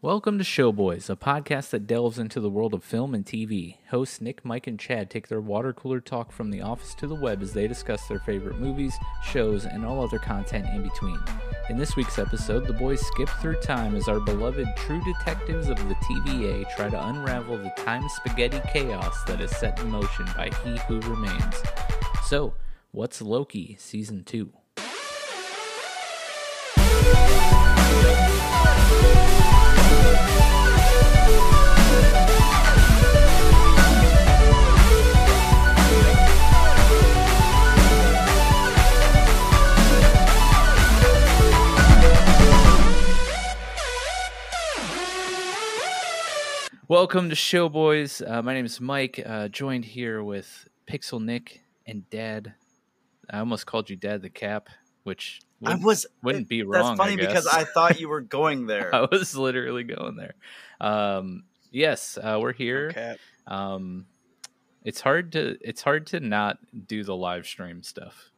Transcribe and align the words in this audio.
Welcome 0.00 0.38
to 0.38 0.44
Showboys, 0.44 1.10
a 1.10 1.16
podcast 1.16 1.70
that 1.70 1.88
delves 1.88 2.20
into 2.20 2.38
the 2.38 2.48
world 2.48 2.72
of 2.72 2.84
film 2.84 3.16
and 3.16 3.26
TV. 3.26 3.78
Hosts 3.90 4.20
Nick, 4.20 4.44
Mike, 4.44 4.68
and 4.68 4.78
Chad 4.78 5.10
take 5.10 5.26
their 5.26 5.40
water 5.40 5.72
cooler 5.72 5.98
talk 5.98 6.30
from 6.30 6.52
the 6.52 6.60
office 6.60 6.94
to 7.00 7.08
the 7.08 7.16
web 7.16 7.42
as 7.42 7.52
they 7.52 7.66
discuss 7.66 8.06
their 8.06 8.20
favorite 8.20 8.60
movies, 8.60 8.94
shows, 9.24 9.64
and 9.64 9.84
all 9.84 10.00
other 10.00 10.20
content 10.20 10.68
in 10.72 10.84
between. 10.84 11.18
In 11.68 11.76
this 11.76 11.96
week's 11.96 12.20
episode, 12.20 12.68
the 12.68 12.74
boys 12.74 13.04
skip 13.04 13.28
through 13.40 13.60
time 13.60 13.96
as 13.96 14.06
our 14.06 14.20
beloved 14.20 14.68
true 14.76 15.02
detectives 15.02 15.68
of 15.68 15.76
the 15.88 15.96
TVA 15.96 16.70
try 16.76 16.88
to 16.88 17.08
unravel 17.08 17.58
the 17.58 17.72
time 17.76 18.08
spaghetti 18.08 18.60
chaos 18.72 19.24
that 19.24 19.40
is 19.40 19.50
set 19.50 19.80
in 19.80 19.90
motion 19.90 20.26
by 20.36 20.48
He 20.62 20.78
Who 20.86 21.00
Remains. 21.10 21.60
So, 22.22 22.54
what's 22.92 23.20
Loki 23.20 23.74
Season 23.80 24.22
2? 24.22 24.52
Welcome 46.88 47.28
to 47.28 47.34
Showboys. 47.36 48.26
Uh, 48.26 48.40
my 48.42 48.54
name 48.54 48.64
is 48.64 48.80
Mike, 48.80 49.22
uh, 49.26 49.48
joined 49.48 49.84
here 49.84 50.24
with 50.24 50.66
Pixel 50.90 51.22
Nick 51.22 51.60
and 51.86 52.08
Dad. 52.08 52.54
I 53.28 53.40
almost 53.40 53.66
called 53.66 53.90
you 53.90 53.96
Dad 53.96 54.22
the 54.22 54.30
Cap, 54.30 54.70
which 55.02 55.42
I 55.62 55.72
wouldn't, 55.72 55.84
was 55.84 56.06
wouldn't 56.22 56.48
be 56.48 56.62
That's 56.62 56.68
wrong. 56.70 56.96
funny 56.96 57.12
I 57.12 57.16
because. 57.16 57.46
I 57.46 57.64
thought 57.64 58.00
you 58.00 58.08
were 58.08 58.20
going 58.22 58.66
there. 58.66 58.94
I 58.94 59.02
was 59.02 59.36
literally 59.36 59.84
going 59.84 60.16
there. 60.16 60.32
Um, 60.80 61.42
yes, 61.70 62.16
uh, 62.16 62.38
we're 62.40 62.54
here. 62.54 62.88
Okay. 62.88 63.16
Um, 63.46 64.06
it's 64.82 65.02
hard 65.02 65.32
to 65.32 65.58
it's 65.60 65.82
hard 65.82 66.06
to 66.06 66.20
not 66.20 66.56
do 66.86 67.04
the 67.04 67.14
live 67.14 67.44
stream 67.44 67.82
stuff. 67.82 68.30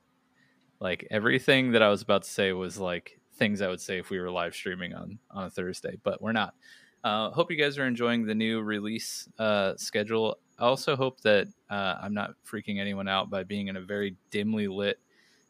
Like 0.81 1.07
everything 1.09 1.71
that 1.71 1.83
I 1.83 1.89
was 1.89 2.03
about 2.03 2.25
to 2.25 2.29
say 2.29 2.53
was 2.53 2.81
like 2.81 3.21
things 3.35 3.63
I 3.63 3.69
would 3.69 3.81
say 3.81 4.01
if 4.01 4.11
we 4.11 4.19
were 4.19 4.29
live 4.29 4.57
streaming 4.57 4.93
on 4.93 5.21
on 5.31 5.45
a 5.45 5.51
Thursday, 5.51 5.99
but 6.03 6.21
we're 6.21 6.33
not. 6.33 6.55
Uh, 7.03 7.31
hope 7.31 7.51
you 7.51 7.57
guys 7.57 7.79
are 7.79 7.87
enjoying 7.87 8.27
the 8.27 8.35
new 8.35 8.61
release 8.61 9.29
uh, 9.39 9.75
schedule. 9.77 10.37
I 10.59 10.65
also 10.65 10.97
hope 10.97 11.21
that 11.23 11.49
uh, 11.71 11.97
I'm 12.01 12.13
not 12.13 12.35
freaking 12.47 12.79
anyone 12.79 13.09
out 13.09 13.31
by 13.31 13.45
being 13.45 13.69
in 13.69 13.77
a 13.77 13.81
very 13.81 14.17
dimly 14.31 14.69
lit 14.69 14.99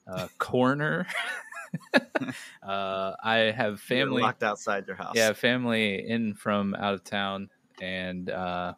uh, 0.06 0.28
corner. 0.38 1.06
uh, 2.62 3.12
I 3.22 3.52
have 3.56 3.72
You're 3.72 3.78
family 3.78 4.22
locked 4.22 4.42
outside 4.42 4.86
your 4.86 4.96
house. 4.96 5.14
yeah, 5.16 5.32
family 5.32 6.08
in 6.08 6.34
from 6.34 6.74
out 6.74 6.94
of 6.94 7.04
town, 7.04 7.50
and 7.80 8.30
uh, 8.30 8.74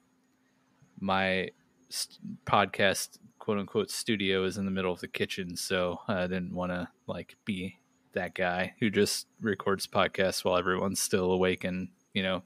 my 0.98 1.50
st- 1.90 2.18
podcast 2.46 3.18
quote 3.38 3.58
unquote 3.58 3.90
studio 3.90 4.44
is 4.44 4.56
in 4.56 4.64
the 4.64 4.70
middle 4.70 4.92
of 4.92 5.00
the 5.00 5.08
kitchen, 5.08 5.56
so 5.56 6.00
I 6.08 6.22
didn't 6.22 6.54
want 6.54 6.72
to 6.72 6.88
like 7.06 7.36
be 7.44 7.78
that 8.12 8.34
guy 8.34 8.74
who 8.78 8.90
just 8.90 9.26
records 9.40 9.86
podcasts 9.86 10.44
while 10.44 10.56
everyone's 10.56 11.00
still 11.00 11.32
awake 11.32 11.64
and 11.64 11.88
you 12.12 12.22
know 12.22 12.42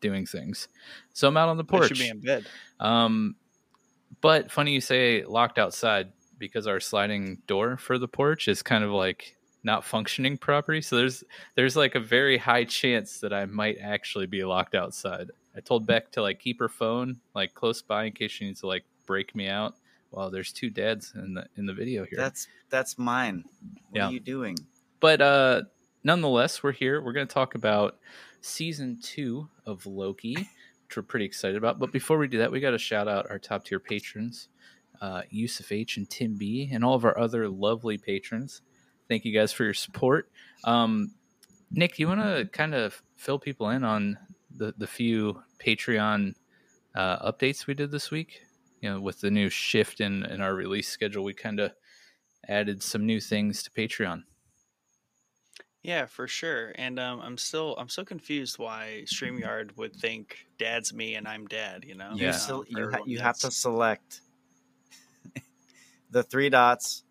doing 0.00 0.26
things. 0.26 0.68
So 1.12 1.28
I'm 1.28 1.36
out 1.36 1.48
on 1.48 1.56
the 1.56 1.64
I 1.64 1.66
porch. 1.66 1.88
should 1.88 1.98
be 1.98 2.08
in 2.08 2.20
bed. 2.20 2.46
Um, 2.78 3.36
but 4.20 4.50
funny 4.50 4.72
you 4.72 4.80
say 4.80 5.24
locked 5.24 5.58
outside 5.58 6.12
because 6.38 6.66
our 6.66 6.80
sliding 6.80 7.38
door 7.46 7.76
for 7.76 7.98
the 7.98 8.08
porch 8.08 8.48
is 8.48 8.62
kind 8.62 8.82
of 8.84 8.90
like 8.90 9.36
not 9.62 9.84
functioning 9.84 10.36
properly. 10.38 10.80
So 10.80 10.96
there's 10.96 11.22
there's 11.54 11.76
like 11.76 11.94
a 11.94 12.00
very 12.00 12.38
high 12.38 12.64
chance 12.64 13.20
that 13.20 13.32
I 13.32 13.44
might 13.46 13.76
actually 13.80 14.26
be 14.26 14.42
locked 14.44 14.74
outside. 14.74 15.30
I 15.56 15.60
told 15.60 15.86
Beck 15.86 16.12
to 16.12 16.22
like 16.22 16.38
keep 16.38 16.58
her 16.60 16.68
phone 16.68 17.18
like 17.34 17.54
close 17.54 17.82
by 17.82 18.04
in 18.04 18.12
case 18.12 18.30
she 18.30 18.46
needs 18.46 18.60
to 18.60 18.66
like 18.66 18.84
break 19.06 19.34
me 19.34 19.48
out. 19.48 19.74
Well, 20.12 20.30
there's 20.30 20.52
two 20.52 20.70
dads 20.70 21.12
in 21.14 21.34
the 21.34 21.46
in 21.56 21.66
the 21.66 21.74
video 21.74 22.04
here. 22.04 22.16
That's 22.18 22.46
that's 22.68 22.98
mine. 22.98 23.44
What 23.90 23.98
Yeah. 23.98 24.08
are 24.08 24.12
you 24.12 24.20
doing? 24.20 24.56
but 25.00 25.20
uh 25.22 25.62
nonetheless 26.04 26.62
we're 26.62 26.72
here 26.72 27.00
we're 27.02 27.12
going 27.12 27.26
to 27.26 27.32
talk 27.32 27.54
about 27.54 27.98
season 28.40 28.98
two 29.02 29.48
of 29.66 29.86
loki 29.86 30.34
which 30.34 30.96
we're 30.96 31.02
pretty 31.04 31.24
excited 31.24 31.56
about. 31.56 31.78
But 31.78 31.92
before 31.92 32.18
we 32.18 32.26
do 32.26 32.38
that 32.38 32.50
we 32.50 32.60
got 32.60 32.70
to 32.72 32.78
shout 32.78 33.06
out 33.06 33.30
our 33.30 33.38
top 33.38 33.64
tier 33.64 33.78
patrons 33.78 34.48
uh, 35.00 35.22
yusuf 35.30 35.72
h 35.72 35.96
and 35.96 36.08
tim 36.08 36.36
b 36.36 36.68
and 36.72 36.84
all 36.84 36.94
of 36.94 37.04
our 37.04 37.18
other 37.18 37.48
lovely 37.48 37.98
patrons. 37.98 38.62
Thank 39.08 39.24
you 39.24 39.32
guys 39.32 39.52
for 39.52 39.64
your 39.64 39.74
support. 39.74 40.30
Um, 40.64 41.12
nick 41.70 41.98
you 41.98 42.08
want 42.08 42.20
to 42.20 42.48
kind 42.52 42.74
of 42.74 43.02
fill 43.16 43.38
people 43.38 43.70
in 43.70 43.84
on 43.84 44.18
the, 44.54 44.74
the 44.76 44.86
few 44.86 45.42
patreon 45.64 46.34
uh, 46.94 47.32
updates 47.32 47.66
we 47.66 47.74
did 47.74 47.90
this 47.90 48.10
week? 48.10 48.42
You 48.80 48.90
know 48.90 49.00
with 49.00 49.20
the 49.20 49.30
new 49.30 49.48
shift 49.48 50.00
in, 50.00 50.24
in 50.24 50.40
our 50.40 50.54
release 50.54 50.88
schedule 50.88 51.22
we 51.24 51.34
kind 51.34 51.60
of 51.60 51.72
added 52.48 52.82
some 52.82 53.06
new 53.06 53.20
things 53.20 53.62
to 53.62 53.70
patreon 53.70 54.24
Yeah, 55.82 56.06
for 56.06 56.28
sure. 56.28 56.72
And 56.74 56.98
um, 56.98 57.20
I'm 57.20 57.38
still 57.38 57.74
I'm 57.78 57.88
so 57.88 58.04
confused 58.04 58.58
why 58.58 59.04
Streamyard 59.06 59.76
would 59.76 59.96
think 59.96 60.46
Dad's 60.58 60.92
me 60.92 61.14
and 61.14 61.26
I'm 61.26 61.46
Dad. 61.46 61.84
You 61.86 61.94
know, 61.94 62.12
Yeah. 62.14 62.38
You, 62.48 62.64
you, 62.68 62.90
ha- 62.90 63.04
you 63.06 63.18
have 63.20 63.38
to 63.38 63.50
select 63.50 64.20
the 66.10 66.22
three 66.22 66.50
dots. 66.50 67.02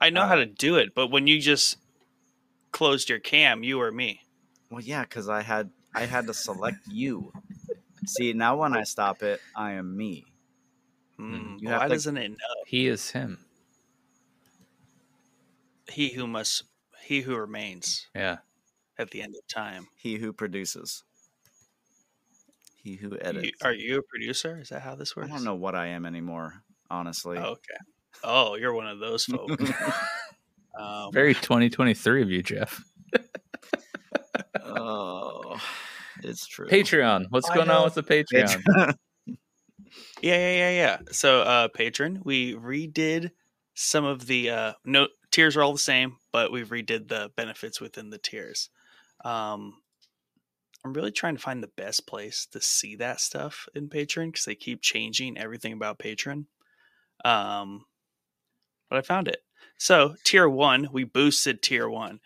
I 0.00 0.10
know 0.10 0.22
uh, 0.22 0.28
how 0.28 0.34
to 0.36 0.46
do 0.46 0.76
it, 0.76 0.94
but 0.94 1.08
when 1.10 1.26
you 1.26 1.40
just 1.40 1.78
closed 2.72 3.08
your 3.08 3.18
cam, 3.18 3.62
you 3.62 3.80
or 3.80 3.90
me. 3.90 4.20
Well, 4.70 4.80
yeah, 4.80 5.02
because 5.02 5.28
I 5.28 5.42
had 5.42 5.70
I 5.94 6.06
had 6.06 6.26
to 6.26 6.34
select 6.34 6.78
you. 6.88 7.32
See, 8.06 8.32
now 8.32 8.56
when 8.56 8.74
I 8.74 8.84
stop 8.84 9.22
it, 9.22 9.40
I 9.54 9.72
am 9.72 9.96
me. 9.96 10.24
Mm, 11.18 11.62
why 11.62 11.88
to- 11.88 11.94
doesn't 11.94 12.16
it 12.16 12.30
know? 12.30 12.36
he 12.66 12.86
is 12.86 13.10
him 13.10 13.38
He 15.90 16.10
who 16.14 16.26
must, 16.26 16.64
he 17.10 17.22
who 17.22 17.36
remains 17.36 18.06
yeah 18.14 18.36
at 18.96 19.10
the 19.10 19.20
end 19.20 19.34
of 19.34 19.44
time. 19.48 19.88
He 19.96 20.14
who 20.16 20.32
produces. 20.32 21.02
He 22.76 22.94
who 22.94 23.08
You, 23.10 23.18
edits. 23.20 23.50
are 23.64 23.72
you 23.74 23.98
a 23.98 24.02
producer? 24.02 24.60
Is 24.62 24.68
that 24.68 24.82
how 24.82 24.94
this 24.94 25.16
works? 25.16 25.28
I 25.28 25.34
don't 25.34 25.42
know 25.44 25.56
what 25.56 25.74
I 25.74 25.88
am 25.88 26.06
anymore, 26.06 26.62
honestly. 26.88 27.36
Oh, 27.36 27.56
okay. 27.58 27.78
Oh, 28.22 28.54
you're 28.54 28.72
one 28.72 28.86
of 28.86 29.00
those 29.00 29.24
folk. 29.32 29.50
um, 30.78 31.12
Very 31.12 31.34
2023 31.34 32.22
of 32.22 32.30
you, 32.30 32.42
Jeff. 32.44 32.80
oh, 34.64 35.60
it's 36.22 36.46
true. 36.46 36.68
Patreon. 36.68 37.26
What's 37.30 37.50
I 37.50 37.54
going 37.56 37.70
on 37.70 37.82
with 37.84 37.94
the 37.94 38.02
Patreon? 38.04 38.94
Yeah, 40.22 40.36
yeah, 40.36 40.52
yeah, 40.52 40.70
yeah. 40.70 40.98
So, 41.12 41.40
uh, 41.42 41.68
patron, 41.68 42.20
we 42.24 42.54
redid 42.54 43.30
some 43.74 44.04
of 44.04 44.26
the 44.26 44.50
uh, 44.50 44.72
no 44.84 45.08
tiers 45.30 45.56
are 45.56 45.62
all 45.62 45.72
the 45.72 45.78
same, 45.78 46.16
but 46.32 46.52
we've 46.52 46.68
redid 46.68 47.08
the 47.08 47.30
benefits 47.36 47.80
within 47.80 48.10
the 48.10 48.18
tiers. 48.18 48.70
Um, 49.24 49.74
I'm 50.84 50.92
really 50.92 51.12
trying 51.12 51.36
to 51.36 51.42
find 51.42 51.62
the 51.62 51.70
best 51.76 52.06
place 52.06 52.46
to 52.52 52.60
see 52.60 52.96
that 52.96 53.20
stuff 53.20 53.68
in 53.74 53.88
Patreon 53.88 54.28
because 54.28 54.44
they 54.44 54.54
keep 54.54 54.80
changing 54.80 55.36
everything 55.36 55.72
about 55.72 55.98
Patreon. 55.98 56.46
Um, 57.24 57.84
but 58.88 58.98
I 58.98 59.02
found 59.02 59.28
it. 59.28 59.42
So, 59.76 60.14
tier 60.24 60.48
one, 60.48 60.88
we 60.92 61.04
boosted 61.04 61.62
tier 61.62 61.88
one. 61.88 62.20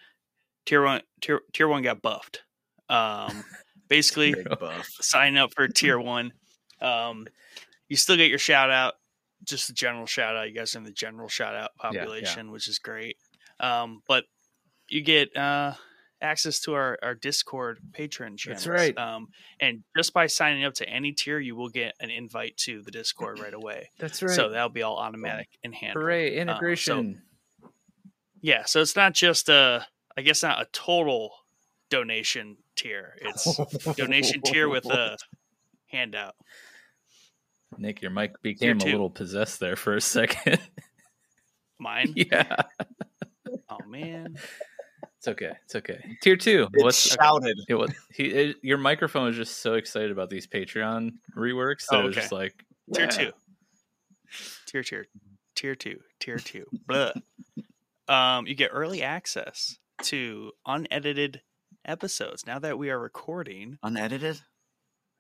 Tier 0.67 0.83
one, 0.83 1.03
tier 1.21 1.41
tier 1.53 1.69
one 1.69 1.83
got 1.83 2.01
buffed. 2.01 2.43
Um, 2.89 3.45
basically, 3.89 4.35
buff. 4.61 4.89
sign 5.01 5.37
up 5.37 5.53
for 5.55 5.69
tier 5.69 5.99
one. 5.99 6.33
Um, 6.81 7.27
you 7.89 7.97
still 7.97 8.17
get 8.17 8.31
your 8.31 8.39
shout 8.39 8.71
out, 8.71 8.95
just 9.45 9.69
the 9.69 9.75
general 9.75 10.07
shout 10.07 10.37
out. 10.37 10.49
You 10.49 10.55
guys 10.55 10.75
are 10.75 10.79
in 10.79 10.85
the 10.85 10.91
general 10.91 11.29
shout 11.29 11.55
out 11.55 11.71
yeah. 11.77 11.91
population, 11.91 12.51
which 12.51 12.69
is 12.69 12.79
great. 12.79 13.17
Um, 13.61 14.03
but 14.09 14.25
you 14.89 15.03
get 15.03 15.37
uh, 15.37 15.75
access 16.21 16.61
to 16.61 16.75
our, 16.75 16.99
our 17.03 17.15
Discord 17.15 17.79
patron 17.93 18.37
channels. 18.37 18.65
That's 18.65 18.81
right. 18.81 18.99
Um, 18.99 19.29
and 19.61 19.85
just 19.97 20.13
by 20.13 20.27
signing 20.27 20.65
up 20.65 20.75
to 20.75 20.89
any 20.89 21.13
tier, 21.13 21.39
you 21.39 21.55
will 21.55 21.69
get 21.69 21.95
an 22.01 22.11
invite 22.11 22.57
to 22.59 22.83
the 22.83 22.91
Discord 22.91 23.39
right 23.39 23.55
away. 23.55 23.91
That's 23.99 24.23
right. 24.23 24.35
So 24.35 24.51
that'll 24.51 24.71
be 24.71 24.83
all 24.83 24.97
automatic 24.97 25.49
and 25.63 25.75
handled. 25.75 26.03
Hooray, 26.03 26.37
integration. 26.37 27.23
Yeah, 28.41 28.65
so 28.65 28.81
it's 28.81 28.97
not 28.97 29.15
just 29.15 29.49
a, 29.49 29.87
I 30.17 30.23
guess 30.23 30.43
not 30.43 30.61
a 30.61 30.67
total 30.73 31.33
donation 31.89 32.57
tier. 32.77 33.17
It's 33.21 33.95
donation 33.97 34.43
tier 34.43 34.69
with 34.69 34.87
a 34.87 35.17
handout. 35.87 36.35
Nick, 37.79 38.03
your 38.03 38.11
mic 38.11 38.41
became 38.43 38.79
a 38.81 38.85
little 38.85 39.11
possessed 39.11 39.61
there 39.61 39.77
for 39.77 39.95
a 39.97 40.01
second. 40.01 40.59
Mine. 41.79 42.13
yeah. 42.17 42.57
Oh 43.69 43.79
man. 43.87 44.37
It's 45.19 45.29
okay. 45.29 45.53
It's 45.65 45.75
okay. 45.75 46.17
Tier 46.23 46.37
two. 46.37 46.69
It 46.75 46.83
What's 46.85 46.99
shouted. 47.15 47.59
it 47.69 47.75
was 47.75 47.91
he 48.13 48.25
it, 48.27 48.57
your 48.63 48.79
microphone 48.79 49.25
was 49.27 49.37
just 49.37 49.59
so 49.59 49.75
excited 49.75 50.11
about 50.11 50.31
these 50.31 50.47
Patreon 50.47 51.13
reworks 51.37 51.87
that 51.91 51.97
Oh, 51.97 52.01
it 52.01 52.05
was 52.07 52.15
just 52.15 52.33
like 52.33 52.65
Tier 52.95 53.05
"Yeah." 53.05 53.11
two. 53.11 53.33
Tier 54.67 54.83
tier. 54.83 55.07
Tier 55.55 55.75
two. 55.75 56.01
Tier 56.21 56.39
two. 56.39 56.65
Blah. 56.87 57.13
Um, 58.09 58.47
you 58.47 58.55
get 58.55 58.71
early 58.73 59.03
access 59.03 59.79
to 60.03 60.53
unedited 60.67 61.41
episodes. 61.85 62.47
Now 62.47 62.59
that 62.59 62.77
we 62.79 62.91
are 62.91 62.99
recording, 62.99 63.79
Unedited? 63.83 64.41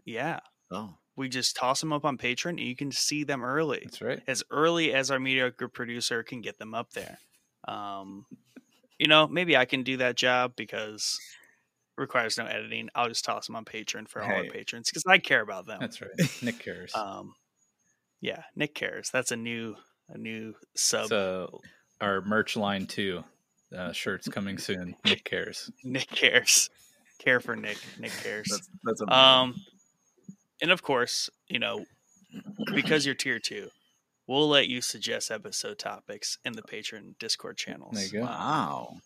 yeah, 0.04 0.40
Oh. 0.70 0.94
We 1.16 1.28
just 1.28 1.56
toss 1.56 1.80
them 1.80 1.92
up 1.92 2.04
on 2.04 2.18
Patreon 2.18 2.50
and 2.50 2.60
you 2.60 2.76
can 2.76 2.90
see 2.90 3.24
them 3.24 3.44
early. 3.44 3.80
That's 3.84 4.02
right. 4.02 4.20
as 4.26 4.42
early 4.50 4.92
as 4.92 5.10
our 5.10 5.20
mediocre 5.20 5.68
producer 5.68 6.22
can 6.22 6.40
get 6.40 6.58
them 6.58 6.74
up 6.74 6.92
there. 6.92 7.18
Um, 7.68 8.26
you 8.98 9.08
know, 9.08 9.26
maybe 9.26 9.56
I 9.56 9.64
can 9.64 9.82
do 9.82 9.98
that 9.98 10.16
job 10.16 10.54
because 10.56 11.18
it 11.96 12.00
requires 12.00 12.36
no 12.38 12.46
editing. 12.46 12.88
I'll 12.94 13.08
just 13.08 13.24
toss 13.24 13.46
them 13.46 13.56
on 13.56 13.64
Patreon 13.64 14.08
for 14.08 14.22
all 14.22 14.30
our 14.30 14.44
patrons 14.44 14.90
because 14.90 15.04
I 15.06 15.18
care 15.18 15.40
about 15.40 15.66
them. 15.66 15.78
That's 15.80 16.00
right. 16.00 16.10
Nick 16.42 16.58
cares. 16.58 16.92
Um, 16.94 17.34
yeah, 18.20 18.42
Nick 18.56 18.74
cares. 18.74 19.10
That's 19.10 19.30
a 19.32 19.36
new 19.36 19.76
a 20.08 20.18
new 20.18 20.54
sub. 20.74 21.08
so 21.08 21.60
our 22.00 22.20
merch 22.22 22.56
line 22.56 22.86
too. 22.86 23.24
Uh, 23.76 23.92
shirts 23.92 24.28
coming 24.28 24.58
soon. 24.58 24.94
Nick 25.04 25.24
cares. 25.24 25.70
Nick 25.84 26.08
cares. 26.08 26.70
Care 27.18 27.40
for 27.40 27.56
Nick. 27.56 27.78
Nick 27.98 28.12
cares. 28.22 28.46
That's 28.50 28.70
that's 28.82 29.00
a 29.02 29.14
Um, 29.14 29.54
and 30.64 30.72
of 30.72 30.82
course, 30.82 31.28
you 31.46 31.58
know, 31.58 31.84
because 32.74 33.04
you're 33.04 33.14
tier 33.14 33.38
two, 33.38 33.68
we'll 34.26 34.48
let 34.48 34.66
you 34.66 34.80
suggest 34.80 35.30
episode 35.30 35.78
topics 35.78 36.38
in 36.42 36.54
the 36.54 36.62
patron 36.62 37.16
Discord 37.18 37.58
channels. 37.58 37.92
There 37.92 38.04
you 38.06 38.12
go. 38.12 38.20
Wow. 38.22 38.96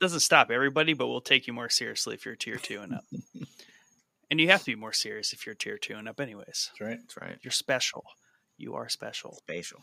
doesn't 0.00 0.20
stop 0.20 0.52
everybody, 0.52 0.92
but 0.92 1.08
we'll 1.08 1.20
take 1.20 1.48
you 1.48 1.52
more 1.52 1.68
seriously 1.68 2.14
if 2.14 2.24
you're 2.24 2.36
tier 2.36 2.58
two 2.58 2.80
and 2.80 2.94
up. 2.94 3.04
and 4.30 4.40
you 4.40 4.50
have 4.50 4.60
to 4.60 4.66
be 4.66 4.76
more 4.76 4.92
serious 4.92 5.32
if 5.32 5.46
you're 5.46 5.56
tier 5.56 5.78
two 5.78 5.94
and 5.94 6.08
up, 6.08 6.20
anyways. 6.20 6.70
That's 6.70 6.80
right. 6.80 6.98
That's 7.00 7.16
right. 7.20 7.38
You're 7.42 7.50
special. 7.50 8.04
You 8.56 8.74
are 8.74 8.88
special. 8.88 9.34
Spatial. 9.38 9.80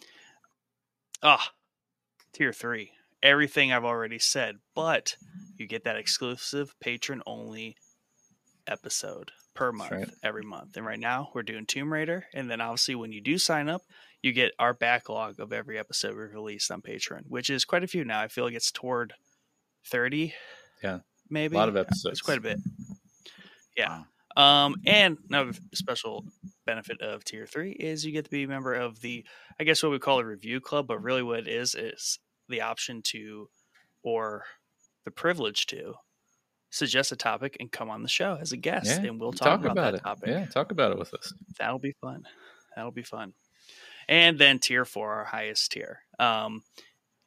Ah, 1.22 1.52
tier 2.32 2.54
three. 2.54 2.92
Everything 3.22 3.74
I've 3.74 3.84
already 3.84 4.20
said, 4.20 4.60
but 4.74 5.18
you 5.58 5.68
get 5.68 5.84
that 5.84 5.98
exclusive 5.98 6.74
patron 6.80 7.22
only 7.26 7.76
episode 8.66 9.32
per 9.58 9.72
month 9.72 9.92
right. 9.92 10.10
every 10.24 10.44
month. 10.44 10.78
And 10.78 10.86
right 10.86 11.00
now 11.00 11.30
we're 11.34 11.44
doing 11.44 11.66
Tomb 11.66 11.92
Raider. 11.92 12.26
And 12.34 12.50
then 12.50 12.62
obviously 12.62 12.96
when 12.96 13.12
you 13.12 13.22
do 13.22 13.38
sign 13.38 13.68
up, 13.68 13.82
you 14.22 14.32
get 14.32 14.52
our 14.60 14.74
backlog 14.74 15.40
of 15.40 15.52
every 15.52 15.80
episode 15.80 16.16
we've 16.16 16.32
released 16.32 16.70
on 16.70 16.82
Patreon, 16.82 17.24
which 17.28 17.50
is 17.50 17.66
quite 17.66 17.84
a 17.84 17.88
few 17.88 18.06
now. 18.06 18.22
I 18.22 18.28
feel 18.28 18.44
like 18.44 18.54
it's 18.54 18.72
toward 18.72 19.14
30. 19.88 20.34
Yeah. 20.84 21.00
Maybe. 21.30 21.56
A 21.56 21.60
lot 21.60 21.70
of 21.70 21.76
Yeah, 21.76 21.82
episodes. 21.82 22.14
It's 22.14 22.22
quite 22.22 22.38
a 22.38 22.42
bit. 22.42 22.60
Yeah. 23.76 24.04
Wow. 24.36 24.66
Um, 24.66 24.76
and 24.86 25.18
another 25.30 25.54
special 25.74 26.24
benefit 26.68 27.02
of 27.02 27.24
tier 27.24 27.48
three 27.48 27.72
is 27.72 28.06
you 28.06 28.12
get 28.12 28.26
to 28.26 28.32
be 28.32 28.44
a 28.44 28.48
member 28.48 28.76
of 28.76 29.02
the, 29.02 29.26
I 29.60 29.64
guess 29.64 29.82
what 29.82 29.92
we 29.92 29.98
call 29.98 30.20
a 30.20 30.26
review 30.26 30.62
club, 30.62 30.86
but 30.88 31.02
really 31.02 31.24
what 31.24 31.40
it 31.40 31.48
is 31.48 31.74
is 31.74 32.20
the 32.48 32.62
option 32.62 33.02
to, 33.06 33.50
or 34.04 34.44
the 35.06 35.12
privilege 35.12 35.66
to, 35.68 35.96
suggest 36.70 37.12
a 37.12 37.16
topic 37.16 37.58
and 37.60 37.72
come 37.72 37.90
on 37.90 38.04
the 38.04 38.10
show 38.10 38.38
as 38.40 38.52
a 38.52 38.58
guest, 38.58 39.02
Yeah, 39.02 39.10
and 39.10 39.20
we'll 39.20 39.32
talk, 39.34 39.62
about, 39.62 39.76
that 39.76 39.96
it. 39.96 40.02
topic. 40.04 40.30
Yeah, 40.30 40.46
talk 40.48 40.72
about 40.72 40.92
it 40.92 41.00
with 41.00 41.14
us. 41.14 41.34
That'll 41.58 41.80
be 41.80 41.94
fun. 42.02 42.28
That'll 42.76 42.92
be 42.92 43.04
fun. 43.04 43.34
And 44.10 44.38
then 44.38 44.60
tier 44.60 44.86
four, 44.86 45.14
our 45.14 45.26
highest 45.26 45.72
tier. 45.72 46.00
Um, 46.20 46.64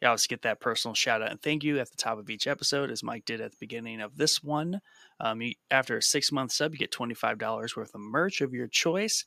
you 0.00 0.08
always 0.08 0.26
get 0.26 0.42
that 0.42 0.60
personal 0.60 0.94
shout 0.94 1.20
out 1.20 1.30
and 1.30 1.42
thank 1.42 1.62
you 1.62 1.78
at 1.78 1.90
the 1.90 1.96
top 1.96 2.18
of 2.18 2.30
each 2.30 2.46
episode, 2.46 2.90
as 2.90 3.02
Mike 3.02 3.26
did 3.26 3.40
at 3.42 3.50
the 3.50 3.56
beginning 3.60 4.00
of 4.00 4.16
this 4.16 4.42
one. 4.42 4.80
Um, 5.20 5.42
you, 5.42 5.54
after 5.70 5.98
a 5.98 6.02
six 6.02 6.32
month 6.32 6.52
sub, 6.52 6.72
you 6.72 6.78
get 6.78 6.90
$25 6.92 7.76
worth 7.76 7.94
of 7.94 8.00
merch 8.00 8.40
of 8.40 8.54
your 8.54 8.66
choice. 8.66 9.24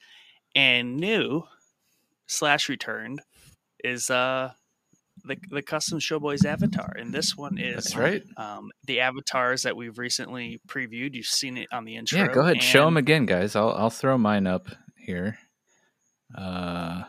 And 0.56 0.98
new 0.98 1.44
slash 2.26 2.70
returned 2.70 3.22
is 3.84 4.10
uh, 4.10 4.52
the, 5.26 5.38
the 5.50 5.62
custom 5.62 6.00
Showboys 6.00 6.46
avatar. 6.46 6.94
And 6.98 7.14
this 7.14 7.36
one 7.38 7.58
is 7.58 7.86
That's 7.86 7.96
right. 7.96 8.24
um, 8.38 8.72
the 8.86 9.00
avatars 9.02 9.64
that 9.64 9.76
we've 9.76 9.98
recently 9.98 10.60
previewed. 10.68 11.14
You've 11.14 11.26
seen 11.26 11.58
it 11.58 11.68
on 11.72 11.86
the 11.86 11.96
intro. 11.96 12.20
Yeah, 12.20 12.28
go 12.34 12.42
ahead. 12.42 12.62
Show 12.62 12.86
them 12.86 12.98
again, 12.98 13.26
guys. 13.26 13.56
I'll 13.56 13.72
I'll 13.72 13.90
throw 13.90 14.18
mine 14.18 14.48
up 14.48 14.68
here. 14.98 15.38
Uh, 16.36 17.04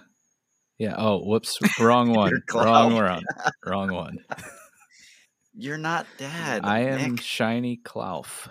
yeah. 0.78 0.94
Oh, 0.99 1.19
whoops. 1.25 1.58
Wrong 1.81 2.12
one. 2.12 2.31
Your 2.31 2.62
wrong 2.64 2.94
one. 2.94 3.22
Wrong 3.64 3.93
one. 3.93 4.19
You're 5.56 5.78
not 5.78 6.06
dad. 6.19 6.64
I 6.64 6.81
am 6.81 7.12
Nick. 7.12 7.20
shiny 7.20 7.76
Klauf. 7.76 8.49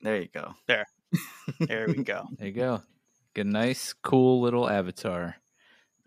There 0.00 0.20
you 0.20 0.28
go. 0.34 0.54
There 0.66 0.84
there 1.60 1.86
we 1.86 2.02
go. 2.02 2.26
There 2.38 2.48
you 2.48 2.52
go. 2.52 2.82
Get 3.34 3.46
a 3.46 3.50
nice, 3.50 3.92
cool 3.92 4.40
little 4.42 4.68
avatar. 4.68 5.36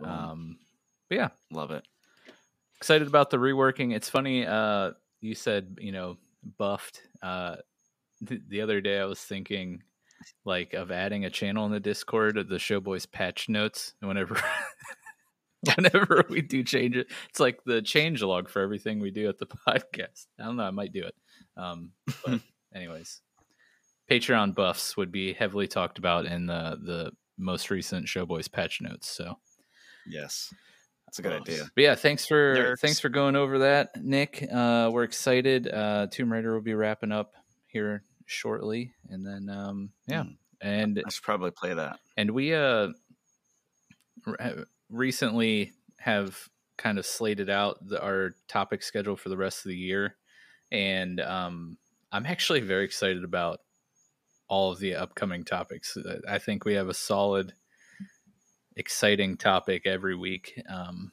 Um, 0.03 0.57
but 1.09 1.15
yeah, 1.15 1.29
Love 1.51 1.71
it. 1.71 1.85
Excited 2.77 3.07
about 3.07 3.29
the 3.29 3.37
reworking. 3.37 3.95
It's 3.95 4.09
funny. 4.09 4.45
Uh, 4.45 4.91
you 5.21 5.35
said 5.35 5.77
you 5.79 5.91
know 5.91 6.17
buffed. 6.57 7.01
Uh, 7.21 7.57
th- 8.27 8.41
the 8.47 8.61
other 8.61 8.81
day 8.81 8.99
I 8.99 9.05
was 9.05 9.19
thinking 9.19 9.83
like 10.45 10.73
of 10.73 10.91
adding 10.91 11.25
a 11.25 11.29
channel 11.29 11.65
in 11.65 11.71
the 11.71 11.79
Discord 11.79 12.37
of 12.37 12.47
the 12.47 12.57
Showboys 12.57 13.09
patch 13.11 13.49
notes. 13.49 13.93
Whenever, 13.99 14.39
whenever 15.75 16.23
we 16.29 16.41
do 16.41 16.63
change 16.63 16.95
it, 16.95 17.07
it's 17.29 17.39
like 17.39 17.63
the 17.65 17.81
change 17.81 18.21
log 18.21 18.49
for 18.49 18.61
everything 18.61 18.99
we 18.99 19.11
do 19.11 19.27
at 19.29 19.37
the 19.37 19.47
podcast. 19.67 20.27
I 20.39 20.45
don't 20.45 20.57
know. 20.57 20.63
I 20.63 20.71
might 20.71 20.93
do 20.93 21.03
it. 21.03 21.15
Um, 21.55 21.91
but 22.25 22.39
anyways, 22.75 23.21
Patreon 24.09 24.55
buffs 24.55 24.95
would 24.97 25.11
be 25.11 25.33
heavily 25.33 25.67
talked 25.67 25.97
about 25.97 26.25
in 26.25 26.45
the 26.45 26.77
the 26.83 27.11
most 27.37 27.69
recent 27.69 28.07
Showboys 28.07 28.51
patch 28.51 28.81
notes. 28.81 29.09
So. 29.09 29.37
Yes. 30.09 30.53
That's 31.07 31.19
a 31.19 31.21
good 31.21 31.33
idea. 31.41 31.63
But 31.73 31.81
yeah, 31.81 31.95
thanks 31.95 32.25
for 32.27 32.53
Nerfs. 32.53 32.81
thanks 32.81 32.99
for 32.99 33.09
going 33.09 33.35
over 33.35 33.59
that, 33.59 34.03
Nick. 34.03 34.45
Uh, 34.51 34.89
we're 34.93 35.03
excited. 35.03 35.67
Uh, 35.67 36.07
Tomb 36.11 36.31
Raider 36.31 36.53
will 36.53 36.61
be 36.61 36.73
wrapping 36.75 37.11
up 37.11 37.33
here 37.65 38.03
shortly, 38.25 38.93
and 39.09 39.25
then 39.25 39.49
um, 39.49 39.91
yeah, 40.07 40.23
Hmm. 40.23 40.29
and 40.61 41.01
I 41.05 41.09
should 41.09 41.23
probably 41.23 41.51
play 41.51 41.73
that. 41.73 41.99
and 42.17 42.31
we 42.31 42.53
uh 42.53 42.89
re- 44.25 44.65
recently 44.89 45.73
have 45.99 46.37
kind 46.77 46.99
of 46.99 47.05
slated 47.05 47.49
out 47.49 47.77
the, 47.87 48.01
our 48.03 48.31
topic 48.47 48.83
schedule 48.83 49.15
for 49.15 49.29
the 49.29 49.37
rest 49.37 49.65
of 49.65 49.69
the 49.69 49.77
year, 49.77 50.15
and 50.71 51.19
um, 51.21 51.77
I'm 52.11 52.25
actually 52.25 52.59
very 52.61 52.85
excited 52.85 53.23
about 53.23 53.61
all 54.49 54.71
of 54.71 54.79
the 54.79 54.95
upcoming 54.95 55.43
topics. 55.43 55.97
I 56.27 56.37
think 56.37 56.63
we 56.65 56.75
have 56.75 56.87
a 56.87 56.93
solid, 56.93 57.53
exciting 58.77 59.35
topic 59.37 59.85
every 59.85 60.15
week, 60.15 60.61
um, 60.69 61.11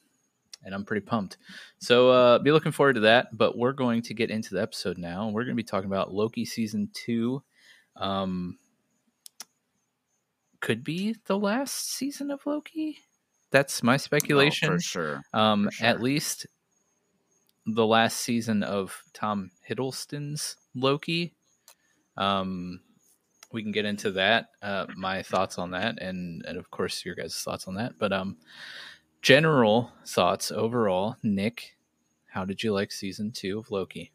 and 0.63 0.75
I'm 0.75 0.85
pretty 0.85 1.05
pumped. 1.05 1.37
So 1.79 2.11
uh, 2.11 2.39
be 2.39 2.53
looking 2.53 2.73
forward 2.73 2.95
to 2.95 3.01
that. 3.01 3.37
But 3.37 3.59
we're 3.59 3.73
going 3.73 4.03
to 4.03 4.15
get 4.15 4.31
into 4.31 4.55
the 4.55 4.63
episode 4.63 4.99
now. 4.99 5.29
We're 5.29 5.45
going 5.45 5.57
to 5.57 5.63
be 5.63 5.67
talking 5.67 5.91
about 5.91 6.13
Loki 6.15 6.45
season 6.45 6.91
two. 6.93 7.43
Um, 7.97 8.59
could 10.61 10.83
be 10.85 11.15
the 11.27 11.39
last 11.39 11.93
season 11.93 12.31
of 12.31 12.41
Loki. 12.47 12.99
That's 13.51 13.83
my 13.83 13.95
Oh, 13.95 13.99
speculation. 13.99 14.69
for 14.69 14.81
sure. 14.81 15.23
Um, 15.33 15.69
For 15.71 15.85
at 15.85 16.01
least 16.01 16.47
the 17.67 17.87
last 17.87 18.19
season 18.19 18.63
of 18.63 19.03
Tom 19.13 19.51
Hiddleston's 19.69 20.57
Loki. 20.75 21.35
Um, 22.17 22.81
we 23.55 23.63
can 23.63 23.73
get 23.73 23.85
into 23.87 24.11
that. 24.13 24.49
Uh, 24.61 24.87
my 24.97 25.23
thoughts 25.23 25.59
on 25.59 25.71
that, 25.71 26.01
and 26.03 26.45
and 26.47 26.59
of 26.59 26.71
course 26.71 27.05
your 27.05 27.15
guys' 27.15 27.41
thoughts 27.41 27.67
on 27.67 27.75
that. 27.75 27.99
But 27.99 28.13
um, 28.13 28.37
general 29.23 29.93
thoughts 30.07 30.51
overall, 30.51 31.17
Nick. 31.23 31.77
How 32.27 32.45
did 32.45 32.65
you 32.65 32.73
like 32.73 32.91
season 32.91 33.31
two 33.31 33.61
of 33.61 33.71
Loki? 33.71 34.11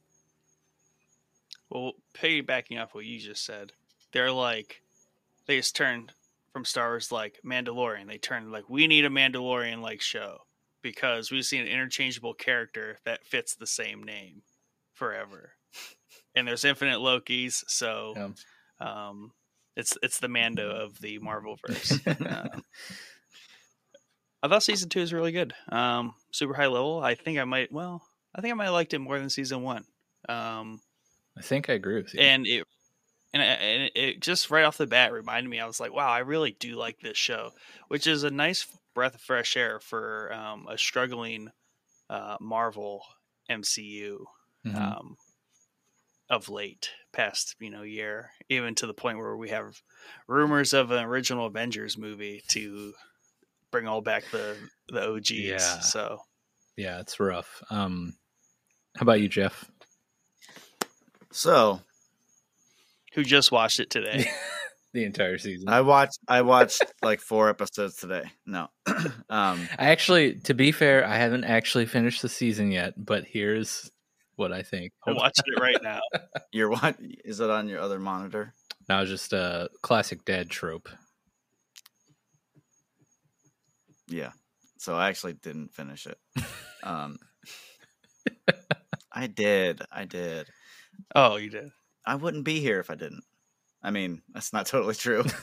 Well, 1.70 1.94
piggybacking 2.14 2.82
off 2.82 2.94
what 2.94 3.06
you 3.06 3.18
just 3.18 3.46
said, 3.46 3.72
they're 4.12 4.32
like, 4.32 4.82
they 5.46 5.58
just 5.58 5.76
turned 5.76 6.12
from 6.52 6.66
Star 6.66 6.90
Wars 6.90 7.12
like 7.12 7.40
Mandalorian. 7.46 8.08
They 8.08 8.18
turned 8.18 8.52
like, 8.52 8.70
we 8.70 8.88
need 8.88 9.06
a 9.06 9.10
Mandalorian 9.10 9.82
like 9.82 10.02
show 10.02 10.40
because 10.82 11.32
we've 11.32 11.46
seen 11.46 11.62
an 11.62 11.68
interchangeable 11.68 12.34
character 12.34 12.98
that 13.06 13.24
fits 13.26 13.56
the 13.56 13.68
same 13.68 14.04
name 14.04 14.42
forever. 14.94 15.52
And 16.36 16.48
there's 16.48 16.66
infinite 16.66 17.00
Lokis, 17.00 17.64
so 17.68 18.14
Yeah. 18.16 18.30
Um, 18.80 19.32
it's 19.76 19.98
it's 20.04 20.20
the 20.20 20.28
Mando 20.28 20.70
of 20.72 21.00
the 21.02 21.20
Marvel 21.20 21.58
verse. 21.68 22.00
Um, 22.08 22.64
I 24.42 24.48
thought 24.48 24.64
season 24.64 24.90
two 24.90 25.02
is 25.02 25.12
really 25.14 25.32
good. 25.34 25.54
Um, 25.70 26.14
super 26.32 26.54
high 26.54 26.68
level. 26.68 27.02
I 27.04 27.16
think 27.16 27.40
I 27.40 27.44
might. 27.44 27.72
Well, 27.72 28.02
I 28.34 28.42
think 28.42 28.54
I 28.54 28.56
might 28.56 28.66
have 28.66 28.74
liked 28.74 28.94
it 28.94 29.00
more 29.00 29.20
than 29.20 29.30
season 29.30 29.64
one. 29.64 29.84
Um, 30.30 30.80
I 31.38 31.42
think 31.42 31.70
I 31.70 31.74
agree 31.74 31.96
with 32.02 32.14
you. 32.14 32.22
and 32.22 32.48
it 32.48 32.66
and 33.34 33.44
it, 33.44 33.60
and 33.62 33.92
it- 33.96 34.20
just 34.22 34.50
right 34.50 34.64
off 34.64 34.78
the 34.78 34.88
bat 34.88 35.12
reminded 35.12 35.50
me. 35.50 35.60
I 35.60 35.66
was 35.68 35.80
like, 35.80 35.94
wow, 35.94 36.10
I 36.10 36.20
really 36.20 36.56
do 36.60 36.76
like 36.76 37.00
this 37.00 37.18
show, 37.18 37.52
which 37.90 38.08
is 38.08 38.24
a 38.24 38.30
nice 38.32 38.66
breath 38.96 39.16
of 39.16 39.22
fresh 39.22 39.56
air 39.58 39.80
for 39.80 40.32
um, 40.34 40.68
a 40.70 40.78
struggling 40.78 41.50
uh, 42.10 42.38
Marvel 42.40 43.04
MCU 43.50 44.20
Mhm. 44.66 44.76
um, 44.76 45.16
of 46.30 46.50
late, 46.50 46.90
past 47.12 47.56
you 47.60 47.70
know 47.70 47.84
year, 47.84 48.32
even 48.50 48.76
to 48.76 48.88
the 48.88 48.94
point 48.94 49.18
where 49.18 49.36
we 49.36 49.50
have 49.50 49.82
rumors 50.28 50.74
of 50.74 50.92
an 50.92 51.04
original 51.04 51.48
Avengers 51.48 51.98
movie 51.98 52.44
to 52.50 52.94
bring 53.72 53.88
all 53.88 54.02
back 54.02 54.24
the 54.32 54.56
the 54.90 55.10
OGs. 55.10 55.32
Yeah. 55.32 55.58
So 55.58 56.20
yeah, 56.78 57.00
it's 57.00 57.20
rough. 57.20 57.62
Um, 57.70 58.14
how 58.96 59.04
about 59.04 59.22
you, 59.22 59.28
Jeff? 59.28 59.70
So, 61.32 61.82
who 63.14 63.24
just 63.24 63.52
watched 63.52 63.80
it 63.80 63.90
today. 63.90 64.30
the 64.94 65.04
entire 65.04 65.38
season. 65.38 65.70
I 65.70 65.82
watched 65.82 66.20
I 66.28 66.42
watched 66.42 66.84
like 67.02 67.20
four 67.20 67.50
episodes 67.50 67.96
today. 67.96 68.24
No. 68.46 68.68
um 69.30 69.68
I 69.78 69.90
actually, 69.90 70.36
to 70.42 70.54
be 70.54 70.72
fair, 70.72 71.06
I 71.06 71.18
haven't 71.18 71.44
actually 71.44 71.86
finished 71.86 72.22
the 72.22 72.30
season 72.30 72.72
yet, 72.72 72.94
but 72.98 73.26
here's 73.26 73.92
what 74.40 74.52
I 74.52 74.64
think. 74.64 74.94
I'm 75.06 75.16
watching 75.16 75.46
it 75.48 75.60
right 75.60 75.82
now. 75.84 76.00
you're 76.52 76.70
what 76.70 76.96
is 77.26 77.40
it 77.40 77.50
on 77.50 77.68
your 77.68 77.80
other 77.80 78.00
monitor? 78.00 78.54
Now, 78.88 79.06
just 79.06 79.34
a 79.34 79.70
classic 79.82 80.26
dad 80.26 80.50
trope. 80.50 80.90
Yeah. 84.08 84.32
So 84.78 84.96
I 84.96 85.10
actually 85.10 85.34
didn't 85.34 85.74
finish 85.74 86.08
it. 86.08 86.18
Um 86.84 87.18
I 89.12 89.28
did. 89.28 89.82
I 89.92 90.06
did. 90.06 90.48
Oh, 91.16 91.36
you 91.36 91.50
did. 91.50 91.72
I 92.06 92.16
wouldn't 92.16 92.46
be 92.46 92.60
here 92.60 92.80
if 92.80 92.90
I 92.90 92.96
didn't. 92.96 93.24
I 93.84 93.92
mean, 93.92 94.22
that's 94.34 94.54
not 94.54 94.66
totally 94.66 94.96
true. 94.96 95.24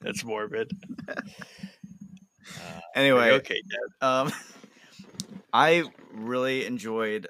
That's 0.00 0.24
morbid. 0.24 0.70
anyway, 2.94 3.32
okay, 3.32 3.60
Dad. 3.68 4.06
Um, 4.06 4.32
I 5.52 5.84
really 6.12 6.66
enjoyed 6.66 7.28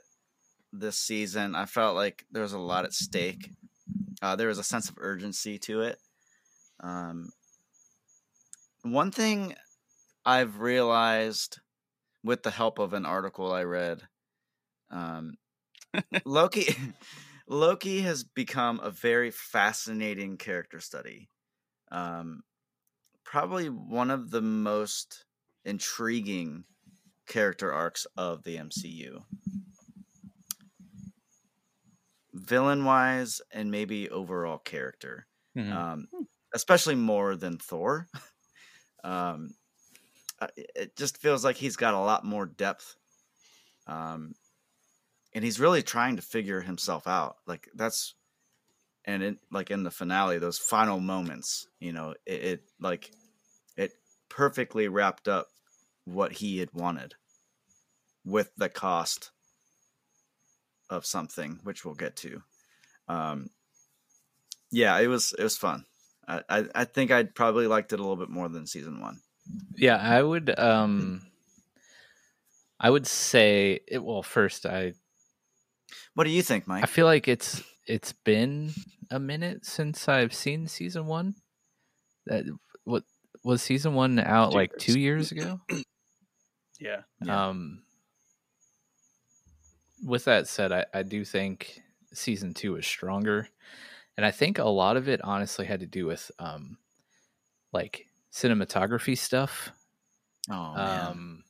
this 0.73 0.99
season. 0.99 1.55
I 1.55 1.67
felt 1.67 1.97
like 1.97 2.25
there 2.31 2.43
was 2.43 2.53
a 2.53 2.59
lot 2.59 2.85
at 2.85 2.93
stake. 2.93 3.53
Uh, 4.23 4.37
there 4.37 4.49
was 4.49 4.59
a 4.59 4.65
sense 4.65 4.89
of 4.89 4.97
urgency 4.99 5.59
to 5.61 5.83
it. 5.83 5.99
Um, 6.81 7.31
one 8.83 9.11
thing 9.11 9.55
I've 10.25 10.61
realized 10.61 11.61
with 12.25 12.43
the 12.43 12.51
help 12.51 12.79
of 12.79 12.93
an 12.93 13.07
article 13.07 13.53
I 13.53 13.65
read, 13.65 14.03
um, 14.91 15.35
Loki, 16.25 16.75
Loki 17.49 18.03
has 18.03 18.25
become 18.25 18.81
a 18.81 18.91
very 18.91 19.31
fascinating 19.31 20.37
character 20.37 20.81
study. 20.81 21.31
Um, 21.91 22.43
probably 23.25 23.69
one 23.69 24.11
of 24.11 24.31
the 24.31 24.43
most 24.43 25.27
intriguing 25.65 26.65
character 27.29 27.73
arcs 27.73 28.07
of 28.17 28.45
the 28.45 28.59
MCU. 28.59 29.25
Villain 32.35 32.85
wise, 32.85 33.41
and 33.51 33.71
maybe 33.71 34.09
overall 34.11 34.59
character, 34.59 35.27
Mhm. 35.57 35.73
um, 35.73 36.09
especially 36.55 36.95
more 36.95 37.37
than 37.37 37.59
Thor. 37.59 38.09
um, 39.05 39.55
it- 40.57 40.71
it 40.77 40.97
just 40.97 41.19
feels 41.19 41.45
like 41.45 41.57
he's 41.57 41.77
got 41.77 41.95
a 41.95 41.99
lot 42.01 42.25
more 42.25 42.47
depth. 42.47 42.97
Um, 43.87 44.35
and 45.35 45.45
he's 45.45 45.61
really 45.61 45.83
trying 45.83 46.17
to 46.17 46.23
figure 46.23 46.61
himself 46.63 47.07
out. 47.07 47.39
Like 47.47 47.69
that's, 47.75 48.15
and 49.05 49.23
it 49.23 49.39
like 49.51 49.71
in 49.71 49.85
the 49.85 49.91
finale, 49.91 50.39
those 50.39 50.59
final 50.59 51.01
moments, 51.01 51.69
you 51.81 51.93
know, 51.93 52.13
it, 52.27 52.45
it 52.45 52.63
like 52.81 53.13
it 53.77 53.93
perfectly 54.29 54.89
wrapped 54.89 55.29
up 55.29 55.49
what 56.13 56.33
he 56.33 56.59
had 56.59 56.73
wanted 56.73 57.15
with 58.25 58.51
the 58.57 58.69
cost 58.69 59.31
of 60.91 61.05
something, 61.07 61.61
which 61.65 61.85
we'll 61.85 61.95
get 61.95 62.17
to. 62.17 62.43
Um, 63.09 63.51
yeah, 64.71 64.99
it 64.99 65.07
was 65.07 65.35
it 65.39 65.43
was 65.43 65.57
fun. 65.57 65.85
I, 66.27 66.43
I 66.49 66.65
I 66.75 66.85
think 66.85 67.11
I 67.11 67.25
probably 67.25 67.67
liked 67.67 67.93
it 67.93 67.99
a 68.01 68.03
little 68.03 68.17
bit 68.17 68.29
more 68.31 68.49
than 68.49 68.67
season 68.67 69.01
one. 69.01 69.21
Yeah, 69.77 69.97
I 69.97 70.23
would. 70.23 70.59
Um, 70.59 71.23
I 72.79 72.91
would 72.91 73.07
say. 73.07 73.81
It, 73.89 74.05
well, 74.05 74.23
first, 74.23 74.67
I 74.67 74.93
What 76.15 76.25
do 76.25 76.31
you 76.31 76.43
think, 76.43 76.67
Mike? 76.67 76.83
I 76.85 76.87
feel 76.87 77.07
like 77.07 77.29
it's 77.29 77.63
it's 77.87 78.13
been 78.13 78.73
a 79.11 79.19
minute 79.19 79.65
since 79.65 80.07
I've 80.09 80.35
seen 80.35 80.69
season 80.69 81.07
one. 81.07 81.35
That 82.27 82.45
what 82.85 83.05
was 83.43 83.63
season 83.63 83.95
one 83.95 84.19
out 84.19 84.51
Two 84.53 84.57
like 84.59 84.71
years. 84.73 84.85
two 84.85 85.01
years 85.01 85.33
ago? 85.33 85.61
Yeah. 86.79 87.03
Yeah. 87.25 87.49
Um, 87.49 87.83
with 90.05 90.25
that 90.25 90.47
said, 90.47 90.73
I, 90.73 90.87
I 90.95 91.03
do 91.03 91.25
think 91.25 91.83
season 92.13 92.55
two 92.55 92.77
is 92.77 92.87
stronger, 92.87 93.49
and 94.17 94.25
I 94.25 94.31
think 94.31 94.59
a 94.59 94.65
lot 94.65 94.97
of 94.97 95.09
it 95.09 95.21
honestly 95.25 95.67
had 95.67 95.81
to 95.81 95.87
do 95.87 96.07
with 96.07 96.31
um, 96.39 96.79
like 97.73 98.07
cinematography 98.33 99.17
stuff, 99.17 99.73
Oh 100.51 100.75
man, 100.75 101.07
um, 101.07 101.45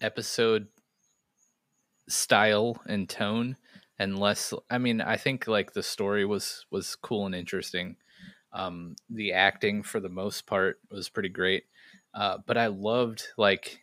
episode 0.00 0.68
style 2.08 2.80
and 2.86 3.08
tone, 3.08 3.56
and 3.98 4.18
less. 4.18 4.52
I 4.70 4.78
mean, 4.78 5.00
I 5.00 5.16
think 5.16 5.46
like 5.46 5.72
the 5.72 5.82
story 5.82 6.24
was 6.24 6.66
was 6.70 6.96
cool 6.96 7.26
and 7.26 7.34
interesting. 7.34 7.96
Um, 8.52 8.96
the 9.10 9.32
acting 9.32 9.82
for 9.82 10.00
the 10.00 10.08
most 10.08 10.46
part 10.46 10.80
was 10.90 11.08
pretty 11.08 11.28
great, 11.28 11.64
uh, 12.14 12.38
but 12.46 12.56
I 12.56 12.68
loved 12.68 13.28
like 13.36 13.82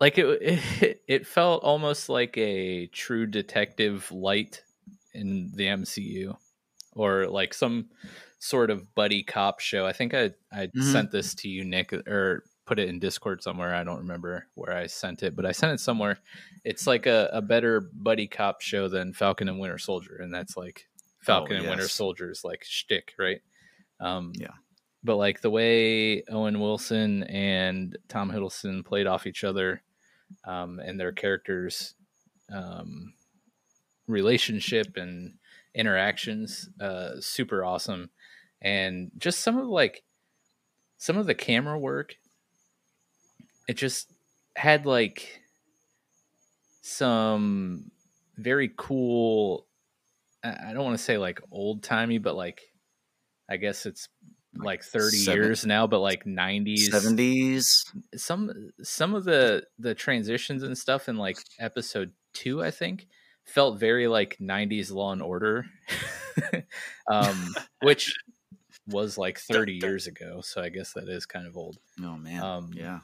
like 0.00 0.18
it, 0.18 0.26
it 0.42 1.02
it 1.08 1.26
felt 1.26 1.62
almost 1.62 2.08
like 2.08 2.36
a 2.38 2.86
true 2.88 3.26
detective 3.26 4.10
light 4.10 4.62
in 5.14 5.50
the 5.54 5.66
MCU 5.66 6.36
or 6.92 7.26
like 7.26 7.52
some 7.54 7.88
sort 8.38 8.70
of 8.70 8.94
buddy 8.94 9.22
cop 9.22 9.60
show. 9.60 9.86
I 9.86 9.92
think 9.92 10.14
I 10.14 10.30
I 10.52 10.68
Mhm. 10.68 10.92
sent 10.92 11.10
this 11.10 11.34
to 11.36 11.48
you 11.48 11.64
Nick 11.64 11.92
or 11.92 12.44
put 12.66 12.78
it 12.78 12.88
in 12.88 13.00
Discord 13.00 13.42
somewhere. 13.42 13.74
I 13.74 13.82
don't 13.84 13.98
remember 13.98 14.46
where 14.54 14.72
I 14.76 14.86
sent 14.86 15.22
it, 15.24 15.34
but 15.34 15.44
I 15.44 15.50
sent 15.52 15.72
it 15.72 15.80
somewhere. 15.80 16.20
It's 16.64 16.86
like 16.86 17.06
a, 17.06 17.28
a 17.32 17.42
better 17.42 17.80
buddy 17.92 18.28
cop 18.28 18.60
show 18.60 18.86
than 18.88 19.12
Falcon 19.12 19.48
and 19.48 19.58
Winter 19.58 19.78
Soldier 19.78 20.16
and 20.22 20.32
that's 20.32 20.56
like 20.56 20.86
Falcon 21.20 21.56
and 21.56 21.66
Winter 21.66 21.82
yes. 21.84 21.92
Soldier's 21.92 22.44
like 22.44 22.64
shtick, 22.64 23.14
right? 23.18 23.40
Um 24.00 24.32
Yeah. 24.36 24.52
But 25.02 25.16
like 25.16 25.40
the 25.40 25.50
way 25.50 26.22
Owen 26.30 26.60
Wilson 26.60 27.24
and 27.24 27.96
Tom 28.08 28.30
Hiddleston 28.30 28.84
played 28.84 29.06
off 29.06 29.26
each 29.26 29.44
other, 29.44 29.82
um, 30.44 30.80
and 30.80 30.98
their 30.98 31.12
characters' 31.12 31.94
um, 32.52 33.14
relationship 34.06 34.96
and 34.96 35.34
interactions, 35.74 36.68
uh, 36.80 37.20
super 37.20 37.64
awesome. 37.64 38.10
And 38.60 39.10
just 39.18 39.40
some 39.40 39.58
of 39.58 39.66
like 39.66 40.02
some 40.98 41.16
of 41.16 41.26
the 41.26 41.34
camera 41.34 41.78
work, 41.78 42.16
it 43.68 43.74
just 43.74 44.12
had 44.56 44.86
like 44.86 45.40
some 46.82 47.90
very 48.36 48.70
cool. 48.76 49.66
I 50.42 50.72
don't 50.72 50.84
want 50.84 50.96
to 50.96 51.04
say 51.04 51.18
like 51.18 51.40
old 51.50 51.82
timey, 51.82 52.18
but 52.18 52.34
like 52.34 52.62
I 53.48 53.56
guess 53.56 53.86
it's 53.86 54.08
like 54.56 54.82
30 54.82 55.16
seven- 55.16 55.42
years 55.42 55.64
now, 55.66 55.86
but 55.86 56.00
like 56.00 56.24
90s 56.24 56.90
seventies. 56.90 57.84
some 58.16 58.70
some 58.82 59.14
of 59.14 59.24
the 59.24 59.64
the 59.78 59.94
transitions 59.94 60.62
and 60.62 60.76
stuff 60.76 61.08
in 61.08 61.16
like 61.16 61.36
episode 61.58 62.12
two 62.32 62.62
i 62.62 62.70
think 62.70 63.06
felt 63.44 63.78
very 63.80 64.06
like 64.06 64.36
90s 64.40 64.92
law 64.92 65.12
and 65.12 65.22
order 65.22 65.66
um 67.10 67.54
which 67.82 68.12
was 68.86 69.18
like 69.18 69.38
30 69.50 69.74
years 69.82 70.06
ago 70.06 70.40
so 70.42 70.62
i 70.62 70.68
guess 70.68 70.92
that 70.94 71.08
is 71.08 71.26
kind 71.26 71.46
of 71.46 71.56
old 71.56 71.78
Oh 72.02 72.16
man, 72.16 72.42
Um, 72.42 72.70
yeah. 72.74 73.00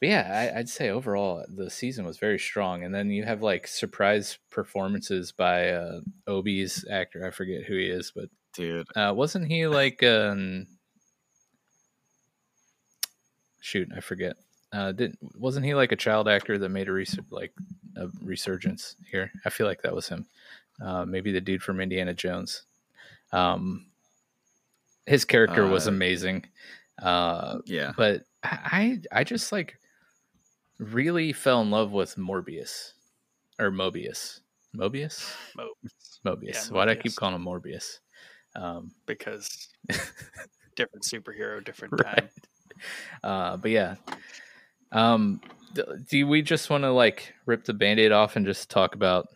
but 0.00 0.08
yeah 0.08 0.50
I, 0.54 0.58
i'd 0.58 0.68
say 0.68 0.90
overall 0.90 1.44
the 1.48 1.70
season 1.70 2.04
was 2.04 2.18
very 2.18 2.38
strong 2.38 2.82
and 2.84 2.94
then 2.94 3.10
you 3.10 3.24
have 3.24 3.42
like 3.42 3.66
surprise 3.66 4.38
performances 4.50 5.32
by 5.32 5.70
uh 5.70 6.00
obi's 6.26 6.84
actor 6.90 7.24
i 7.26 7.30
forget 7.30 7.64
who 7.64 7.76
he 7.76 7.86
is 7.86 8.12
but 8.14 8.28
Dude, 8.54 8.86
uh, 8.96 9.12
wasn't 9.14 9.46
he 9.46 9.66
like 9.66 10.02
um 10.02 10.66
shoot, 13.60 13.88
I 13.96 14.00
forget. 14.00 14.36
Uh, 14.72 14.92
didn't 14.92 15.18
wasn't 15.38 15.64
he 15.64 15.74
like 15.74 15.92
a 15.92 15.96
child 15.96 16.28
actor 16.28 16.58
that 16.58 16.68
made 16.68 16.88
a 16.88 16.92
res- 16.92 17.18
like 17.30 17.52
a 17.96 18.08
resurgence 18.22 18.96
here? 19.10 19.30
I 19.44 19.50
feel 19.50 19.66
like 19.66 19.82
that 19.82 19.94
was 19.94 20.08
him. 20.08 20.26
Uh, 20.82 21.04
maybe 21.04 21.32
the 21.32 21.40
dude 21.40 21.62
from 21.62 21.80
Indiana 21.80 22.14
Jones. 22.14 22.62
Um, 23.32 23.86
his 25.06 25.24
character 25.24 25.66
was 25.66 25.86
Uh, 25.86 25.90
amazing. 25.92 26.46
Uh, 27.00 27.58
yeah. 27.64 27.92
but 27.96 28.24
I 28.44 29.00
I 29.12 29.24
just 29.24 29.52
like 29.52 29.78
really 30.78 31.32
fell 31.32 31.60
in 31.62 31.70
love 31.70 31.92
with 31.92 32.16
Morbius 32.16 32.92
or 33.58 33.70
Mobius. 33.70 34.40
Mobius? 34.76 35.34
Mo- 35.56 35.72
Mobius. 36.26 36.68
Yeah, 36.68 36.74
Why 36.74 36.84
do 36.84 36.90
I 36.90 36.94
keep 36.96 37.14
calling 37.16 37.34
him 37.36 37.44
Morbius? 37.44 37.98
Um, 38.58 38.90
because 39.06 39.68
different 40.74 41.04
superhero, 41.04 41.64
different 41.64 41.94
Right. 42.02 42.16
time. 42.16 42.28
uh, 43.22 43.56
but 43.56 43.70
yeah. 43.70 43.94
Um, 44.90 45.40
d- 45.74 45.82
do 46.10 46.26
we 46.26 46.42
just 46.42 46.68
want 46.70 46.82
to 46.82 46.90
like 46.90 47.34
rip 47.46 47.64
the 47.64 47.72
band-aid 47.74 48.10
off 48.10 48.34
and 48.36 48.44
just 48.44 48.68
talk 48.68 48.94
about 48.96 49.28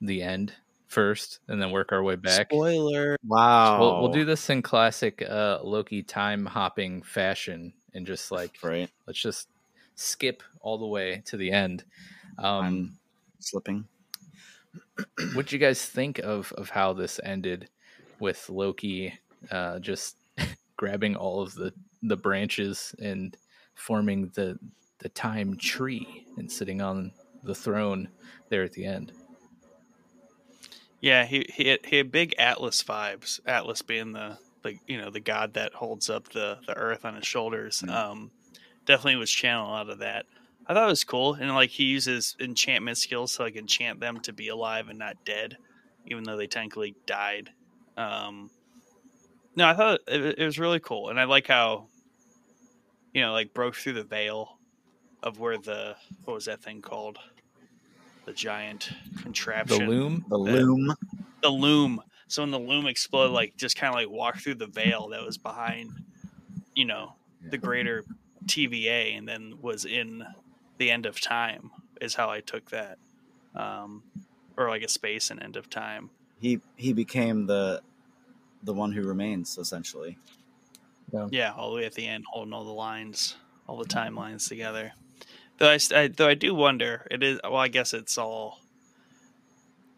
the 0.00 0.22
end 0.22 0.52
first 0.88 1.38
and 1.48 1.62
then 1.62 1.70
work 1.70 1.92
our 1.92 2.02
way 2.02 2.16
back? 2.16 2.48
Spoiler. 2.50 3.16
Wow. 3.24 3.78
We'll, 3.78 4.00
we'll 4.02 4.12
do 4.12 4.24
this 4.24 4.50
in 4.50 4.62
classic 4.62 5.22
uh, 5.28 5.60
Loki 5.62 6.02
time 6.02 6.44
hopping 6.44 7.02
fashion 7.02 7.72
and 7.94 8.04
just 8.06 8.32
like 8.32 8.56
right. 8.62 8.90
let's 9.06 9.20
just 9.20 9.48
skip 9.94 10.42
all 10.60 10.78
the 10.78 10.86
way 10.86 11.22
to 11.26 11.36
the 11.36 11.52
end. 11.52 11.84
Um, 12.38 12.64
I'm 12.64 12.98
slipping. 13.38 13.84
what 15.34 15.52
you 15.52 15.58
guys 15.58 15.84
think 15.86 16.18
of 16.18 16.52
of 16.52 16.70
how 16.70 16.92
this 16.94 17.20
ended 17.22 17.68
with 18.20 18.48
Loki 18.48 19.18
uh, 19.50 19.78
just 19.78 20.16
grabbing 20.76 21.16
all 21.16 21.40
of 21.42 21.54
the 21.54 21.72
the 22.02 22.16
branches 22.16 22.94
and 23.00 23.36
forming 23.74 24.28
the 24.34 24.58
the 24.98 25.08
time 25.10 25.56
tree 25.56 26.26
and 26.36 26.50
sitting 26.50 26.80
on 26.80 27.12
the 27.42 27.54
throne 27.54 28.08
there 28.48 28.62
at 28.62 28.72
the 28.72 28.84
end. 28.84 29.12
Yeah, 31.00 31.26
he 31.26 31.46
he 31.52 31.68
had, 31.68 31.84
he 31.84 31.96
had 31.96 32.10
big 32.10 32.34
Atlas 32.38 32.82
vibes. 32.82 33.40
Atlas 33.46 33.82
being 33.82 34.12
the 34.12 34.38
the 34.62 34.78
you 34.86 34.98
know 34.98 35.10
the 35.10 35.20
god 35.20 35.54
that 35.54 35.74
holds 35.74 36.08
up 36.08 36.30
the 36.30 36.58
the 36.66 36.76
earth 36.76 37.04
on 37.04 37.14
his 37.14 37.26
shoulders. 37.26 37.82
Mhm. 37.82 37.90
Um, 37.90 38.30
definitely 38.86 39.16
was 39.16 39.30
channeling 39.30 39.78
out 39.78 39.90
of 39.90 39.98
that. 39.98 40.26
I 40.66 40.72
thought 40.72 40.86
it 40.86 40.90
was 40.90 41.04
cool, 41.04 41.34
and 41.34 41.54
like 41.54 41.70
he 41.70 41.84
uses 41.84 42.36
enchantment 42.40 42.96
skills 42.96 43.36
to 43.36 43.42
like 43.42 43.56
enchant 43.56 44.00
them 44.00 44.20
to 44.20 44.32
be 44.32 44.48
alive 44.48 44.88
and 44.88 44.98
not 44.98 45.24
dead, 45.26 45.58
even 46.06 46.24
though 46.24 46.38
they 46.38 46.46
technically 46.46 46.94
died. 47.06 47.50
Um, 47.96 48.50
no, 49.56 49.68
I 49.68 49.74
thought 49.74 50.00
it, 50.08 50.38
it 50.38 50.44
was 50.44 50.58
really 50.58 50.80
cool, 50.80 51.08
and 51.10 51.18
I 51.20 51.24
like 51.24 51.46
how 51.46 51.90
you 53.12 53.20
know 53.22 53.32
like 53.32 53.54
broke 53.54 53.74
through 53.74 53.94
the 53.94 54.04
veil 54.04 54.60
of 55.22 55.38
where 55.38 55.58
the 55.58 55.96
what 56.24 56.34
was 56.34 56.46
that 56.46 56.62
thing 56.62 56.82
called 56.82 57.18
the 58.24 58.32
giant 58.32 58.90
contraption. 59.16 59.68
The 59.68 59.76
loom. 59.78 60.24
The 60.30 60.38
Yeah. 60.46 60.56
loom. 60.56 60.94
the 61.42 61.50
loom. 61.50 62.02
So 62.28 62.42
when 62.42 62.50
the 62.52 62.58
loom 62.60 62.86
exploded, 62.86 63.32
like 63.32 63.56
just 63.58 63.76
kind 63.76 63.90
of 63.90 63.96
like 63.96 64.10
walked 64.10 64.42
through 64.42 64.56
the 64.56 64.66
veil 64.68 65.08
that 65.10 65.24
was 65.24 65.38
behind, 65.38 66.00
you 66.74 66.84
know, 66.86 67.16
the 67.50 67.58
greater 67.58 68.06
TVA, 68.48 69.16
and 69.16 69.28
then 69.28 69.54
was 69.60 69.84
in 69.84 70.24
the 70.78 70.90
end 70.90 71.06
of 71.06 71.20
time. 71.20 71.70
Is 72.00 72.14
how 72.16 72.30
I 72.30 72.40
took 72.42 72.70
that, 72.70 72.98
um, 73.54 74.06
or 74.58 74.68
like 74.70 74.82
a 74.82 74.88
space 74.88 75.30
and 75.30 75.42
end 75.42 75.56
of 75.56 75.70
time. 75.70 76.12
He 76.44 76.60
he 76.76 76.92
became 76.92 77.46
the 77.46 77.80
the 78.62 78.74
one 78.74 78.92
who 78.92 79.00
remains 79.00 79.56
essentially. 79.56 80.18
Yeah, 81.30 81.52
all 81.56 81.70
the 81.70 81.76
way 81.76 81.86
at 81.86 81.94
the 81.94 82.06
end, 82.06 82.24
holding 82.28 82.52
all 82.52 82.64
the 82.64 82.70
lines, 82.70 83.36
all 83.66 83.78
the 83.78 83.86
timelines 83.86 84.46
together. 84.46 84.92
Though 85.56 85.70
I, 85.70 85.78
I 85.94 86.08
though 86.08 86.28
I 86.28 86.34
do 86.34 86.54
wonder, 86.54 87.06
it 87.10 87.22
is 87.22 87.40
well, 87.42 87.56
I 87.56 87.68
guess 87.68 87.94
it's 87.94 88.18
all 88.18 88.60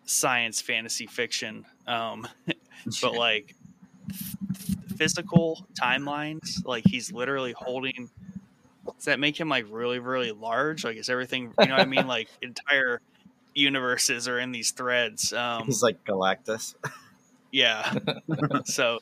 science 0.04 0.60
fantasy 0.60 1.08
fiction. 1.08 1.66
Um, 1.88 2.28
but 3.02 3.14
like 3.16 3.56
physical 4.96 5.66
timelines 5.74 6.64
like 6.64 6.84
he's 6.86 7.10
literally 7.10 7.52
holding 7.58 8.08
does 8.86 9.04
that 9.04 9.18
make 9.18 9.38
him 9.38 9.48
like 9.48 9.66
really 9.68 9.98
really 9.98 10.32
large 10.32 10.84
like 10.84 10.96
is 10.96 11.10
everything 11.10 11.52
you 11.60 11.66
know 11.66 11.74
what 11.74 11.82
i 11.82 11.84
mean 11.84 12.06
like 12.16 12.28
entire 12.40 13.02
universes 13.56 14.28
are 14.28 14.38
in 14.38 14.52
these 14.52 14.70
threads 14.70 15.32
um 15.32 15.64
He's 15.64 15.82
like 15.82 16.04
Galactus. 16.04 16.74
yeah. 17.52 17.94
So 18.64 19.00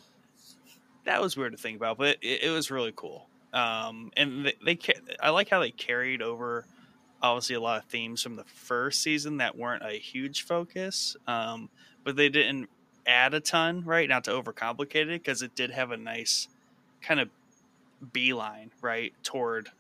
that 1.05 1.21
was 1.21 1.37
weird 1.37 1.53
to 1.53 1.59
think 1.59 1.77
about 1.77 1.99
but 1.99 2.19
it, 2.23 2.45
it 2.45 2.51
was 2.51 2.71
really 2.71 2.93
cool. 2.95 3.29
Um 3.53 4.11
and 4.17 4.47
they, 4.47 4.55
they 4.65 4.79
i 5.21 5.31
like 5.31 5.49
how 5.49 5.61
they 5.61 5.71
carried 5.71 6.23
over 6.23 6.65
obviously 7.23 7.57
a 7.57 7.61
lot 7.61 7.83
of 7.83 7.89
themes 7.89 8.23
from 8.23 8.37
the 8.37 8.45
first 8.45 9.03
season 9.03 9.39
that 9.39 9.57
weren't 9.57 9.83
a 9.83 9.93
huge 9.99 10.43
focus 10.43 11.17
um 11.27 11.69
but 12.05 12.17
they 12.17 12.29
didn't 12.29 12.69
add 13.07 13.35
a 13.35 13.41
ton 13.41 13.85
right? 13.85 14.09
Not 14.09 14.25
to 14.25 14.31
overcomplicate 14.31 15.09
it 15.09 15.23
because 15.23 15.43
it 15.43 15.55
did 15.55 15.71
have 15.71 15.91
a 15.91 15.97
nice 15.97 16.49
kind 17.03 17.21
of 17.21 17.29
beeline 18.13 18.71
right 18.83 19.13
toward 19.23 19.71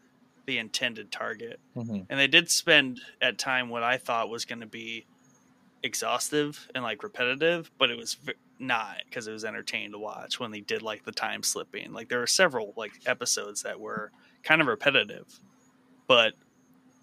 the 0.46 0.58
intended 0.58 1.10
target 1.10 1.58
Mhm. 1.76 2.06
and 2.08 2.20
they 2.20 2.26
did 2.26 2.50
spend 2.50 3.00
at 3.20 3.38
time 3.38 3.68
what 3.70 3.82
I 3.82 3.96
thought 3.98 4.28
was 4.28 4.44
going 4.44 4.60
to 4.60 4.66
be 4.66 5.06
exhaustive 5.82 6.68
and 6.74 6.82
like 6.84 7.02
repetitive, 7.02 7.70
but 7.78 7.90
it 7.90 7.96
was 7.96 8.14
v- 8.14 8.32
not 8.58 8.98
because 9.06 9.26
it 9.26 9.32
was 9.32 9.44
entertaining 9.44 9.92
to 9.92 9.98
watch 9.98 10.38
when 10.40 10.50
they 10.50 10.60
did 10.60 10.82
like 10.82 11.04
the 11.04 11.12
time 11.12 11.42
slipping. 11.42 11.92
Like 11.92 12.08
there 12.08 12.20
were 12.20 12.26
several 12.26 12.72
like 12.76 12.92
episodes 13.06 13.62
that 13.62 13.78
were 13.80 14.10
kind 14.42 14.60
of 14.60 14.66
repetitive, 14.66 15.40
but 16.06 16.34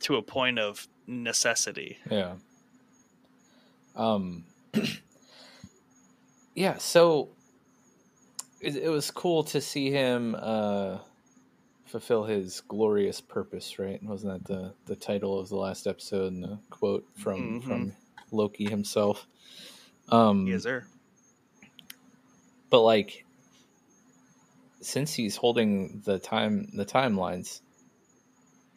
to 0.02 0.16
a 0.16 0.22
point 0.22 0.58
of 0.60 0.88
necessity. 1.08 1.98
Yeah. 2.10 2.36
Um. 3.96 4.46
yeah. 6.56 6.78
So 6.78 7.30
it, 8.62 8.76
it 8.76 8.90
was 8.90 9.12
cool 9.12 9.44
to 9.46 9.62
see 9.62 9.92
him 9.92 10.36
uh, 10.40 11.00
fulfill 11.92 12.24
his 12.24 12.62
glorious 12.62 13.22
purpose. 13.22 13.78
Right? 13.78 14.02
Wasn't 14.04 14.46
that 14.46 14.52
the 14.54 14.74
the 14.86 14.96
title 14.96 15.40
of 15.40 15.50
the 15.50 15.56
last 15.58 15.86
episode 15.88 16.34
and 16.34 16.44
the 16.44 16.60
quote 16.70 17.06
from 17.16 17.62
Mhm. 17.62 17.64
from 17.68 17.96
Loki 18.32 18.66
himself? 18.70 19.28
Um. 20.10 20.48
Yes, 20.48 20.64
sir. 20.64 20.86
but 22.70 22.82
like 22.82 23.26
since 24.80 25.14
he's 25.14 25.36
holding 25.36 26.02
the 26.06 26.18
time 26.18 26.68
the 26.74 26.86
timelines 26.86 27.62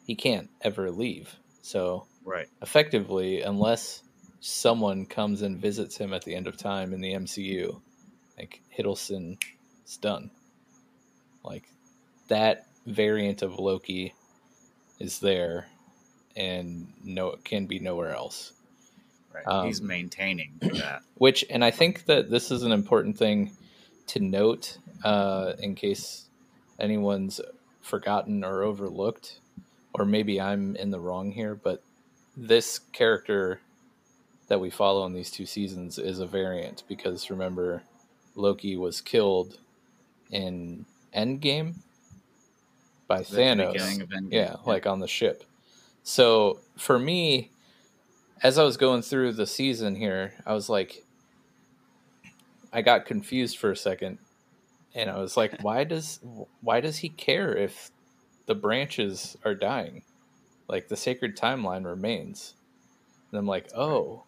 he 0.05 0.13
can't 0.15 0.49
ever 0.61 0.91
leave 0.91 1.33
so 1.61 2.05
Right. 2.23 2.47
effectively 2.61 3.41
unless 3.41 4.03
someone 4.39 5.05
comes 5.07 5.41
and 5.41 5.57
visits 5.59 5.97
him 5.97 6.13
at 6.13 6.23
the 6.23 6.35
end 6.35 6.45
of 6.47 6.57
time 6.57 6.93
in 6.93 7.01
the 7.01 7.13
mcu 7.13 7.81
like 8.37 8.61
hiddleston 8.77 9.41
is 9.85 9.97
done 9.97 10.29
like 11.43 11.63
that 12.27 12.67
variant 12.85 13.41
of 13.41 13.59
loki 13.59 14.13
is 14.99 15.19
there 15.19 15.67
and 16.35 16.87
no 17.03 17.29
it 17.29 17.43
can 17.43 17.65
be 17.65 17.79
nowhere 17.79 18.15
else 18.15 18.53
Right. 19.33 19.65
He's 19.67 19.81
Um, 19.81 19.87
maintaining 19.87 20.53
that. 20.61 21.01
which 21.15 21.43
and 21.49 21.63
i 21.65 21.71
think 21.71 22.05
that 22.05 22.29
this 22.29 22.51
is 22.51 22.63
an 22.63 22.71
important 22.71 23.17
thing 23.17 23.51
to 24.07 24.19
note 24.21 24.77
uh, 25.03 25.53
in 25.59 25.75
case 25.75 26.29
anyone's 26.79 27.41
forgotten 27.81 28.43
or 28.45 28.63
overlooked 28.63 29.39
or 29.93 30.05
maybe 30.05 30.39
i'm 30.41 30.75
in 30.77 30.91
the 30.91 30.99
wrong 30.99 31.31
here 31.31 31.55
but 31.55 31.83
this 32.37 32.79
character 32.93 33.59
that 34.47 34.59
we 34.61 34.69
follow 34.69 35.05
in 35.05 35.13
these 35.13 35.31
two 35.31 35.45
seasons 35.45 35.97
is 35.99 36.19
a 36.19 36.25
variant 36.27 36.83
because 36.87 37.29
remember 37.29 37.83
loki 38.35 38.75
was 38.77 39.01
killed 39.01 39.57
in 40.31 40.85
endgame 41.15 41.75
by 43.07 43.19
the 43.19 43.23
thanos 43.23 43.73
beginning 43.73 44.31
yeah, 44.31 44.55
like 44.65 44.85
on 44.85 44.99
the 44.99 45.07
ship. 45.07 45.43
So 46.03 46.59
for 46.77 46.99
me, 46.99 47.51
as 48.43 48.57
I 48.57 48.63
was 48.63 48.77
going 48.77 49.01
through 49.01 49.33
the 49.33 49.47
season 49.47 49.95
here, 49.95 50.33
I 50.45 50.53
was 50.53 50.69
like, 50.69 51.03
I 52.71 52.81
got 52.81 53.05
confused 53.05 53.57
for 53.57 53.71
a 53.71 53.77
second, 53.77 54.19
and 54.93 55.09
I 55.09 55.19
was 55.19 55.37
like, 55.37 55.59
why 55.61 55.83
does 55.83 56.19
why 56.61 56.81
does 56.81 56.97
he 56.97 57.09
care 57.09 57.55
if 57.55 57.91
the 58.45 58.55
branches 58.55 59.37
are 59.45 59.55
dying? 59.55 60.03
Like 60.67 60.87
the 60.87 60.97
sacred 60.97 61.37
timeline 61.37 61.85
remains. 61.85 62.55
And 63.31 63.39
I'm 63.39 63.47
like, 63.47 63.69
oh, 63.75 64.23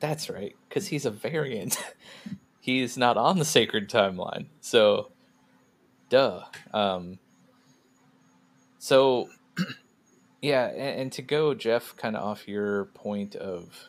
that's 0.00 0.30
right, 0.30 0.54
because 0.68 0.88
he's 0.88 1.06
a 1.06 1.10
variant. 1.10 1.82
he's 2.60 2.96
not 2.96 3.16
on 3.16 3.38
the 3.38 3.44
sacred 3.44 3.88
timeline, 3.88 4.46
so 4.60 5.10
duh. 6.08 6.44
Um, 6.72 7.18
so 8.78 9.28
yeah, 10.40 10.66
and, 10.68 11.00
and 11.00 11.12
to 11.12 11.22
go, 11.22 11.54
Jeff, 11.54 11.96
kind 11.96 12.16
of 12.16 12.24
off 12.24 12.48
your 12.48 12.86
point 12.86 13.34
of 13.36 13.88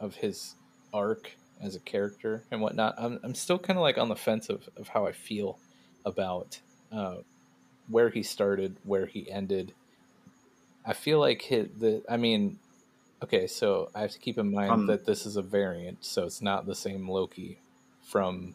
of 0.00 0.16
his 0.16 0.54
arc 0.92 1.36
as 1.62 1.76
a 1.76 1.80
character 1.80 2.44
and 2.50 2.60
whatnot, 2.60 2.94
I'm 2.98 3.20
I'm 3.22 3.34
still 3.34 3.58
kind 3.58 3.78
of 3.78 3.82
like 3.82 3.98
on 3.98 4.08
the 4.08 4.16
fence 4.16 4.48
of 4.48 4.68
of 4.76 4.88
how 4.88 5.06
I 5.06 5.12
feel 5.12 5.58
about 6.04 6.60
uh, 6.92 7.16
where 7.88 8.10
he 8.10 8.22
started, 8.22 8.76
where 8.84 9.06
he 9.06 9.30
ended. 9.30 9.72
I 10.84 10.92
feel 10.92 11.18
like 11.18 11.42
his, 11.42 11.68
the 11.78 12.02
I 12.08 12.16
mean, 12.16 12.58
okay, 13.22 13.46
so 13.46 13.90
I 13.94 14.02
have 14.02 14.10
to 14.12 14.18
keep 14.18 14.36
in 14.38 14.52
mind 14.52 14.70
Um, 14.72 14.86
that 14.86 15.06
this 15.06 15.26
is 15.26 15.36
a 15.36 15.42
variant, 15.42 16.04
so 16.04 16.24
it's 16.24 16.42
not 16.42 16.66
the 16.66 16.74
same 16.74 17.08
Loki 17.08 17.58
from 18.02 18.54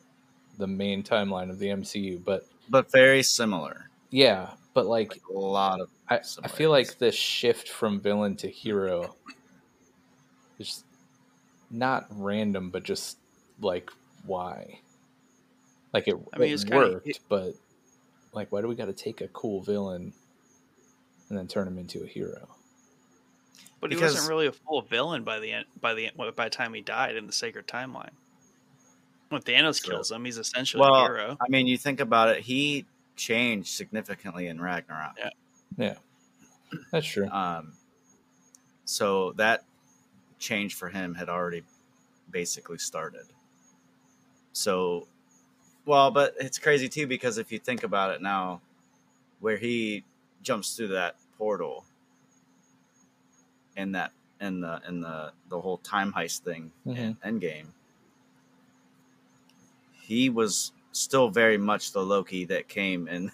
the 0.57 0.67
main 0.67 1.03
timeline 1.03 1.49
of 1.49 1.57
the 1.57 1.67
MCU, 1.67 2.23
but 2.23 2.45
But 2.69 2.91
very 2.91 3.23
similar. 3.23 3.89
yeah, 4.11 4.51
but 4.79 4.87
like 4.87 5.09
Like 5.11 5.21
a 5.29 5.37
lot 5.37 5.81
of 5.81 5.89
I, 6.09 6.19
I 6.43 6.47
feel 6.47 6.69
like 6.71 6.97
the 6.99 7.11
shift 7.11 7.67
from 7.67 7.99
villain 7.99 8.37
to 8.37 8.47
hero 8.49 9.13
is 10.57 10.83
not 11.69 12.07
random, 12.11 12.69
but 12.69 12.83
just 12.83 13.17
like 13.59 13.91
why? 14.25 14.79
Like 15.93 16.07
it, 16.07 16.15
I 16.33 16.37
mean, 16.37 16.49
it 16.49 16.53
it's 16.53 16.63
kinda- 16.63 16.77
worked, 16.93 17.07
it- 17.07 17.19
but 17.27 17.55
like, 18.31 18.51
why 18.53 18.61
do 18.61 18.67
we 18.67 18.75
got 18.75 18.85
to 18.85 18.93
take 18.93 19.19
a 19.21 19.27
cool 19.29 19.61
villain 19.61 20.13
and 21.27 21.37
then 21.37 21.47
turn 21.47 21.67
him 21.67 21.77
into 21.77 22.03
a 22.03 22.07
hero? 22.07 22.47
But 23.81 23.91
he 23.91 23.97
wasn't 23.97 24.29
really 24.29 24.47
a 24.47 24.51
full 24.53 24.81
villain 24.83 25.23
by 25.23 25.39
the 25.39 25.51
end. 25.51 25.65
By 25.81 25.93
the 25.93 26.09
by 26.15 26.45
the 26.45 26.49
time 26.49 26.73
he 26.73 26.81
died 26.81 27.15
in 27.17 27.27
the 27.27 27.33
sacred 27.33 27.67
timeline. 27.67 28.11
When 29.29 29.41
Thanos 29.41 29.83
True. 29.83 29.95
kills 29.95 30.09
him, 30.11 30.23
he's 30.25 30.37
essentially 30.37 30.81
Well, 30.81 30.93
a 30.95 31.01
hero. 31.03 31.37
I 31.41 31.49
mean, 31.49 31.67
you 31.67 31.77
think 31.77 31.99
about 31.99 32.29
it, 32.29 32.41
he 32.41 32.85
changed 33.19 33.67
significantly 33.67 34.47
in 34.47 34.59
Ragnarok. 34.59 35.17
Yeah. 35.17 35.29
Yeah, 35.77 35.95
that's 36.91 37.05
true. 37.05 37.27
Um, 37.29 37.73
so 38.85 39.33
that 39.33 39.63
change 40.39 40.73
for 40.75 40.89
him 40.89 41.13
had 41.13 41.29
already 41.29 41.63
basically 42.31 42.79
started. 42.79 43.25
So, 44.51 45.07
well, 45.85 46.11
but 46.11 46.35
it's 46.39 46.57
crazy 46.57 46.89
too 46.89 47.07
because 47.07 47.37
if 47.37 47.51
you 47.51 47.59
think 47.59 47.83
about 47.83 48.11
it 48.11 48.21
now, 48.21 48.61
where 49.39 49.57
he 49.57 50.03
jumps 50.41 50.75
through 50.75 50.89
that 50.89 51.15
portal 51.37 51.85
in 53.77 53.91
that 53.93 54.11
in 54.41 54.61
the 54.61 54.81
in 54.87 55.01
the 55.01 55.31
the 55.49 55.61
whole 55.61 55.77
time 55.77 56.13
heist 56.13 56.39
thing 56.41 56.71
in 56.85 57.15
Endgame, 57.25 57.67
he 60.01 60.29
was 60.29 60.71
still 60.91 61.29
very 61.29 61.57
much 61.57 61.91
the 61.91 62.01
Loki 62.01 62.45
that 62.45 62.67
came 62.67 63.07
and 63.07 63.31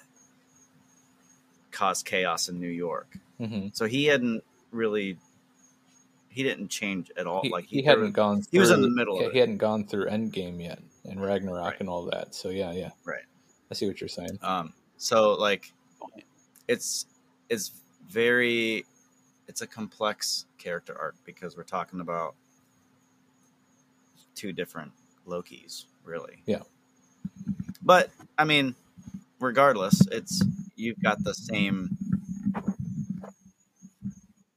caused 1.72 2.06
chaos 2.06 2.50
in 2.50 2.60
New 2.60 2.68
York. 2.70 3.18
hmm 3.38 3.68
So 3.74 3.86
he 3.86 4.06
hadn't 4.06 4.44
really 4.72 5.18
he 6.30 6.44
didn't 6.44 6.68
change 6.68 7.12
at 7.16 7.28
all. 7.28 7.42
He, 7.42 7.50
like 7.50 7.66
he 7.66 7.82
there 7.82 7.96
hadn't 7.96 8.12
gone. 8.12 8.42
Through, 8.42 8.50
he 8.52 8.60
was 8.60 8.72
in 8.72 8.82
the 8.82 8.90
middle 8.90 9.26
of 9.26 9.32
he 9.32 9.40
hadn't 9.40 9.58
gone 9.58 9.86
through 9.86 10.08
Endgame 10.08 10.62
yet 10.62 10.80
and 11.06 11.22
Ragnarok 11.22 11.66
Right. 11.66 11.80
and 11.80 11.90
all 11.90 12.04
that. 12.06 12.36
So 12.36 12.50
yeah, 12.50 12.72
yeah, 12.74 12.90
Right. 13.06 13.24
I 13.72 13.74
see 13.74 13.88
what 13.88 14.02
you're 14.02 14.08
saying. 14.10 14.38
Um, 14.42 14.74
so 14.98 15.34
like, 15.34 15.72
it's 16.68 17.06
it's 17.50 17.72
very 18.10 18.86
it's 19.48 19.62
a 19.62 19.68
complex 19.68 20.46
character 20.58 20.98
arc 21.00 21.16
because 21.26 21.56
we're 21.56 21.64
talking 21.64 22.00
about 22.02 22.36
two 24.36 24.52
different 24.52 24.92
Lokis, 25.28 25.86
really. 26.04 26.44
Yeah. 26.46 26.64
But 27.86 28.10
I 28.38 28.44
mean, 28.44 28.76
regardless, 29.40 30.02
it's 30.12 30.42
you've 30.76 31.02
got 31.02 31.24
the 31.24 31.34
same. 31.34 31.98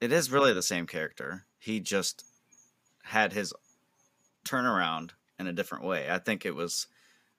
It 0.00 0.12
is 0.12 0.30
really 0.30 0.52
the 0.52 0.62
same 0.62 0.86
character. 0.86 1.44
He 1.58 1.78
just 1.80 2.24
had 3.04 3.32
his 3.32 3.52
turnaround 4.44 5.10
in 5.38 5.46
a 5.46 5.52
different 5.52 5.84
way. 5.84 6.08
I 6.10 6.18
think 6.18 6.46
it 6.46 6.54
was 6.54 6.86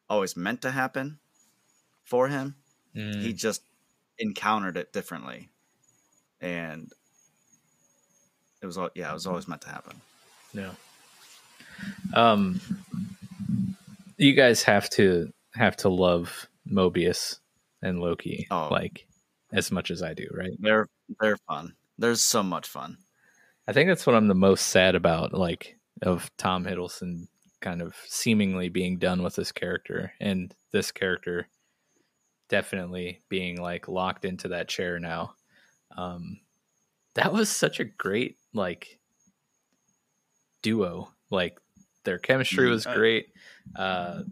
always 0.09 0.37
meant 0.37 0.61
to 0.61 0.71
happen 0.71 1.19
for 2.03 2.27
him 2.27 2.55
Mm. 2.95 3.21
he 3.21 3.33
just 3.33 3.61
encountered 4.17 4.75
it 4.75 4.91
differently 4.91 5.47
and 6.41 6.91
it 8.63 8.65
was 8.65 8.79
all 8.79 8.89
yeah 8.95 9.11
it 9.11 9.13
was 9.13 9.27
always 9.27 9.47
meant 9.47 9.61
to 9.61 9.69
happen 9.69 10.01
No. 10.55 10.71
Um, 12.15 12.59
you 14.17 14.33
guys 14.33 14.63
have 14.63 14.89
to 14.91 15.31
have 15.59 15.77
to 15.77 15.89
love 15.89 16.47
Mobius 16.71 17.39
and 17.81 17.99
Loki 17.99 18.47
Oh. 18.51 18.69
like 18.71 19.07
as 19.53 19.71
much 19.71 19.91
as 19.91 20.01
I 20.01 20.13
do, 20.13 20.27
right? 20.33 20.51
they're 20.59 20.87
they're 21.19 21.37
fun 21.47 21.73
there's 21.97 22.21
so 22.21 22.41
much 22.43 22.67
fun 22.67 22.97
I 23.67 23.73
think 23.73 23.87
that's 23.87 24.07
what 24.07 24.15
I'm 24.15 24.27
the 24.27 24.33
most 24.35 24.67
sad 24.67 24.95
about, 24.95 25.33
like 25.33 25.77
of 26.01 26.31
Tom 26.37 26.65
Hiddleston 26.65 27.27
kind 27.61 27.81
of 27.83 27.93
seemingly 28.07 28.69
being 28.69 28.97
done 28.97 29.21
with 29.21 29.35
this 29.35 29.51
character, 29.51 30.11
and 30.19 30.55
this 30.71 30.91
character 30.91 31.47
definitely 32.47 33.21
being 33.29 33.61
like 33.61 33.87
locked 33.87 34.25
into 34.25 34.47
that 34.47 34.69
chair 34.69 34.97
now. 34.99 35.35
Um, 35.95 36.39
that 37.13 37.31
was 37.31 37.47
such 37.49 37.79
a 37.79 37.83
great 37.85 38.37
like 38.55 38.99
duo. 40.63 41.11
Like 41.29 41.59
their 42.05 42.17
chemistry 42.17 42.67
Mm. 42.67 42.71
was 42.71 42.87
Uh, 42.87 42.95
great. 42.95 43.27
Uh, 43.75 44.23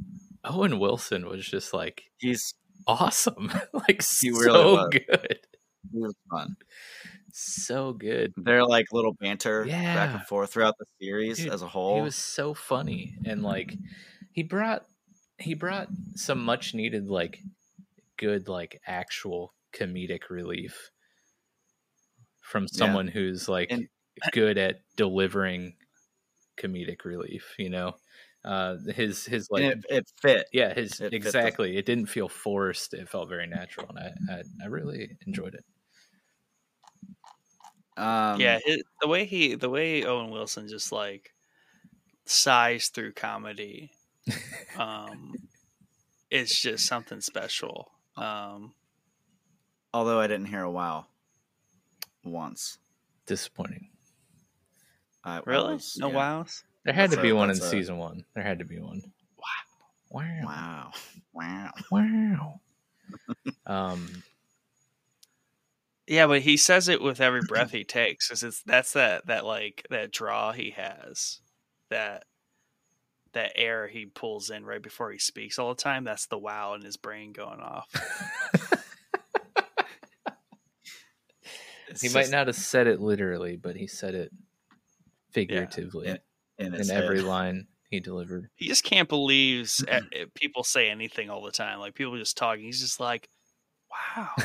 Owen 0.50 0.80
Wilson 0.80 1.28
was 1.28 1.46
just 1.46 1.74
like 1.74 2.04
he's 2.18 2.54
awesome, 2.86 3.52
like 3.74 4.02
He 4.22 4.32
so 4.32 4.40
really 4.78 5.00
good, 5.08 5.40
he 5.92 6.00
was 6.00 6.16
fun 6.30 6.56
so 7.40 7.94
good. 7.94 8.34
they're 8.38 8.66
like 8.66 8.88
little 8.92 9.14
banter 9.14 9.64
yeah. 9.68 9.94
back 9.94 10.16
and 10.16 10.24
forth 10.28 10.52
throughout 10.52 10.74
the 10.80 10.86
series 11.00 11.38
Dude, 11.38 11.54
as 11.54 11.62
a 11.62 11.68
whole 11.68 11.98
He 11.98 12.02
was 12.02 12.16
so 12.16 12.54
funny 12.56 13.16
and 13.26 13.44
like 13.44 13.76
he 14.32 14.42
brought 14.42 14.86
he 15.38 15.54
brought 15.54 15.88
some 16.16 16.44
much 16.44 16.74
needed 16.74 17.08
like 17.10 17.40
good 18.18 18.48
like 18.48 18.82
actual 18.88 19.54
comedic 19.72 20.30
relief 20.32 20.90
from 22.42 22.64
Yeah. 22.64 22.78
someone 22.78 23.08
who's 23.08 23.48
like 23.48 23.70
And- 23.72 23.88
good 24.32 24.58
at 24.58 24.82
delivering 24.96 25.76
comedic 26.58 27.06
relief, 27.06 27.54
you 27.60 27.70
know. 27.70 27.98
Uh 28.48 28.78
his 28.96 29.26
his 29.26 29.50
like 29.52 29.64
it, 29.64 29.86
it 29.90 30.12
fit 30.22 30.48
yeah, 30.54 30.74
his 30.74 31.02
it 31.02 31.16
fit 31.22 31.38
the- 31.42 31.52
exactly. 31.52 31.78
It 31.78 31.86
didn't 31.86 32.08
feel 32.08 32.30
forced. 32.30 32.94
It 32.94 33.10
felt 33.10 33.30
very 33.30 33.48
natural 33.48 33.90
and 33.90 34.00
I 34.00 34.34
I, 34.34 34.44
I 34.64 34.68
really 34.68 35.18
enjoyed 35.28 35.56
it. 35.56 35.66
um 37.98 38.40
yeah, 38.40 38.60
it, 38.66 38.86
the 39.02 39.08
way 39.08 39.26
he, 39.26 39.56
the 39.56 39.70
way 39.70 40.04
Owen 40.06 40.30
Wilson 40.30 40.68
just 40.68 40.92
like 40.92 41.34
sighs 42.26 42.90
through 42.90 43.14
comedy, 43.14 43.92
um, 44.78 45.36
it's 46.32 46.60
just 46.62 46.88
something 46.88 47.22
special. 47.22 47.92
Um, 48.18 48.76
although 49.94 50.20
i 50.22 50.28
didn't 50.28 50.46
hear 50.46 50.64
a 50.64 50.72
wow 50.72 51.08
once 52.24 52.78
Disappointing. 53.26 53.90
I, 55.24 55.38
I 55.38 55.42
really, 55.46 55.74
was- 55.74 55.98
no 55.98 56.10
yeah. 56.10 56.16
wows. 56.40 56.64
There 56.88 56.93
had 56.93 57.10
That's 57.12 57.17
to 57.17 57.21
be 57.21 57.30
a- 57.32 57.36
one 57.36 57.50
in 57.50 57.58
a- 57.58 57.60
season 57.60 57.97
one. 57.97 58.23
There 58.34 58.43
had 58.45 58.60
to 58.60 58.65
be 58.65 58.80
one. 58.80 59.02
Wow. 60.10 60.21
wow 60.54 60.91
wow 61.34 61.71
Wow. 61.91 62.62
um, 63.65 64.23
Yeah, 66.08 66.28
but 66.28 66.39
he 66.43 66.56
says 66.56 66.88
it 66.88 67.02
with 67.02 67.19
every 67.19 67.41
breath 67.47 67.71
he 67.71 67.84
takes. 67.84 68.30
Cause 68.30 68.41
it's 68.41 68.63
that's 68.63 68.93
that 68.93 69.28
that 69.28 69.43
like 69.45 69.86
that 69.89 70.13
draw 70.13 70.54
he 70.54 70.69
has, 70.78 71.41
that 71.89 72.23
that 73.34 73.52
air 73.58 73.89
he 73.89 74.06
pulls 74.06 74.50
in 74.50 74.63
right 74.65 74.82
before 74.82 75.12
he 75.12 75.19
speaks 75.19 75.60
all 75.60 75.76
the 75.76 75.84
time. 75.84 76.06
That's 76.06 76.28
the 76.28 76.38
wow 76.39 76.73
in 76.76 76.82
his 76.84 76.95
brain 76.95 77.34
going 77.34 77.60
off. 77.60 77.89
It's 81.89 82.02
he 82.02 82.10
might 82.10 82.30
not 82.30 82.47
have 82.47 82.56
said 82.58 82.88
it 82.88 83.00
literally, 83.00 83.56
but 83.56 83.78
he 83.78 83.88
said 83.88 84.13
it 84.13 84.32
figuratively 85.32 86.08
Yeah, 86.08 86.17
in, 86.58 86.74
in 86.74 86.89
every 86.91 87.22
line 87.22 87.67
he 87.89 88.00
delivered. 88.00 88.50
He 88.56 88.67
just 88.67 88.84
can't 88.84 89.08
believe 89.10 89.65
s- 89.65 89.84
eh, 89.88 90.02
eh, 90.13 90.26
people 90.36 90.63
say 90.63 90.89
anything 90.89 91.30
all 91.30 91.43
the 91.43 91.52
time. 91.52 91.80
Like 91.80 91.93
people 91.96 92.17
just 92.17 92.38
talking. 92.38 92.65
He's 92.65 92.82
just 92.82 93.00
like, 93.00 93.30
wow. 93.91 94.30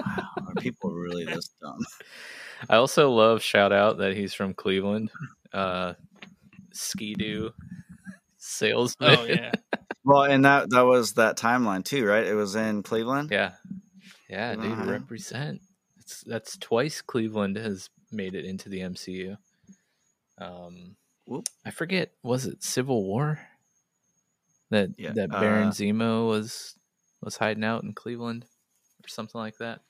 wow 0.00 0.28
are 0.48 0.54
people 0.60 0.90
really 0.92 1.24
this 1.24 1.48
dumb 1.60 1.78
I 2.70 2.76
also 2.76 3.10
love 3.10 3.42
shout 3.42 3.72
out 3.72 3.98
that 3.98 4.16
he's 4.16 4.32
from 4.34 4.54
Cleveland. 4.54 5.10
Uh, 5.52 5.94
Ski-Doo 6.72 7.52
salesman. 8.38 9.16
Oh 9.18 9.24
yeah. 9.24 9.52
Well, 10.04 10.22
and 10.22 10.44
that 10.44 10.70
that 10.70 10.82
was 10.86 11.14
that 11.14 11.36
timeline 11.36 11.84
too, 11.84 12.06
right? 12.06 12.24
It 12.24 12.34
was 12.34 12.54
in 12.54 12.84
Cleveland. 12.84 13.30
yeah, 13.32 13.54
yeah, 14.30 14.54
dude, 14.54 14.64
Uh-huh. 14.70 14.84
represent. 14.92 15.60
It's 15.98 16.20
that's 16.22 16.56
twice 16.58 17.02
Cleveland 17.02 17.56
has 17.56 17.90
made 18.12 18.36
it 18.36 18.44
into 18.44 18.68
the 18.68 18.82
MCU. 18.82 19.36
Um, 20.38 20.94
Whoop. 21.26 21.48
I 21.64 21.70
forget. 21.70 22.12
Was 22.22 22.46
it 22.46 22.62
Civil 22.62 23.04
War? 23.04 23.38
That 24.70 24.90
Yeah, 24.98 25.12
that 25.14 25.30
Baron 25.30 25.68
uh, 25.68 25.72
Zemo 25.72 26.26
was 26.28 26.76
was 27.20 27.36
hiding 27.36 27.64
out 27.64 27.82
in 27.84 27.92
Cleveland 27.92 28.44
or 29.04 29.08
something 29.08 29.38
like 29.40 29.58
that. 29.58 29.80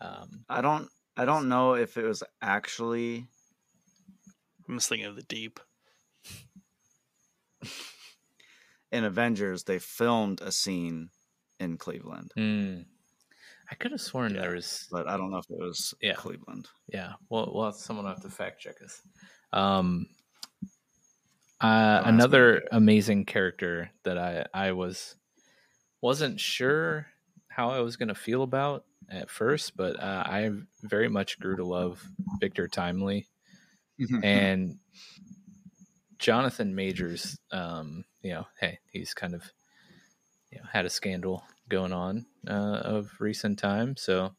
Um, 0.00 0.44
I 0.48 0.60
don't 0.60 0.88
I 1.16 1.24
don't 1.24 1.48
know 1.48 1.74
if 1.74 1.96
it 1.96 2.04
was 2.04 2.22
actually 2.42 3.26
I'm 4.68 4.76
just 4.76 4.88
thinking 4.88 5.06
of 5.06 5.16
the 5.16 5.22
deep. 5.22 5.60
in 8.92 9.04
Avengers. 9.04 9.64
They 9.64 9.78
filmed 9.78 10.40
a 10.40 10.50
scene 10.52 11.10
in 11.60 11.76
Cleveland, 11.76 12.32
hmm. 12.36 12.80
I 13.70 13.74
could 13.76 13.92
have 13.92 14.00
sworn 14.00 14.34
Yeah. 14.34 14.42
there 14.42 14.54
was 14.54 14.88
but 14.90 15.08
I 15.08 15.16
don't 15.16 15.30
know 15.30 15.38
if 15.38 15.48
it 15.48 15.58
was 15.58 15.94
Yeah. 16.00 16.14
Cleveland. 16.14 16.68
Yeah, 16.88 17.12
well, 17.28 17.52
well, 17.54 17.72
someone 17.72 18.04
will 18.06 18.12
have 18.12 18.22
to 18.22 18.28
fact 18.28 18.60
check 18.60 18.76
us. 18.84 19.00
Um, 19.52 20.06
uh, 21.60 22.02
ask 22.04 22.06
another 22.06 22.62
amazing 22.72 23.24
character 23.24 23.90
that 24.04 24.18
I 24.18 24.46
I 24.52 24.72
was 24.72 25.16
wasn't 26.00 26.40
sure 26.40 27.06
how 27.48 27.70
I 27.70 27.80
was 27.80 27.96
gonna 27.96 28.14
feel 28.14 28.42
about 28.42 28.84
at 29.08 29.30
first, 29.30 29.76
but 29.76 29.98
uh, 30.00 30.24
I 30.26 30.50
very 30.82 31.08
much 31.08 31.38
grew 31.38 31.56
to 31.56 31.64
love 31.64 32.02
Victor 32.40 32.68
Timely 32.68 33.26
and 34.22 34.78
Jonathan 36.18 36.74
Majors. 36.74 37.38
Um, 37.52 38.04
you 38.22 38.30
know, 38.32 38.46
hey, 38.60 38.78
he's 38.90 39.14
kind 39.14 39.34
of 39.34 39.44
you 40.50 40.58
know 40.58 40.64
had 40.72 40.86
a 40.86 40.90
scandal 40.90 41.44
going 41.68 41.92
on 41.92 42.26
uh, 42.48 42.80
of 42.84 43.12
recent 43.20 43.58
time, 43.58 43.96
so 43.96 44.34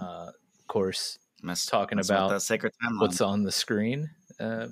uh, 0.00 0.30
of 0.58 0.66
course 0.68 1.18
Mess- 1.42 1.66
talking 1.66 1.98
about 1.98 2.30
that 2.30 2.42
sacred 2.42 2.72
timeline. 2.82 3.00
what's 3.00 3.20
on 3.20 3.42
the 3.42 3.52
screen 3.52 4.10
uh 4.40 4.66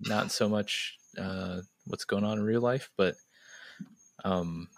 not 0.00 0.30
so 0.30 0.48
much 0.48 0.96
uh 1.18 1.60
what's 1.86 2.04
going 2.04 2.24
on 2.24 2.38
in 2.38 2.44
real 2.44 2.60
life 2.60 2.90
but 2.96 3.14
um 4.24 4.68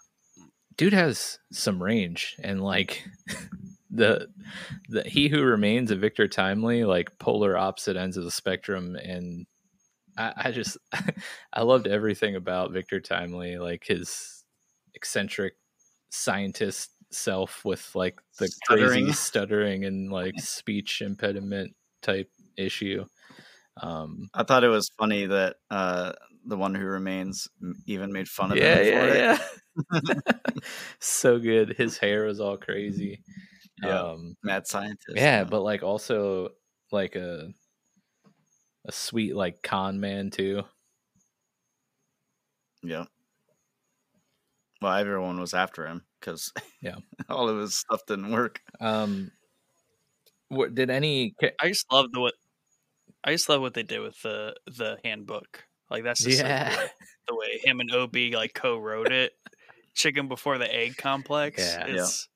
dude 0.75 0.93
has 0.93 1.39
some 1.51 1.81
range 1.81 2.35
and 2.43 2.61
like 2.61 3.03
the 3.89 4.27
the 4.89 5.03
he 5.03 5.27
who 5.27 5.41
remains 5.41 5.91
of 5.91 5.99
victor 5.99 6.27
timely 6.27 6.83
like 6.83 7.17
polar 7.19 7.57
opposite 7.57 7.97
ends 7.97 8.17
of 8.17 8.23
the 8.23 8.31
spectrum 8.31 8.95
and 8.95 9.47
I, 10.17 10.33
I 10.35 10.51
just 10.51 10.77
I 11.53 11.61
loved 11.61 11.87
everything 11.87 12.35
about 12.35 12.71
Victor 12.71 12.99
Timely, 12.99 13.57
like 13.57 13.85
his 13.85 14.43
eccentric 14.93 15.53
scientist 16.09 16.91
self 17.11 17.63
with 17.63 17.89
like 17.95 18.19
the 18.39 18.47
Stuttering. 18.47 19.05
crazy 19.05 19.13
stuttering 19.13 19.85
and 19.85 20.11
like 20.11 20.39
speech 20.39 21.01
impediment 21.01 21.75
type 22.01 22.29
issue. 22.57 23.05
Um, 23.81 24.29
I 24.33 24.43
thought 24.43 24.63
it 24.63 24.69
was 24.69 24.89
funny 24.97 25.25
that 25.27 25.57
uh, 25.69 26.13
the 26.45 26.57
one 26.57 26.73
who 26.75 26.85
remains 26.85 27.47
even 27.85 28.11
made 28.11 28.27
fun 28.27 28.51
of 28.51 28.57
yeah, 28.57 28.75
him 28.75 28.85
for 28.85 29.07
yeah, 29.15 29.37
it. 29.37 29.41
yeah. 29.93 30.31
so 30.99 31.39
good. 31.39 31.75
His 31.77 31.97
hair 31.97 32.23
was 32.25 32.39
all 32.39 32.57
crazy. 32.57 33.21
Yeah. 33.83 34.01
Um, 34.01 34.35
Mad 34.43 34.67
scientist. 34.67 35.15
yeah, 35.15 35.39
yeah. 35.39 35.43
but 35.43 35.61
like 35.61 35.83
also 35.83 36.49
like 36.91 37.15
a 37.15 37.49
a 38.85 38.91
sweet 38.91 39.35
like 39.35 39.61
con 39.61 39.99
man 39.99 40.29
too. 40.31 40.63
yeah. 42.83 43.05
Well, 44.81 44.93
everyone 44.93 45.39
was 45.39 45.53
after 45.53 45.87
him 45.87 46.05
because 46.19 46.51
Yeah. 46.81 46.97
all 47.29 47.49
of 47.49 47.57
his 47.57 47.75
stuff 47.75 48.05
didn't 48.07 48.31
work. 48.31 48.61
Um, 48.79 49.31
what, 50.49 50.75
did 50.75 50.89
any? 50.89 51.35
I 51.61 51.67
just 51.69 51.91
love 51.91 52.11
the 52.11 52.19
what 52.21 52.33
I 53.27 53.31
just 53.33 53.49
love 53.49 53.61
what 53.61 53.73
they 53.73 53.83
did 53.83 53.99
with 53.99 54.19
the 54.21 54.55
the 54.65 54.97
handbook. 55.03 55.65
Like 55.91 56.03
that's 56.03 56.23
just 56.23 56.39
so 56.39 56.45
Yeah. 56.45 56.73
cool. 56.75 56.87
the 57.27 57.35
way 57.35 57.59
him 57.63 57.79
and 57.81 57.91
Ob 57.93 58.15
like 58.33 58.53
co-wrote 58.53 59.11
it. 59.11 59.33
Chicken 59.93 60.27
before 60.27 60.57
the 60.57 60.73
egg 60.73 60.95
complex. 60.97 61.59
Yeah. 61.61 61.87
Yeah. 61.87 61.93
It's, 61.95 62.27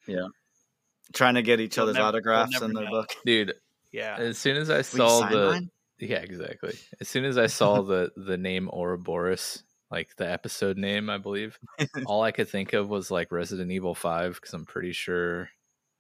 Trying 1.14 1.36
to 1.36 1.42
get 1.42 1.60
each 1.60 1.76
You'll 1.78 1.84
other's 1.84 1.96
never- 1.96 2.04
you'll 2.06 2.08
autographs 2.10 2.62
in 2.62 2.74
their 2.74 2.86
know. 2.86 2.92
book. 2.92 3.10
dude? 3.26 3.54
yeah. 3.92 4.16
As 4.18 4.38
soon 4.38 4.58
as 4.58 4.70
I 4.70 4.78
Will 4.78 4.84
saw 4.84 5.28
the 5.30 5.52
mine? 5.52 5.70
yeah, 6.00 6.18
exactly. 6.20 6.74
As 7.00 7.08
soon 7.10 7.26
as 7.26 7.38
I 7.38 7.48
saw 7.48 7.82
the 7.84 8.12
the 8.18 8.38
name 8.38 8.70
Ouroboros, 8.70 9.64
like 9.90 10.16
the 10.18 10.30
episode 10.30 10.78
name, 10.78 11.10
I 11.10 11.18
believe, 11.18 11.58
all 12.06 12.22
I 12.24 12.32
could 12.32 12.48
think 12.50 12.74
of 12.74 12.90
was 12.90 13.12
like 13.12 13.32
Resident 13.32 13.72
Evil 13.72 13.94
Five 13.96 14.36
because 14.36 14.54
I'm 14.54 14.66
pretty 14.66 14.94
sure 14.94 15.50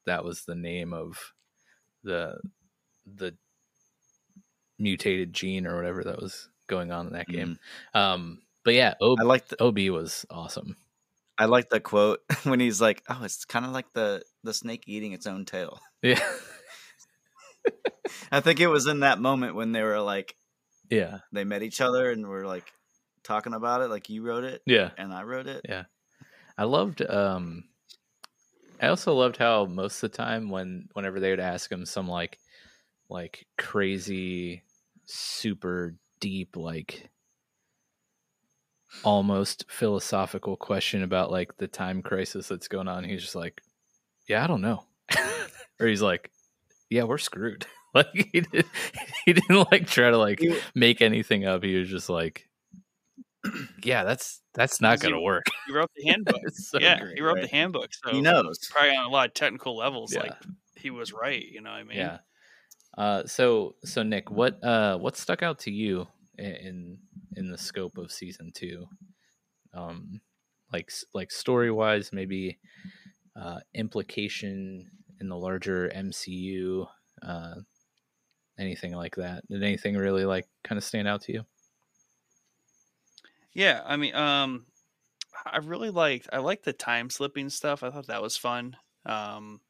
that 0.05 0.23
was 0.25 0.43
the 0.45 0.55
name 0.55 0.93
of 0.93 1.33
the 2.03 2.39
the 3.05 3.35
mutated 4.81 5.33
gene 5.33 5.67
or 5.67 5.75
whatever 5.75 6.03
that 6.03 6.21
was 6.21 6.49
going 6.67 6.91
on 6.91 7.07
in 7.07 7.13
that 7.13 7.27
game. 7.27 7.59
Um, 7.93 8.41
but 8.63 8.73
yeah, 8.73 8.95
Ob. 9.01 9.19
I 9.19 9.23
like 9.23 9.47
the 9.47 9.63
Ob 9.63 9.77
was 9.89 10.25
awesome. 10.29 10.77
I 11.37 11.45
like 11.45 11.69
the 11.69 11.79
quote 11.79 12.19
when 12.43 12.59
he's 12.59 12.81
like, 12.81 13.03
"Oh, 13.09 13.21
it's 13.23 13.45
kind 13.45 13.65
of 13.65 13.71
like 13.71 13.93
the 13.93 14.23
the 14.43 14.53
snake 14.53 14.83
eating 14.87 15.13
its 15.13 15.27
own 15.27 15.45
tail." 15.45 15.79
Yeah, 16.03 16.19
I 18.31 18.39
think 18.39 18.59
it 18.59 18.65
was 18.65 18.87
in 18.87 19.01
that 19.01 19.19
moment 19.19 19.53
when 19.53 19.71
they 19.71 19.83
were 19.83 20.01
like 20.01 20.35
yeah, 20.89 21.19
they 21.31 21.43
met 21.43 21.61
each 21.61 21.79
other 21.79 22.09
and 22.09 22.27
were 22.27 22.45
like 22.45 22.71
talking 23.23 23.53
about 23.53 23.81
it, 23.81 23.89
like 23.89 24.09
you 24.09 24.23
wrote 24.23 24.43
it 24.43 24.61
yeah. 24.65 24.91
and 24.97 25.13
I 25.13 25.23
wrote 25.23 25.47
it. 25.47 25.61
Yeah. 25.67 25.83
I 26.57 26.65
loved 26.65 27.01
um 27.01 27.63
I 28.79 28.87
also 28.87 29.13
loved 29.13 29.37
how 29.37 29.65
most 29.65 30.03
of 30.03 30.11
the 30.11 30.17
time 30.17 30.49
when 30.49 30.89
whenever 30.93 31.19
they 31.19 31.29
would 31.29 31.39
ask 31.39 31.71
him 31.71 31.85
some 31.85 32.07
like 32.07 32.39
like 33.09 33.45
crazy 33.57 34.63
super 35.13 35.95
deep 36.19 36.55
like 36.55 37.09
almost 39.03 39.65
philosophical 39.69 40.57
question 40.57 41.01
about 41.03 41.31
like 41.31 41.55
the 41.57 41.67
time 41.67 42.01
crisis 42.01 42.47
that's 42.47 42.67
going 42.67 42.87
on 42.87 43.03
he's 43.03 43.21
just 43.21 43.35
like 43.35 43.61
yeah 44.27 44.43
I 44.43 44.47
don't 44.47 44.61
know 44.61 44.83
or 45.79 45.87
he's 45.87 46.01
like 46.01 46.29
yeah 46.89 47.03
we're 47.03 47.17
screwed 47.17 47.65
like 47.93 48.07
he, 48.13 48.41
did, 48.41 48.65
he 49.25 49.33
didn't 49.33 49.71
like 49.71 49.87
try 49.87 50.09
to 50.09 50.17
like 50.17 50.41
make 50.75 51.01
anything 51.01 51.45
up 51.45 51.63
he 51.63 51.75
was 51.77 51.89
just 51.89 52.09
like 52.09 52.49
yeah 53.83 54.03
that's 54.03 54.41
that's 54.53 54.81
not 54.81 54.99
gonna 54.99 55.19
work 55.21 55.45
He 55.67 55.73
wrote 55.73 55.89
the 55.95 56.07
handbook. 56.09 56.41
So 56.53 56.77
yeah, 56.79 56.99
great, 56.99 57.15
he 57.15 57.21
wrote 57.21 57.35
right? 57.35 57.43
the 57.43 57.55
handbook. 57.55 57.89
So 57.93 58.11
He 58.11 58.19
knows. 58.21 58.59
probably 58.69 58.95
on 58.97 59.05
a 59.05 59.09
lot 59.09 59.29
of 59.29 59.33
technical 59.33 59.77
levels, 59.77 60.13
Yeah. 60.13 60.21
like 60.23 60.33
he 60.75 60.89
was 60.89 61.13
right. 61.13 61.41
You 61.43 61.61
know 61.61 61.69
what 61.71 61.77
I 61.79 61.83
mean? 61.83 61.97
Yeah. 61.97 62.17
Uh, 62.97 63.25
so 63.25 63.75
so 63.83 64.03
Nick, 64.03 64.29
what 64.29 64.63
uh 64.63 64.97
what 64.97 65.17
stuck 65.17 65.43
out 65.43 65.59
to 65.59 65.71
you 65.71 66.07
in 66.37 66.97
in 67.35 67.49
the 67.49 67.57
scope 67.57 67.97
of 67.97 68.11
season 68.11 68.51
two? 68.53 68.87
Um, 69.73 70.21
like 70.73 70.91
like 71.13 71.31
story 71.31 71.71
wise, 71.71 72.11
maybe 72.11 72.59
uh, 73.35 73.59
implication 73.73 74.89
in 75.19 75.29
the 75.29 75.37
larger 75.37 75.89
MCU, 75.89 76.87
uh, 77.21 77.55
anything 78.59 78.93
like 78.93 79.15
that. 79.15 79.47
Did 79.49 79.63
anything 79.63 79.95
really 79.95 80.25
like 80.25 80.47
kind 80.63 80.77
of 80.77 80.83
stand 80.83 81.07
out 81.07 81.21
to 81.23 81.33
you? 81.33 81.45
Yeah, 83.53 83.81
I 83.85 83.97
mean, 83.97 84.15
um, 84.15 84.65
I 85.45 85.57
really 85.57 85.89
liked 85.89 86.29
I 86.31 86.39
liked 86.39 86.65
the 86.65 86.73
time 86.73 87.09
slipping 87.09 87.49
stuff. 87.49 87.83
I 87.83 87.89
thought 87.89 88.07
that 88.07 88.21
was 88.21 88.37
fun. 88.37 88.77
Um, 89.05 89.61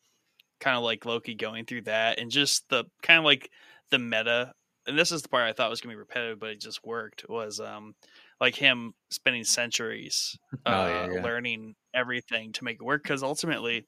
kind 0.62 0.78
of 0.78 0.84
like 0.84 1.06
Loki 1.06 1.36
going 1.36 1.65
through 1.65 1.82
that, 1.84 2.19
and 2.19 2.32
just 2.32 2.69
the 2.69 2.86
kind 3.04 3.17
of 3.19 3.26
like 3.26 3.50
the 3.89 4.00
meta. 4.00 4.54
And 4.88 4.97
this 4.97 5.12
is 5.12 5.21
the 5.21 5.30
part 5.30 5.43
I 5.50 5.54
thought 5.54 5.69
was 5.69 5.82
gonna 5.82 5.93
be 5.93 6.00
repetitive, 6.00 6.39
but 6.39 6.50
it 6.52 6.62
just 6.62 6.86
worked. 6.86 7.26
Was 7.28 7.60
um, 7.60 7.93
like 8.39 8.56
him 8.56 8.93
spending 9.10 9.43
centuries 9.43 10.38
uh, 10.54 10.56
Oh, 10.65 10.88
yeah, 10.88 11.13
yeah. 11.15 11.21
learning 11.24 11.76
everything 11.93 12.54
to 12.54 12.63
make 12.63 12.78
it 12.78 12.84
work. 12.86 13.04
Because 13.04 13.21
ultimately, 13.24 13.86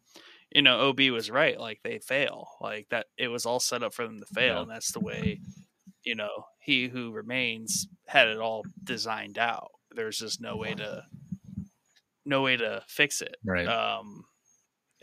you 0.52 0.62
know, 0.62 0.90
Ob 0.90 1.00
was 1.12 1.32
right. 1.32 1.60
Like 1.60 1.80
they 1.84 2.00
fail. 2.00 2.48
Like 2.60 2.88
that. 2.90 3.06
It 3.18 3.30
was 3.30 3.46
all 3.46 3.60
set 3.62 3.82
up 3.84 3.94
for 3.94 4.06
them 4.06 4.20
to 4.20 4.26
fail, 4.36 4.56
Yeah. 4.56 4.62
and 4.64 4.70
that's 4.72 4.92
the 4.92 5.00
way. 5.00 5.40
You 6.04 6.16
know, 6.16 6.46
he 6.60 6.90
who 6.90 7.12
remains 7.14 7.88
had 8.08 8.28
it 8.28 8.38
all 8.38 8.64
designed 8.84 9.38
out. 9.38 9.72
There's 9.96 10.18
just 10.18 10.42
no 10.42 10.58
way 10.58 10.74
to, 10.74 11.04
no 12.26 12.42
way 12.42 12.58
to 12.58 12.84
fix 12.88 13.22
it. 13.22 13.36
Right. 13.46 13.68
Um, 13.68 14.26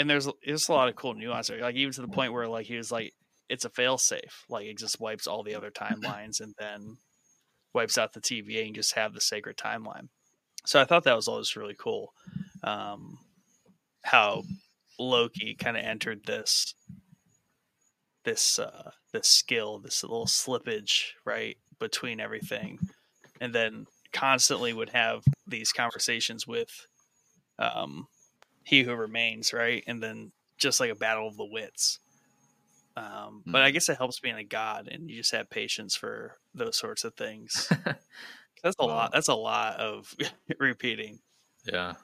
and 0.00 0.08
there's 0.08 0.26
there's 0.44 0.68
a 0.70 0.72
lot 0.72 0.88
of 0.88 0.96
cool 0.96 1.12
nuance 1.12 1.48
there. 1.48 1.60
Like 1.60 1.76
even 1.76 1.92
to 1.92 2.00
the 2.00 2.08
point 2.08 2.32
where 2.32 2.48
like 2.48 2.64
he 2.64 2.76
was 2.76 2.90
like, 2.90 3.12
it's 3.50 3.66
a 3.66 3.70
fail 3.70 3.98
safe. 3.98 4.46
Like 4.48 4.64
it 4.64 4.78
just 4.78 4.98
wipes 4.98 5.26
all 5.26 5.42
the 5.42 5.54
other 5.54 5.70
timelines 5.70 6.40
and 6.40 6.54
then 6.58 6.96
wipes 7.74 7.98
out 7.98 8.14
the 8.14 8.20
TVA 8.20 8.66
and 8.66 8.74
just 8.74 8.94
have 8.94 9.12
the 9.12 9.20
sacred 9.20 9.58
timeline. 9.58 10.08
So 10.64 10.80
I 10.80 10.86
thought 10.86 11.04
that 11.04 11.16
was 11.16 11.28
all 11.28 11.38
just 11.38 11.54
really 11.54 11.76
cool. 11.78 12.14
Um, 12.64 13.18
how 14.02 14.44
Loki 14.98 15.54
kind 15.54 15.76
of 15.76 15.84
entered 15.84 16.24
this 16.24 16.74
this 18.24 18.58
uh 18.58 18.92
this 19.12 19.28
skill, 19.28 19.80
this 19.80 20.02
little 20.02 20.26
slippage, 20.26 21.10
right, 21.26 21.58
between 21.78 22.20
everything. 22.20 22.78
And 23.38 23.54
then 23.54 23.84
constantly 24.14 24.72
would 24.72 24.90
have 24.90 25.24
these 25.46 25.72
conversations 25.72 26.46
with 26.46 26.70
um 27.58 28.06
he 28.64 28.82
who 28.82 28.94
remains, 28.94 29.52
right? 29.52 29.84
And 29.86 30.02
then 30.02 30.32
just 30.58 30.80
like 30.80 30.90
a 30.90 30.94
battle 30.96 31.28
of 31.28 31.36
the 31.36 31.46
wits. 31.46 32.00
Um, 32.96 33.46
but 33.46 33.62
I 33.62 33.70
guess 33.70 33.88
it 33.88 33.98
helps 33.98 34.20
being 34.20 34.36
a 34.36 34.44
god 34.44 34.88
and 34.88 35.10
you 35.10 35.16
just 35.18 35.32
have 35.32 35.50
patience 35.50 35.96
for 35.96 36.38
those 36.54 36.76
sorts 36.76 37.04
of 37.04 37.14
things. 37.14 37.72
That's 38.62 38.76
a 38.80 38.84
Wow. 38.84 38.86
lot. 38.86 39.12
That's 39.12 39.28
a 39.28 39.34
lot 39.34 39.78
of 39.80 40.14
repeating. 40.60 41.20
Yeah. 41.64 41.94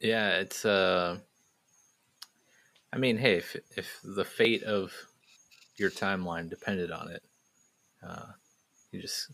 Yeah, 0.00 0.38
it's 0.40 0.64
uh 0.64 1.20
I 2.92 2.98
mean, 2.98 3.18
hey, 3.18 3.36
if 3.36 3.56
if 3.76 4.00
the 4.02 4.24
fate 4.24 4.62
of 4.62 4.92
your 5.78 5.90
timeline 5.90 6.50
depended 6.50 6.90
on 6.92 7.10
it, 7.10 7.24
uh 8.02 8.32
you 8.92 9.02
just 9.02 9.32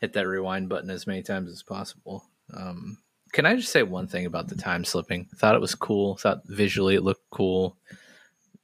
hit 0.00 0.14
that 0.14 0.28
rewind 0.28 0.68
button 0.68 0.90
as 0.90 1.06
many 1.06 1.22
times 1.22 1.50
as 1.50 1.62
possible. 1.64 2.24
Um 2.54 3.02
can 3.32 3.46
I 3.46 3.56
just 3.56 3.72
say 3.72 3.82
one 3.82 4.06
thing 4.06 4.26
about 4.26 4.48
the 4.48 4.56
time 4.56 4.84
slipping? 4.84 5.26
Thought 5.36 5.54
it 5.54 5.60
was 5.60 5.74
cool. 5.74 6.16
Thought 6.16 6.42
visually 6.46 6.94
it 6.94 7.02
looked 7.02 7.28
cool. 7.30 7.76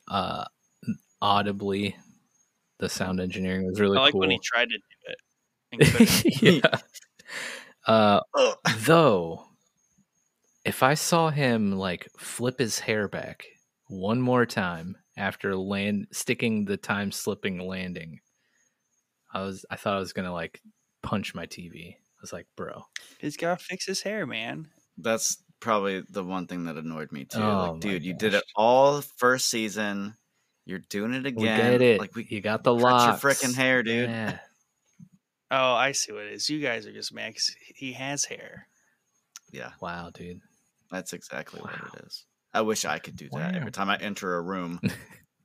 Uh 0.08 0.44
audibly 1.20 1.96
the 2.78 2.88
sound 2.88 3.20
engineering 3.20 3.66
was 3.66 3.80
really 3.80 3.96
I 3.96 4.02
like 4.02 4.12
cool. 4.12 4.20
when 4.20 4.30
he 4.30 4.38
tried 4.42 4.68
to 4.70 4.78
do 4.78 4.82
it. 5.08 6.42
yeah. 6.42 6.78
Uh 7.86 8.20
Though, 8.78 9.46
if 10.64 10.82
I 10.82 10.94
saw 10.94 11.30
him 11.30 11.72
like 11.72 12.08
flip 12.18 12.58
his 12.58 12.78
hair 12.78 13.08
back 13.08 13.44
one 13.88 14.20
more 14.20 14.46
time 14.46 14.96
after 15.16 15.56
land 15.56 16.08
sticking 16.12 16.64
the 16.64 16.76
time 16.76 17.12
slipping 17.12 17.58
landing, 17.58 18.20
I 19.32 19.42
was 19.42 19.64
I 19.70 19.76
thought 19.76 19.96
I 19.96 20.00
was 20.00 20.12
gonna 20.12 20.32
like 20.32 20.60
punch 21.02 21.34
my 21.34 21.46
TV. 21.46 21.96
I 22.26 22.28
was 22.28 22.32
like, 22.32 22.48
bro, 22.56 22.84
He's 23.20 23.36
got 23.36 23.56
to 23.58 23.64
fix 23.64 23.86
his 23.86 24.02
hair, 24.02 24.26
man. 24.26 24.66
That's 24.98 25.38
probably 25.60 26.00
the 26.10 26.24
one 26.24 26.48
thing 26.48 26.64
that 26.64 26.76
annoyed 26.76 27.12
me 27.12 27.24
too. 27.24 27.38
Oh 27.40 27.70
like, 27.72 27.80
dude, 27.80 28.04
you 28.04 28.14
did 28.14 28.34
it 28.34 28.42
all 28.56 29.00
first 29.00 29.46
season. 29.48 30.16
You're 30.64 30.80
doing 30.80 31.14
it 31.14 31.22
we 31.22 31.28
again. 31.28 31.70
get 31.72 31.82
it. 31.82 32.00
Like 32.00 32.16
we 32.16 32.26
you 32.28 32.40
got 32.40 32.64
the 32.64 32.74
cut 32.74 32.82
locks. 32.82 33.22
your 33.22 33.30
freaking 33.32 33.54
hair, 33.54 33.84
dude. 33.84 34.10
Yeah. 34.10 34.38
Oh, 35.52 35.74
I 35.74 35.92
see 35.92 36.10
what 36.12 36.24
it 36.24 36.32
is. 36.32 36.50
You 36.50 36.60
guys 36.60 36.84
are 36.88 36.92
just 36.92 37.14
max. 37.14 37.54
he 37.76 37.92
has 37.92 38.24
hair. 38.24 38.66
Yeah, 39.52 39.70
Wow, 39.80 40.10
dude. 40.12 40.40
that's 40.90 41.12
exactly 41.12 41.60
Wow. 41.60 41.70
what 41.70 41.94
it 42.02 42.06
is. 42.06 42.24
I 42.52 42.62
wish 42.62 42.84
I 42.84 42.98
could 42.98 43.14
do 43.16 43.28
that 43.30 43.52
Wow. 43.52 43.58
every 43.60 43.70
time 43.70 43.88
I 43.88 43.96
enter 43.98 44.34
a 44.34 44.40
room. 44.42 44.80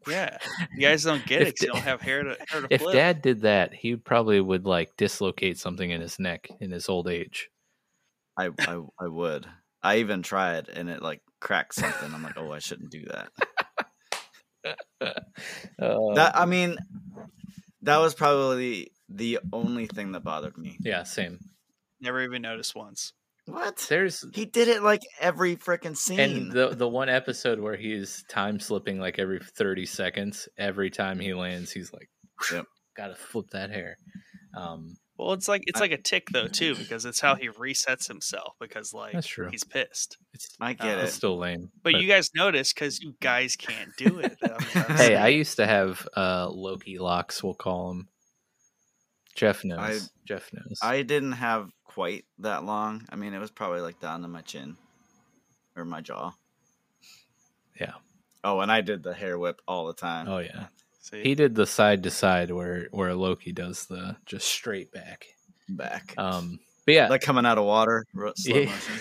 Yeah, 0.08 0.38
you 0.76 0.88
guys 0.88 1.04
don't 1.04 1.26
get 1.26 1.42
If 1.42 1.48
it. 1.50 1.52
'cause 1.52 1.62
you 1.62 1.68
don't 1.74 1.84
have 1.84 2.02
hair 2.02 2.24
to 2.24 2.38
hair 2.50 2.62
to 2.62 2.68
If 2.70 2.82
flip. 2.82 2.96
Dad 2.96 3.22
did 3.22 3.42
that, 3.42 3.74
he 3.74 3.96
probably 3.96 4.42
would 4.42 4.66
like 4.66 4.96
dislocate 4.98 5.58
something 5.58 5.90
in 5.90 6.02
his 6.02 6.20
neck 6.20 6.50
in 6.60 6.72
his 6.72 6.90
old 6.90 7.08
age. 7.08 7.50
I, 8.38 8.50
I 8.66 8.82
I 9.00 9.08
would. 9.08 9.48
I 9.84 9.98
even 9.98 10.22
tried, 10.24 10.70
and 10.70 10.90
it 10.90 11.02
like 11.02 11.22
cracked 11.40 11.76
something. 11.76 12.14
I'm 12.14 12.24
like, 12.24 12.38
oh, 12.38 12.52
I 12.52 12.60
shouldn't 12.60 12.92
do 12.92 13.06
that. 13.06 14.76
Uh, 15.04 15.14
That 16.16 16.38
I 16.38 16.46
mean, 16.46 16.78
that 17.82 17.98
was 17.98 18.14
probably 18.14 18.92
the 19.10 19.40
only 19.52 19.88
thing 19.88 20.12
that 20.14 20.24
bothered 20.24 20.58
me. 20.58 20.78
yeah, 20.84 21.04
same. 21.04 21.40
Never 22.00 22.24
even 22.24 22.42
noticed 22.42 22.76
once. 22.76 23.14
What? 23.46 23.86
There's 23.90 24.24
He 24.34 24.46
did 24.46 24.68
it 24.68 24.84
like 24.84 25.02
every 25.20 25.56
freaking 25.56 25.98
scene. 25.98 26.20
and 26.20 26.52
the 26.52 26.70
the 26.70 26.88
one 26.88 27.10
episode 27.10 27.60
where 27.60 27.76
he's 27.76 28.24
time 28.30 28.60
slipping 28.60 29.00
like 29.00 29.18
every 29.20 29.40
30 29.40 29.86
seconds 29.86 30.48
every 30.58 30.90
time 30.92 31.20
he 31.20 31.34
lands 31.34 31.72
he's 31.72 31.92
like 31.92 32.10
Yep. 32.52 32.66
gotta 32.96 33.16
flip 33.16 33.48
that 33.52 33.70
hair 33.72 33.98
um 34.56 34.96
Well, 35.18 35.34
it's 35.34 35.48
like 35.48 35.64
it's 35.66 35.80
I- 35.80 35.84
like 35.86 35.92
a 35.92 35.98
tick 36.02 36.28
though 36.32 36.48
too, 36.48 36.76
because 36.76 37.06
it's 37.06 37.20
how 37.20 37.36
he 37.36 37.50
resets 37.50 38.08
himself. 38.08 38.54
Because 38.60 38.94
like 38.94 39.14
That's 39.14 39.28
true. 39.28 39.50
he's 39.50 39.64
pissed. 39.64 40.18
it's, 40.34 40.48
I 40.60 40.74
get 40.74 40.98
Uh, 40.98 41.02
it's 41.02 41.14
it. 41.14 41.16
still 41.16 41.38
lame 41.38 41.70
But, 41.84 41.94
you 41.96 42.08
guys 42.08 42.30
notice 42.36 42.74
because 42.74 43.00
you 43.00 43.16
guys 43.22 43.56
can't 43.56 43.90
do 43.98 44.20
it. 44.20 44.38
I 44.44 44.48
mean, 44.50 44.60
that's- 44.74 45.00
hey 45.08 45.16
i 45.16 45.28
used 45.30 45.56
to 45.58 45.66
have 45.68 46.08
uh 46.16 46.48
loki 46.50 46.98
locks 47.00 47.44
we'll 47.44 47.54
call 47.56 47.92
him 47.92 48.08
jeff 49.36 49.64
knows 49.64 49.80
I- 49.80 50.08
jeff 50.28 50.50
knows 50.54 50.80
I 50.82 51.02
didn't 51.04 51.34
have 51.34 51.70
quite 51.94 52.26
that 52.40 52.64
long. 52.64 53.06
I 53.10 53.16
mean, 53.16 53.34
it 53.34 53.40
was 53.40 53.52
probably 53.52 53.82
like 53.82 54.00
down 54.00 54.22
to 54.22 54.28
my 54.28 54.42
chin 54.42 54.78
or 55.76 55.84
my 55.86 56.02
jaw. 56.02 56.32
Yeah. 57.80 57.94
Oh, 58.44 58.60
and 58.62 58.72
I 58.72 58.82
did 58.82 59.04
the 59.04 59.14
hair 59.14 59.38
whip 59.38 59.62
all 59.68 59.88
the 59.88 59.94
time. 59.94 60.28
oh 60.28 60.40
yeah 60.40 60.68
See? 61.02 61.24
he 61.24 61.36
did 61.36 61.56
the 61.56 61.66
side 61.66 62.04
to 62.04 62.12
side 62.12 62.52
where 62.52 62.88
where 62.92 63.14
loki 63.16 63.52
does 63.52 63.86
the 63.88 64.16
just 64.26 64.48
straight 64.48 64.92
back 64.92 65.26
Back. 65.68 66.14
um 66.18 66.60
but 66.86 66.94
yeah 66.94 67.08
like 67.08 67.22
coming 67.22 67.46
out 67.46 67.58
of 67.58 67.66
water, 67.66 68.06
slow 68.36 68.60
Yeah. 68.60 68.66
motion. 68.66 69.00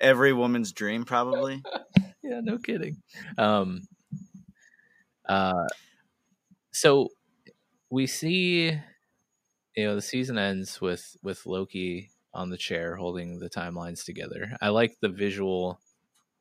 Every 0.00 0.32
woman's 0.32 0.72
dream, 0.72 1.04
probably. 1.04 1.62
yeah, 2.22 2.40
no 2.42 2.58
kidding. 2.58 2.96
Um, 3.38 3.82
uh, 5.26 5.66
so 6.72 7.08
we 7.90 8.06
see, 8.06 8.78
you 9.76 9.84
know, 9.86 9.94
the 9.94 10.02
season 10.02 10.38
ends 10.38 10.80
with 10.80 11.16
with 11.22 11.46
Loki 11.46 12.10
on 12.32 12.50
the 12.50 12.56
chair 12.58 12.96
holding 12.96 13.38
the 13.38 13.50
timelines 13.50 14.04
together. 14.04 14.56
I 14.60 14.68
like 14.68 14.96
the 15.00 15.08
visual, 15.08 15.80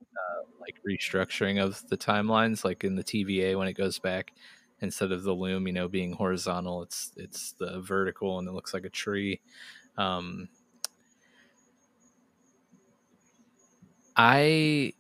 uh, 0.02 0.44
like 0.60 0.78
restructuring 0.88 1.64
of 1.64 1.88
the 1.90 1.98
timelines, 1.98 2.66
like 2.66 2.84
in 2.84 2.96
the 2.96 3.04
TVA 3.04 3.58
when 3.58 3.68
it 3.68 3.74
goes 3.74 4.00
back. 4.00 4.34
Instead 4.82 5.12
of 5.14 5.24
the 5.24 5.34
loom, 5.34 5.68
you 5.68 5.74
know, 5.74 5.88
being 5.88 6.14
horizontal, 6.14 6.84
it's 6.84 7.14
it's 7.18 7.54
the 7.54 7.82
vertical, 7.82 8.40
and 8.40 8.48
it 8.48 8.54
looks 8.54 8.74
like 8.74 8.86
a 8.86 8.90
tree. 8.90 9.42
Um, 9.98 10.50
I 14.16 14.94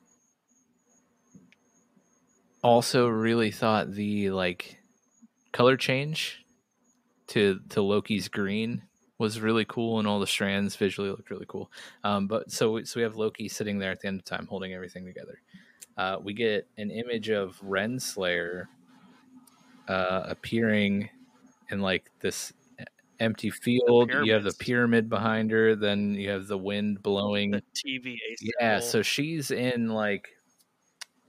also 2.63 3.07
really 3.07 3.51
thought 3.51 3.91
the 3.91 4.29
like 4.31 4.77
color 5.51 5.77
change 5.77 6.42
to 7.27 7.59
to 7.69 7.81
Loki's 7.81 8.27
green 8.27 8.83
was 9.17 9.39
really 9.39 9.65
cool 9.65 9.99
and 9.99 10.07
all 10.07 10.19
the 10.19 10.27
strands 10.27 10.75
visually 10.75 11.09
looked 11.09 11.29
really 11.29 11.45
cool. 11.47 11.71
Um, 12.03 12.27
but 12.27 12.51
so 12.51 12.83
so 12.83 12.99
we 12.99 13.03
have 13.03 13.15
Loki 13.15 13.47
sitting 13.47 13.79
there 13.79 13.91
at 13.91 13.99
the 14.01 14.07
end 14.07 14.19
of 14.19 14.25
time 14.25 14.47
holding 14.47 14.73
everything 14.73 15.05
together. 15.05 15.39
Uh, 15.97 16.17
we 16.21 16.33
get 16.33 16.67
an 16.77 16.89
image 16.89 17.29
of 17.29 17.59
Renslayer 17.61 18.65
uh, 19.87 20.23
appearing 20.25 21.09
in 21.69 21.81
like 21.81 22.09
this 22.21 22.53
empty 23.19 23.49
field. 23.49 24.11
you 24.23 24.33
have 24.33 24.43
the 24.43 24.53
pyramid 24.53 25.09
behind 25.09 25.51
her. 25.51 25.75
Then 25.75 26.13
you 26.15 26.29
have 26.29 26.47
the 26.47 26.57
wind 26.57 27.01
blowing. 27.03 27.51
the 27.51 27.63
TVA. 27.73 28.17
Yeah, 28.59 28.79
so 28.79 29.01
she's 29.01 29.51
in 29.51 29.89
like 29.89 30.29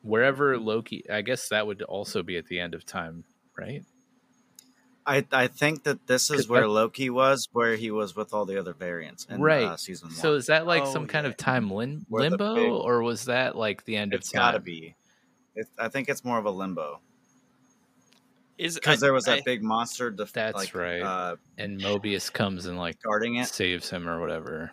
wherever 0.02 0.58
Loki. 0.58 1.08
I 1.10 1.22
guess 1.22 1.48
that 1.48 1.66
would 1.66 1.82
also 1.82 2.22
be 2.22 2.36
at 2.36 2.46
the 2.46 2.58
end 2.58 2.74
of 2.74 2.84
time, 2.84 3.24
right? 3.56 3.84
I 5.06 5.24
I 5.32 5.48
think 5.48 5.84
that 5.84 6.06
this 6.06 6.30
is 6.30 6.48
where 6.48 6.66
Loki 6.66 7.10
was, 7.10 7.48
where 7.52 7.76
he 7.76 7.90
was 7.90 8.16
with 8.16 8.32
all 8.32 8.46
the 8.46 8.58
other 8.58 8.72
variants 8.72 9.26
in 9.28 9.40
Right. 9.40 9.64
uh, 9.64 9.76
season 9.76 10.08
one. 10.08 10.16
So 10.16 10.34
is 10.34 10.46
that 10.46 10.66
like 10.66 10.84
Oh, 10.84 10.92
some 10.92 11.06
kind 11.06 11.26
of 11.26 11.36
time 11.36 11.70
lim- 11.70 12.06
limbo, 12.10 12.54
big- 12.54 12.70
or 12.70 13.02
was 13.02 13.26
that 13.26 13.54
like 13.56 13.84
the 13.84 13.96
end 13.96 14.14
it's 14.14 14.28
of 14.28 14.32
time? 14.34 14.40
It's 14.40 14.52
got 14.52 14.52
to 14.52 14.60
be. 14.60 14.96
It, 15.56 15.66
I 15.78 15.88
think 15.88 16.08
it's 16.08 16.24
more 16.24 16.38
of 16.38 16.46
a 16.46 16.50
limbo 16.50 17.00
is 18.56 18.74
because 18.76 19.00
there 19.00 19.12
was 19.12 19.24
that 19.24 19.38
I- 19.38 19.42
big 19.44 19.62
monster. 19.62 20.10
Def- 20.10 20.32
That's 20.32 20.56
like, 20.56 20.74
right. 20.74 21.02
Uh, 21.02 21.36
And 21.58 21.80
Mobius 21.80 22.32
comes 22.32 22.66
and 22.66 22.78
like 22.78 22.96
guarding 23.02 23.36
it. 23.36 23.48
saves 23.48 23.90
him 23.90 24.08
or 24.08 24.20
whatever. 24.20 24.72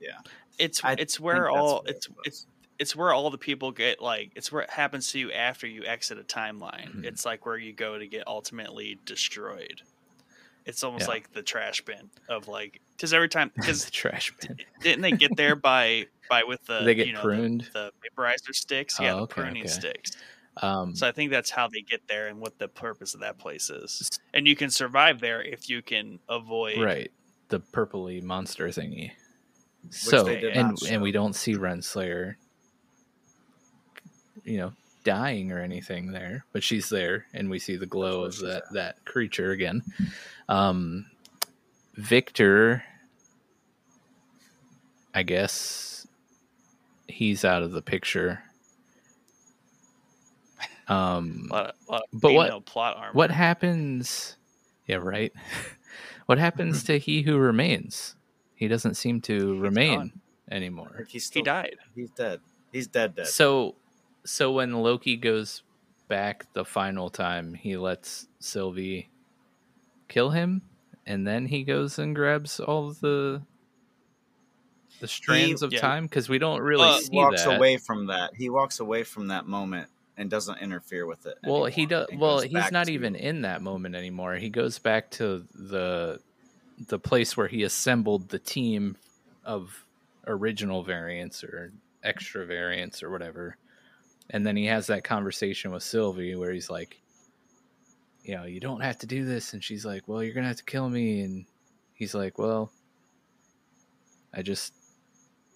Yeah, 0.00 0.18
it's 0.58 0.84
I 0.84 0.92
it's 0.98 1.18
where 1.18 1.50
all 1.50 1.76
what 1.78 1.88
it 1.88 1.96
it's 1.96 2.08
was. 2.10 2.46
It's 2.78 2.96
where 2.96 3.12
all 3.12 3.30
the 3.30 3.38
people 3.38 3.70
get 3.70 4.00
like 4.00 4.32
it's 4.34 4.50
where 4.50 4.62
it 4.62 4.70
happens 4.70 5.10
to 5.12 5.18
you 5.18 5.32
after 5.32 5.66
you 5.66 5.84
exit 5.84 6.18
a 6.18 6.22
timeline. 6.22 6.96
Mhm. 6.96 7.04
It's 7.04 7.24
like 7.24 7.46
where 7.46 7.56
you 7.56 7.72
go 7.72 7.98
to 7.98 8.06
get 8.06 8.26
ultimately 8.26 8.98
destroyed. 9.04 9.82
It's 10.66 10.82
almost 10.82 11.02
Yeah. 11.02 11.08
like 11.14 11.32
the 11.32 11.42
trash 11.42 11.82
bin 11.82 12.10
of 12.28 12.48
like 12.48 12.80
because 12.96 13.12
every 13.12 13.28
time 13.28 13.50
because 13.54 13.84
the 13.86 13.90
trash 13.90 14.32
bin. 14.40 14.56
didn't 14.80 15.02
they 15.02 15.12
get 15.12 15.36
there 15.36 15.56
by 15.70 16.06
by 16.30 16.42
with 16.44 16.64
the 16.64 16.82
They 16.84 16.94
get 16.94 17.06
you 17.06 17.12
know, 17.12 17.20
pruned? 17.20 17.68
the, 17.72 17.92
vaporizer 18.16 18.54
sticks 18.54 18.98
yeah 18.98 19.14
Oh, 19.14 19.20
the 19.20 19.26
pruning 19.26 19.62
okay. 19.64 19.68
sticks 19.70 20.10
Um, 20.62 20.94
so 20.94 21.06
i 21.08 21.12
think 21.12 21.30
that's 21.32 21.50
how 21.50 21.66
they 21.68 21.80
get 21.82 22.00
there 22.08 22.28
and 22.28 22.40
what 22.40 22.58
the 22.58 22.68
purpose 22.68 23.12
of 23.14 23.20
that 23.20 23.36
place 23.38 23.68
is 23.70 24.08
and 24.32 24.46
you 24.46 24.54
can 24.56 24.70
survive 24.70 25.20
there 25.20 25.42
if 25.42 25.68
you 25.68 25.82
can 25.82 26.18
avoid 26.28 26.78
right, 26.78 27.10
the 27.48 27.60
purpley 27.60 28.22
monster 28.22 28.68
thingy. 28.68 29.12
So 29.90 30.26
and 30.28 30.78
and 30.88 31.02
we 31.02 31.12
don't 31.12 31.34
see 31.34 31.54
Renslayer, 31.54 32.36
you 34.42 34.58
know, 34.58 34.72
dying 35.04 35.52
or 35.52 35.60
anything 35.60 36.10
there, 36.12 36.44
but 36.52 36.62
she's 36.64 36.88
there, 36.88 37.26
and 37.34 37.48
we 37.50 37.58
see 37.58 37.76
the 37.76 37.86
glow 37.86 38.24
of 38.24 38.38
that 38.40 38.56
at. 38.68 38.72
that 38.72 39.04
creature 39.04 39.50
again. 39.52 39.82
Um, 40.48 41.06
Victor, 41.96 42.82
I 45.14 45.22
guess 45.22 46.06
he's 47.06 47.44
out 47.44 47.62
of 47.62 47.72
the 47.72 47.82
picture. 47.82 48.42
Um, 50.88 51.48
a 51.50 51.54
lot 51.54 51.66
of, 51.66 51.74
a 51.88 51.92
lot 51.92 52.02
of 52.12 52.20
But 52.20 52.32
what- 52.34 52.66
plot 52.66 52.96
armor 52.96 53.12
what 53.12 53.30
happens? 53.30 54.36
Yeah, 54.86 54.96
right. 54.96 55.32
what 56.26 56.38
happens 56.38 56.82
to 56.84 56.98
he 56.98 57.22
who 57.22 57.38
remains? 57.38 58.16
He 58.54 58.68
doesn't 58.68 58.94
seem 58.94 59.20
to 59.22 59.58
remain 59.58 59.98
gone. 59.98 60.12
anymore. 60.50 60.94
Like, 60.98 61.08
he's 61.08 61.28
he 61.30 61.42
died 61.42 61.76
He's 61.94 62.10
dead. 62.10 62.40
He's 62.72 62.86
dead. 62.86 63.14
Dead. 63.16 63.26
So, 63.28 63.76
so 64.24 64.52
when 64.52 64.72
Loki 64.82 65.16
goes 65.16 65.62
back 66.08 66.46
the 66.52 66.64
final 66.64 67.10
time, 67.10 67.54
he 67.54 67.76
lets 67.76 68.26
Sylvie 68.40 69.08
kill 70.08 70.30
him, 70.30 70.62
and 71.06 71.26
then 71.26 71.46
he 71.46 71.62
goes 71.64 71.98
and 71.98 72.14
grabs 72.14 72.60
all 72.60 72.90
the 72.92 73.42
the 75.00 75.08
strands 75.08 75.62
of 75.62 75.72
yeah. 75.72 75.80
time 75.80 76.04
because 76.06 76.28
we 76.28 76.38
don't 76.38 76.60
really 76.60 76.84
Uh, 76.88 76.96
he 76.98 77.04
see 77.04 77.10
walks 77.16 77.44
that. 77.44 77.56
away 77.56 77.76
from 77.76 78.06
that. 78.06 78.32
He 78.34 78.48
walks 78.48 78.80
away 78.80 79.02
from 79.02 79.26
that 79.28 79.46
moment 79.46 79.88
and 80.16 80.30
doesn't 80.30 80.58
interfere 80.58 81.04
with 81.04 81.26
it. 81.26 81.36
Well, 81.42 81.64
he 81.64 81.84
does. 81.86 82.06
It 82.10 82.18
Well, 82.18 82.40
he's 82.40 82.70
not 82.70 82.86
to- 82.86 82.92
even 82.92 83.16
in 83.16 83.42
that 83.42 83.60
moment 83.60 83.96
anymore. 83.96 84.36
He 84.36 84.48
goes 84.50 84.78
back 84.78 85.10
to 85.12 85.44
the 85.54 86.20
the 86.88 86.98
place 86.98 87.36
where 87.36 87.46
he 87.48 87.62
assembled 87.62 88.28
the 88.30 88.38
team 88.38 88.96
of 89.44 89.84
original 90.26 90.82
variants 90.82 91.44
or 91.44 91.72
extra 92.02 92.44
variants 92.46 93.02
or 93.02 93.10
whatever. 93.10 93.56
And 94.30 94.46
then 94.46 94.56
he 94.56 94.66
has 94.66 94.86
that 94.86 95.04
conversation 95.04 95.70
with 95.70 95.82
Sylvie 95.82 96.34
where 96.34 96.52
he's 96.52 96.70
like, 96.70 97.00
you 98.22 98.34
know, 98.34 98.44
you 98.44 98.58
don't 98.58 98.80
have 98.80 98.98
to 98.98 99.06
do 99.06 99.24
this. 99.24 99.52
And 99.52 99.62
she's 99.62 99.84
like, 99.84 100.08
well, 100.08 100.22
you're 100.22 100.32
going 100.34 100.44
to 100.44 100.48
have 100.48 100.56
to 100.56 100.64
kill 100.64 100.88
me. 100.88 101.20
And 101.20 101.44
he's 101.94 102.14
like, 102.14 102.38
well, 102.38 102.72
I 104.32 104.42
just 104.42 104.72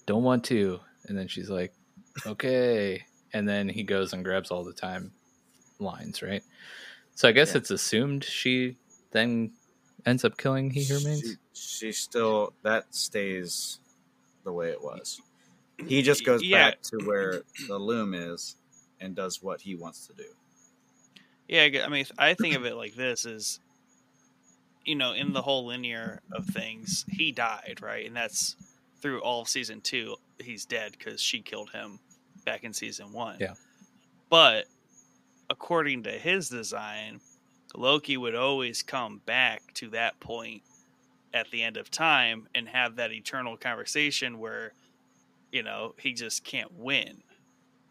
don't 0.06 0.22
want 0.22 0.44
to. 0.44 0.80
And 1.06 1.16
then 1.16 1.28
she's 1.28 1.48
like, 1.48 1.72
okay. 2.26 3.02
And 3.32 3.48
then 3.48 3.68
he 3.68 3.82
goes 3.82 4.12
and 4.12 4.24
grabs 4.24 4.50
all 4.50 4.64
the 4.64 4.72
time 4.72 5.12
lines, 5.78 6.22
right? 6.22 6.42
So 7.14 7.28
I 7.28 7.32
guess 7.32 7.52
Yeah. 7.52 7.58
it's 7.58 7.70
assumed 7.70 8.22
she 8.24 8.76
then 9.12 9.52
ends 10.06 10.24
up 10.24 10.36
killing 10.36 10.70
He 10.70 10.86
Remains. 10.92 11.22
She, 11.22 11.34
she 11.52 11.92
still 11.92 12.52
that 12.62 12.94
stays 12.94 13.80
the 14.44 14.52
way 14.52 14.68
it 14.70 14.82
was. 14.82 15.20
He 15.86 16.02
just 16.02 16.24
goes 16.24 16.42
Yeah. 16.42 16.70
back 16.70 16.82
to 16.82 16.98
where 17.04 17.42
the 17.66 17.78
loom 17.78 18.14
is 18.14 18.56
and 19.00 19.14
does 19.14 19.42
what 19.42 19.60
he 19.60 19.74
wants 19.74 20.06
to 20.08 20.12
do. 20.14 20.28
Yeah, 21.48 21.84
I 21.84 21.88
mean, 21.88 22.04
I 22.18 22.34
think 22.34 22.56
of 22.56 22.66
it 22.66 22.74
like 22.74 22.94
this: 22.94 23.24
is 23.24 23.60
you 24.84 24.94
know, 24.94 25.12
in 25.12 25.32
the 25.32 25.42
whole 25.42 25.66
linear 25.66 26.22
of 26.32 26.46
things, 26.46 27.04
he 27.10 27.30
died, 27.30 27.78
right? 27.82 28.06
And 28.06 28.16
that's 28.16 28.56
through 29.00 29.20
all 29.20 29.42
of 29.42 29.48
season 29.48 29.80
two. 29.80 30.16
He's 30.40 30.64
dead 30.64 30.92
because 30.92 31.20
she 31.20 31.40
killed 31.42 31.70
him 31.70 32.00
back 32.44 32.64
in 32.64 32.72
season 32.72 33.12
one. 33.12 33.36
Yeah. 33.38 33.54
But 34.30 34.66
according 35.50 36.04
to 36.04 36.12
his 36.12 36.48
design, 36.48 37.20
Loki 37.74 38.16
would 38.16 38.34
always 38.34 38.82
come 38.82 39.20
back 39.26 39.74
to 39.74 39.90
that 39.90 40.18
point 40.20 40.62
at 41.34 41.50
the 41.50 41.62
end 41.62 41.76
of 41.76 41.90
time 41.90 42.48
and 42.54 42.68
have 42.68 42.96
that 42.96 43.12
eternal 43.12 43.56
conversation 43.56 44.38
where, 44.38 44.72
you 45.52 45.62
know, 45.62 45.94
he 45.98 46.12
just 46.12 46.44
can't 46.44 46.72
win. 46.74 47.22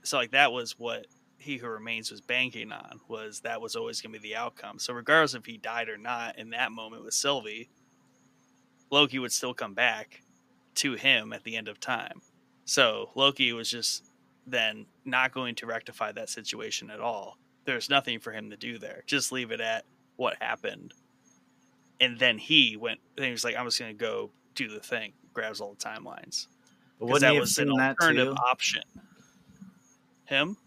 So 0.04 0.18
like 0.18 0.32
that 0.32 0.52
was 0.52 0.78
what 0.80 1.08
he 1.38 1.58
who 1.58 1.68
remains 1.68 2.12
was 2.12 2.22
banking 2.22 2.72
on 2.72 3.00
was 3.08 3.42
that 3.42 3.62
was 3.62 3.76
always 3.76 4.02
going 4.02 4.14
to 4.14 4.20
be 4.20 4.30
the 4.30 4.36
outcome. 4.36 4.80
So 4.80 4.94
regardless 4.94 5.34
if 5.34 5.46
he 5.46 5.58
died 5.58 5.90
or 5.90 5.98
not 5.98 6.38
in 6.38 6.50
that 6.52 6.72
moment 6.72 7.04
with 7.04 7.14
Sylvie, 7.14 7.70
Loki 8.90 9.20
would 9.20 9.32
still 9.32 9.54
come 9.54 9.74
back 9.74 10.22
to 10.76 10.94
him 10.94 11.34
at 11.34 11.44
the 11.44 11.56
end 11.56 11.68
of 11.68 11.80
time. 11.80 12.22
So 12.66 13.12
Loki 13.16 13.54
was 13.54 13.70
just 13.70 14.04
then 14.46 14.86
not 15.06 15.34
going 15.34 15.56
to 15.56 15.66
rectify 15.66 16.12
that 16.14 16.30
situation 16.30 16.90
at 16.90 17.00
all. 17.00 17.38
There's 17.66 17.90
nothing 17.90 18.20
for 18.20 18.32
him 18.32 18.50
to 18.50 18.58
do 18.58 18.78
there. 18.78 19.04
Just 19.06 19.32
leave 19.32 19.52
it 19.52 19.62
at 19.62 19.84
what 20.16 20.42
happened. 20.42 20.94
And 22.00 22.18
then 22.20 22.38
he 22.38 22.78
went. 22.78 23.00
Then 23.16 23.26
he 23.26 23.32
was 23.32 23.44
like, 23.44 23.56
"I'm 23.56 23.66
just 23.66 23.80
going 23.80 23.98
to 23.98 24.06
go 24.06 24.30
do 24.56 24.70
the 24.70 24.80
thing." 24.80 25.14
Grabs 25.34 25.60
all 25.60 25.74
the 25.74 25.84
timelines. 25.84 26.48
But 27.00 27.06
Because 27.08 27.22
that 27.22 27.36
was 27.36 27.58
an 27.60 27.68
seen 27.68 27.78
that 27.78 27.90
alternative 28.00 28.36
option. 28.38 28.82
Him? 30.26 30.58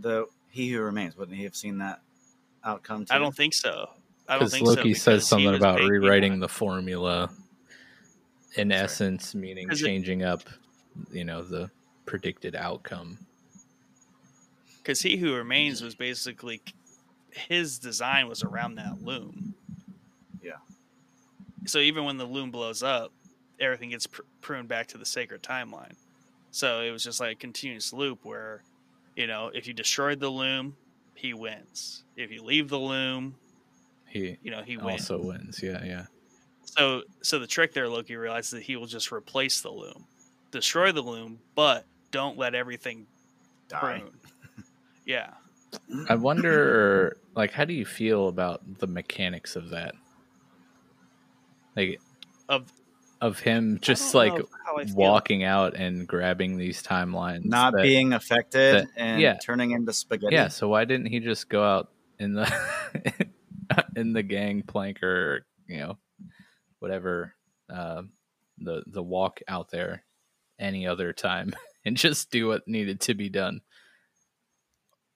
The 0.00 0.26
he 0.50 0.70
who 0.70 0.80
remains 0.80 1.16
wouldn't 1.16 1.36
he 1.36 1.44
have 1.44 1.54
seen 1.56 1.78
that 1.78 2.00
outcome? 2.64 3.04
Too? 3.06 3.14
I 3.14 3.18
don't 3.18 3.34
think 3.34 3.54
so. 3.54 3.90
I 4.28 4.34
don't 4.34 4.40
Because 4.40 4.52
think 4.52 4.66
so. 4.66 4.72
Loki 4.74 4.88
because 4.90 5.02
says 5.02 5.26
something 5.26 5.54
about 5.54 5.80
rewriting 5.80 6.40
the 6.40 6.48
formula. 6.48 7.30
In 8.56 8.68
Sorry. 8.70 8.82
essence, 8.82 9.34
meaning 9.34 9.66
'Cause 9.68 9.80
it- 9.80 9.86
changing 9.86 10.22
up, 10.24 10.42
you 11.10 11.24
know, 11.24 11.42
the 11.42 11.70
predicted 12.04 12.54
outcome. 12.54 13.18
because 14.78 15.00
he 15.00 15.16
who 15.16 15.32
remains 15.34 15.80
was 15.80 15.94
basically 15.94 16.60
his 17.30 17.78
design 17.78 18.28
was 18.28 18.42
around 18.42 18.74
that 18.74 19.00
loom. 19.00 19.54
Yeah. 20.42 20.56
So 21.66 21.78
even 21.78 22.04
when 22.04 22.16
the 22.18 22.24
loom 22.26 22.50
blows 22.50 22.82
up, 22.82 23.12
everything 23.62 23.90
gets 23.90 24.06
pr- 24.06 24.22
pruned 24.40 24.68
back 24.68 24.88
to 24.88 24.98
the 24.98 25.06
sacred 25.06 25.42
timeline. 25.42 25.94
So 26.50 26.80
it 26.80 26.90
was 26.90 27.02
just 27.04 27.20
like 27.20 27.32
a 27.32 27.34
continuous 27.38 27.92
loop 27.92 28.24
where, 28.24 28.62
you 29.16 29.26
know, 29.26 29.50
if 29.54 29.66
you 29.66 29.72
destroyed 29.72 30.20
the 30.20 30.28
loom, 30.28 30.76
he 31.14 31.32
wins. 31.34 32.04
If 32.16 32.30
you 32.30 32.42
leave 32.42 32.68
the 32.68 32.78
loom, 32.78 33.36
He 34.06 34.36
you 34.42 34.50
know, 34.50 34.62
he 34.62 34.76
wins. 34.76 35.10
also 35.10 35.24
wins. 35.26 35.62
Yeah, 35.62 35.82
yeah. 35.84 36.04
So 36.64 37.02
so 37.22 37.38
the 37.38 37.46
trick 37.46 37.72
there, 37.72 37.88
Loki 37.88 38.16
realizes 38.16 38.50
that 38.50 38.62
he 38.62 38.76
will 38.76 38.86
just 38.86 39.12
replace 39.12 39.60
the 39.62 39.70
loom, 39.70 40.06
destroy 40.50 40.92
the 40.92 41.02
loom, 41.02 41.38
but 41.54 41.86
don't 42.10 42.36
let 42.36 42.54
everything 42.54 43.06
Die. 43.68 43.78
prune. 43.78 44.12
yeah. 45.06 45.30
I 46.10 46.16
wonder, 46.16 47.16
like, 47.34 47.50
how 47.50 47.64
do 47.64 47.72
you 47.72 47.86
feel 47.86 48.28
about 48.28 48.60
the 48.78 48.86
mechanics 48.86 49.56
of 49.56 49.70
that? 49.70 49.94
Like, 51.76 51.98
Of 52.50 52.70
of 53.22 53.38
him 53.38 53.78
just 53.80 54.14
like 54.14 54.34
know 54.34 54.48
how 54.66 54.78
I 54.78 54.84
feel. 54.84 54.96
walking 54.96 55.44
out 55.44 55.74
and 55.74 56.06
grabbing 56.08 56.56
these 56.58 56.82
timelines. 56.82 57.44
Not 57.44 57.72
that- 57.72 57.82
being 57.82 58.12
affected 58.12 58.74
that- 58.74 58.88
and 58.96 59.20
yeah. 59.22 59.38
turning 59.42 59.70
into 59.70 59.92
spaghetti. 59.92 60.34
Yeah, 60.34 60.48
so 60.48 60.68
why 60.68 60.84
didn't 60.84 61.06
he 61.06 61.20
just 61.20 61.48
go 61.48 61.62
out 61.64 61.90
in 62.18 62.34
the 62.34 62.52
in 63.96 64.12
the 64.12 64.22
gang 64.24 64.62
plank 64.62 65.02
or 65.02 65.46
you 65.68 65.78
know 65.78 65.98
whatever 66.80 67.34
uh, 67.72 68.02
the 68.58 68.82
the 68.88 69.02
walk 69.02 69.40
out 69.46 69.70
there 69.70 70.02
any 70.58 70.86
other 70.86 71.12
time 71.12 71.54
and 71.84 71.96
just 71.96 72.30
do 72.32 72.48
what 72.48 72.66
needed 72.66 73.00
to 73.02 73.14
be 73.14 73.28
done? 73.28 73.60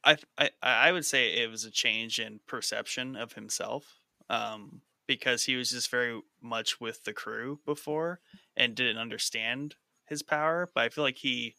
I, 0.05 0.17
I 0.39 0.51
I 0.63 0.93
would 0.93 1.05
say 1.05 1.43
it 1.43 1.51
was 1.51 1.65
a 1.65 1.73
change 1.73 2.21
in 2.21 2.39
perception 2.47 3.17
of 3.17 3.33
himself, 3.33 3.99
um, 4.31 4.81
because 5.07 5.45
he 5.45 5.57
was 5.57 5.71
just 5.71 5.91
very 5.91 6.21
much 6.41 6.81
with 6.81 7.05
the 7.05 7.13
crew 7.13 7.61
before 7.65 8.21
and 8.57 8.75
didn't 8.75 8.99
understand 8.99 9.77
his 10.07 10.23
power. 10.23 10.69
But 10.75 10.85
I 10.85 10.89
feel 10.91 11.05
like 11.05 11.19
he 11.19 11.57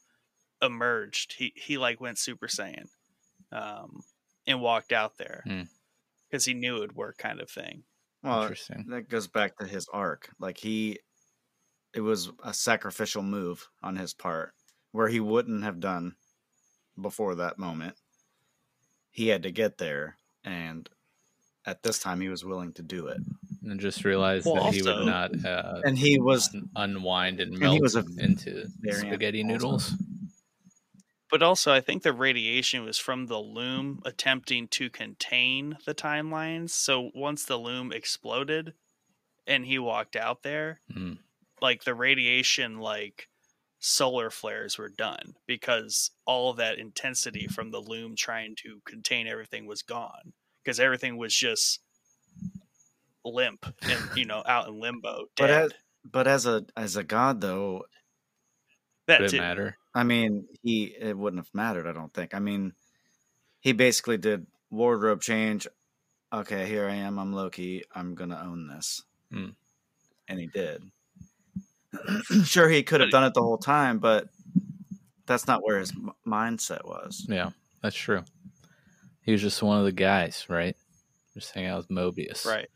emerged. 0.62 1.34
He 1.34 1.54
he 1.56 1.78
like 1.78 2.02
went 2.02 2.20
Super 2.20 2.48
Saiyan, 2.48 2.90
um, 3.52 4.04
and 4.48 4.62
walked 4.62 4.92
out 4.94 5.18
there 5.18 5.46
Hmm. 5.46 5.64
because 6.30 6.46
he 6.46 6.54
knew 6.54 6.78
it 6.78 6.80
would 6.82 6.96
work, 6.96 7.18
kind 7.18 7.42
of 7.42 7.50
thing. 7.52 7.86
Well, 8.24 8.44
Interesting. 8.44 8.86
that 8.88 9.10
goes 9.10 9.28
back 9.28 9.58
to 9.58 9.68
his 9.68 9.88
arc. 9.90 10.32
Like 10.40 10.58
he, 10.58 11.00
it 11.94 12.02
was 12.02 12.32
a 12.44 12.54
sacrificial 12.54 13.24
move 13.24 13.70
on 13.84 13.98
his 13.98 14.14
part 14.14 14.54
where 14.92 15.10
he 15.10 15.20
wouldn't 15.20 15.64
have 15.64 15.80
done 15.80 16.18
before 17.02 17.36
that 17.36 17.60
moment. 17.60 17.98
He 19.10 19.28
had 19.28 19.44
to 19.44 19.52
get 19.52 19.80
there, 19.80 20.18
and 20.46 20.90
at 21.68 21.84
this 21.84 22.00
time, 22.00 22.22
he 22.22 22.30
was 22.30 22.44
willing 22.46 22.74
to 22.74 22.82
do 22.82 23.08
it. 23.08 23.20
And 23.64 23.80
just 23.80 24.06
realized 24.06 24.46
Well, 24.46 24.64
that 24.66 24.74
he 24.74 24.82
would 24.82 25.06
not 25.06 25.46
uh, 25.46 25.82
And 25.84 25.98
he 25.98 26.20
was 26.20 26.56
unwind 26.76 27.42
and 27.42 27.52
and 27.52 27.60
melt 27.60 27.76
he 27.76 27.82
was 27.82 27.96
a 27.96 28.06
into 28.18 28.68
variant 28.80 29.08
spaghetti 29.10 29.44
also. 29.44 29.54
noodles. 29.54 29.94
But 31.30 31.44
also, 31.44 31.74
I 31.74 31.82
think 31.82 32.04
the 32.04 32.14
radiation 32.14 32.86
was 32.86 32.98
from 32.98 33.26
the 33.28 33.40
loom 33.40 34.02
attempting 34.06 34.70
to 34.70 34.90
contain 34.90 35.78
the 35.86 35.94
timelines. 35.94 36.70
So 36.70 37.12
once 37.14 37.44
the 37.44 37.58
loom 37.58 37.92
exploded 37.92 38.74
and 39.48 39.66
he 39.66 39.80
walked 39.80 40.16
out 40.16 40.44
there, 40.44 40.82
Mm. 40.92 41.20
like 41.62 41.84
the 41.84 41.96
radiation, 41.96 42.80
like 42.80 43.30
solar 43.80 44.30
flares 44.30 44.78
were 44.78 44.90
done 44.90 45.36
because 45.46 46.12
all 46.26 46.52
of 46.52 46.58
that 46.58 46.80
intensity 46.80 47.48
from 47.48 47.72
the 47.72 47.82
loom 47.82 48.16
trying 48.16 48.56
to 48.58 48.82
contain 48.86 49.28
everything 49.28 49.66
was 49.68 49.82
gone 49.84 50.34
because 50.68 50.82
everything 50.82 51.16
was 51.16 51.34
just 51.34 51.80
limp 53.24 53.66
and, 53.90 54.18
you 54.18 54.26
know, 54.26 54.44
out 54.46 54.68
in 54.68 54.78
limbo. 54.78 55.28
But 55.38 55.50
as, 55.50 55.72
but 56.04 56.28
as 56.28 56.46
a 56.46 56.66
as 56.76 56.98
a 56.98 57.04
god, 57.06 57.40
though, 57.40 57.86
that 59.08 59.20
Did 59.20 59.28
it 59.28 59.32
too. 59.32 59.38
matter? 59.38 59.78
I 59.96 60.04
mean, 60.04 60.46
he 60.62 60.94
it 61.00 61.18
wouldn't 61.18 61.40
have 61.42 61.54
mattered. 61.54 61.88
I 61.88 61.94
don't 61.94 62.14
think. 62.14 62.34
I 62.36 62.40
mean, 62.40 62.74
he 63.62 63.72
basically 63.72 64.18
did 64.18 64.46
wardrobe 64.70 65.22
change. 65.22 65.68
Okay, 66.34 66.68
here 66.68 66.86
I 66.90 66.96
am. 66.96 67.18
I'm 67.18 67.32
Loki. 67.32 67.84
I'm 67.96 68.14
gonna 68.14 68.42
own 68.44 68.68
this, 68.68 69.04
Hmm. 69.32 69.52
and 70.28 70.38
he 70.40 70.48
did. 70.48 70.84
sure, 72.44 72.68
he 72.68 72.84
could 72.84 73.00
have 73.00 73.12
done 73.12 73.24
it 73.24 73.34
the 73.34 73.42
whole 73.42 73.58
time, 73.58 74.00
but 74.00 74.28
that's 75.26 75.48
not 75.48 75.64
where 75.64 75.80
his 75.80 75.92
m- 75.92 76.12
mindset 76.28 76.84
was. 76.86 77.26
Yeah, 77.30 77.52
that's 77.82 77.96
true. 77.96 78.24
He 79.28 79.34
was 79.34 79.42
just 79.42 79.62
one 79.62 79.78
of 79.78 79.84
the 79.84 79.92
guys, 79.92 80.46
right? 80.48 80.74
Just 81.34 81.54
hanging 81.54 81.70
out 81.70 81.80
with 81.80 81.90
Mobius. 81.90 82.46
Right. 82.46 82.70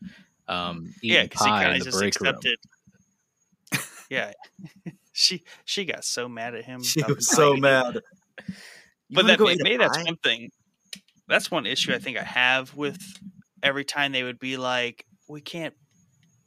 Um, 0.46 0.92
yeah, 1.02 1.22
because 1.22 1.40
he 1.46 1.48
kind 1.50 1.76
of 1.78 1.82
just 1.82 1.98
break 1.98 2.20
room. 2.20 2.28
accepted. 2.28 2.58
yeah, 4.10 4.32
she 5.12 5.44
she 5.64 5.86
got 5.86 6.04
so 6.04 6.28
mad 6.28 6.54
at 6.54 6.66
him. 6.66 6.82
She 6.82 7.02
was 7.04 7.26
so 7.26 7.54
mad. 7.56 8.00
But 9.10 9.26
that 9.28 9.38
go 9.38 9.46
may- 9.46 9.56
maybe 9.60 9.78
that's 9.78 10.04
one 10.04 10.16
thing. 10.16 10.50
That's 11.26 11.50
one 11.50 11.64
issue 11.64 11.94
I 11.94 11.98
think 11.98 12.18
I 12.18 12.22
have 12.22 12.76
with 12.76 13.00
every 13.62 13.86
time 13.86 14.12
they 14.12 14.22
would 14.22 14.38
be 14.38 14.58
like, 14.58 15.06
"We 15.30 15.40
can't 15.40 15.74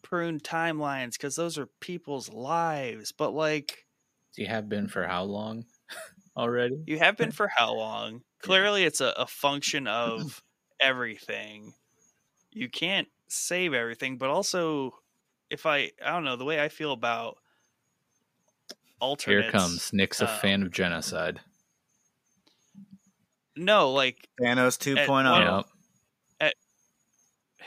prune 0.04 0.40
timelines 0.40 1.14
because 1.14 1.36
those 1.36 1.58
are 1.58 1.68
people's 1.80 2.32
lives." 2.32 3.12
But 3.12 3.32
like, 3.34 3.86
Do 4.36 4.44
You 4.44 4.50
have 4.50 4.70
been 4.70 4.88
for 4.88 5.08
how 5.08 5.24
long 5.24 5.66
already? 6.36 6.84
you 6.86 7.00
have 7.00 7.18
been 7.18 7.32
for 7.40 7.48
how 7.48 7.74
long? 7.74 8.22
Clearly, 8.42 8.84
it's 8.84 9.02
a, 9.02 9.14
a 9.18 9.28
function 9.28 9.88
of 9.88 10.42
everything. 10.80 11.74
You 12.52 12.70
can't 12.70 13.08
save 13.28 13.74
everything, 13.74 14.18
but 14.18 14.30
also, 14.30 14.92
if 15.50 15.66
I 15.66 15.92
I 16.04 16.12
don't 16.12 16.24
know 16.24 16.36
the 16.36 16.46
way 16.46 16.62
I 16.62 16.70
feel 16.70 16.92
about 16.92 17.38
alternates. 19.00 19.44
Here 19.44 19.52
comes 19.52 19.94
Nick's 19.94 20.22
a 20.22 20.30
um, 20.32 20.40
fan 20.40 20.64
of 20.64 20.72
genocide. 20.72 21.40
No, 23.56 23.92
like 23.92 24.28
Thanos 24.42 24.78
oh. 24.92 24.96
2.0. 24.96 25.08
one- 25.08 25.64
Yep. 26.42 26.54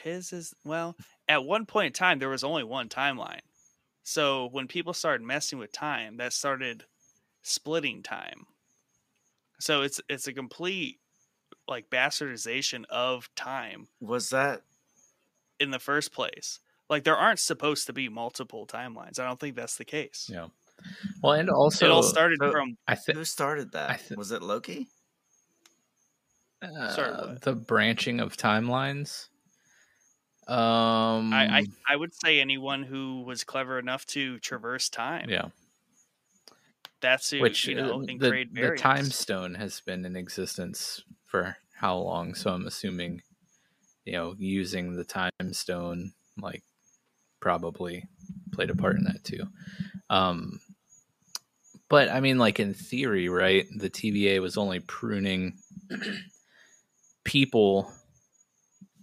his 0.02 0.32
is 0.32 0.54
well 0.64 0.96
at 1.26 1.44
one 1.44 1.66
point 1.66 1.86
in 1.88 1.92
time 1.92 2.18
there 2.18 2.28
was 2.28 2.44
only 2.44 2.62
one 2.62 2.88
timeline 2.88 3.40
so 4.04 4.48
when 4.52 4.68
people 4.68 4.92
started 4.92 5.26
messing 5.26 5.58
with 5.58 5.72
time 5.72 6.18
that 6.18 6.32
started 6.32 6.84
splitting 7.42 8.02
time 8.02 8.46
so 9.59 9.82
it's 9.82 10.00
it's 10.09 10.26
a 10.26 10.32
complete 10.32 10.98
like 11.66 11.90
bastardization 11.90 12.84
of 12.90 13.28
time 13.34 13.88
Was 14.00 14.30
that 14.30 14.62
in 15.61 15.70
the 15.70 15.78
first 15.78 16.12
place 16.12 16.61
like 16.88 17.04
there 17.04 17.16
aren't 17.16 17.38
supposed 17.40 17.86
to 17.86 17.92
be 17.92 18.09
multiple 18.09 18.66
timelines 18.66 19.18
i 19.18 19.24
don't 19.26 19.38
think 19.40 19.56
that's 19.56 19.76
the 19.76 19.84
case 19.84 20.30
Yeah. 20.32 20.48
Well, 21.22 21.32
and 21.32 21.50
also 21.50 21.86
it 21.86 21.90
all 21.90 22.02
started 22.04 22.38
so- 22.40 22.52
from 22.52 22.76
I 22.86 22.94
think 22.94 23.18
who 23.18 23.24
started 23.24 23.72
that? 23.72 23.90
I 23.90 23.94
thi- 23.96 24.14
was 24.14 24.30
it 24.30 24.42
Loki? 24.42 24.86
Sorry, 26.62 27.11
uh, 27.12 27.26
what? 27.28 27.40
the 27.42 27.54
branching 27.54 28.20
of 28.20 28.36
timelines. 28.36 29.28
Um, 30.46 31.32
I, 31.32 31.59
I 31.59 31.66
i 31.90 31.96
would 31.96 32.14
say 32.14 32.40
anyone 32.40 32.82
who 32.82 33.22
was 33.22 33.44
clever 33.44 33.78
enough 33.78 34.06
to 34.06 34.38
traverse 34.38 34.88
time 34.88 35.28
yeah, 35.28 35.48
that's 37.01 37.32
which 37.32 37.66
you 37.66 37.74
know 37.74 38.03
uh, 38.03 38.07
the, 38.18 38.28
create 38.28 38.55
the 38.55 38.76
time 38.76 39.05
stone 39.07 39.55
has 39.55 39.80
been 39.80 40.05
in 40.05 40.16
existence 40.16 41.03
for 41.26 41.57
how 41.74 41.96
long. 41.96 42.34
So 42.34 42.51
I'm 42.51 42.66
assuming, 42.66 43.22
you 44.05 44.12
know, 44.12 44.34
using 44.38 44.96
the 44.96 45.05
time 45.05 45.30
stone 45.53 46.12
like 46.40 46.62
probably 47.40 48.05
played 48.53 48.70
a 48.70 48.74
part 48.74 48.96
in 48.96 49.05
that 49.05 49.22
too. 49.24 49.44
Um, 50.11 50.61
but 51.88 52.09
I 52.09 52.20
mean, 52.20 52.38
like 52.38 52.61
in 52.61 52.74
theory, 52.74 53.28
right? 53.28 53.66
The 53.76 53.90
TVA 53.90 54.40
was 54.40 54.57
only 54.57 54.80
pruning 54.80 55.59
people 57.24 57.92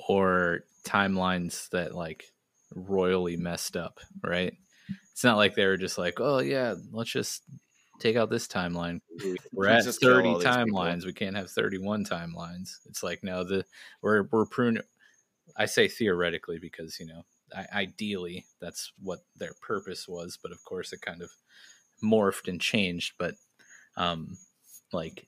or 0.07 0.61
timelines 0.83 1.69
that 1.69 1.95
like 1.95 2.25
royally 2.75 3.37
messed 3.37 3.75
up, 3.75 3.99
right? 4.23 4.53
It's 5.11 5.23
not 5.23 5.37
like 5.37 5.55
they 5.55 5.65
were 5.65 5.77
just 5.77 5.97
like, 5.97 6.19
oh 6.19 6.39
yeah, 6.39 6.75
let's 6.91 7.09
just 7.09 7.43
take 7.99 8.15
out 8.15 8.29
this 8.29 8.47
timeline. 8.47 9.01
We're 9.51 9.67
at 9.67 9.83
thirty 9.85 10.33
timelines. 10.35 11.05
We 11.05 11.13
can't 11.13 11.35
have 11.35 11.49
thirty-one 11.49 12.05
timelines. 12.05 12.77
It's 12.85 13.03
like 13.03 13.23
no, 13.23 13.43
the 13.43 13.65
we're 14.01 14.23
we're 14.31 14.45
pruning. 14.45 14.83
I 15.57 15.65
say 15.65 15.87
theoretically 15.87 16.59
because 16.59 16.99
you 16.99 17.07
know, 17.07 17.23
I, 17.55 17.65
ideally 17.81 18.45
that's 18.59 18.91
what 19.01 19.19
their 19.35 19.53
purpose 19.61 20.07
was, 20.07 20.37
but 20.41 20.51
of 20.51 20.63
course 20.63 20.93
it 20.93 21.01
kind 21.01 21.21
of 21.21 21.29
morphed 22.03 22.47
and 22.47 22.59
changed. 22.59 23.13
But 23.17 23.35
um, 23.97 24.37
like 24.91 25.27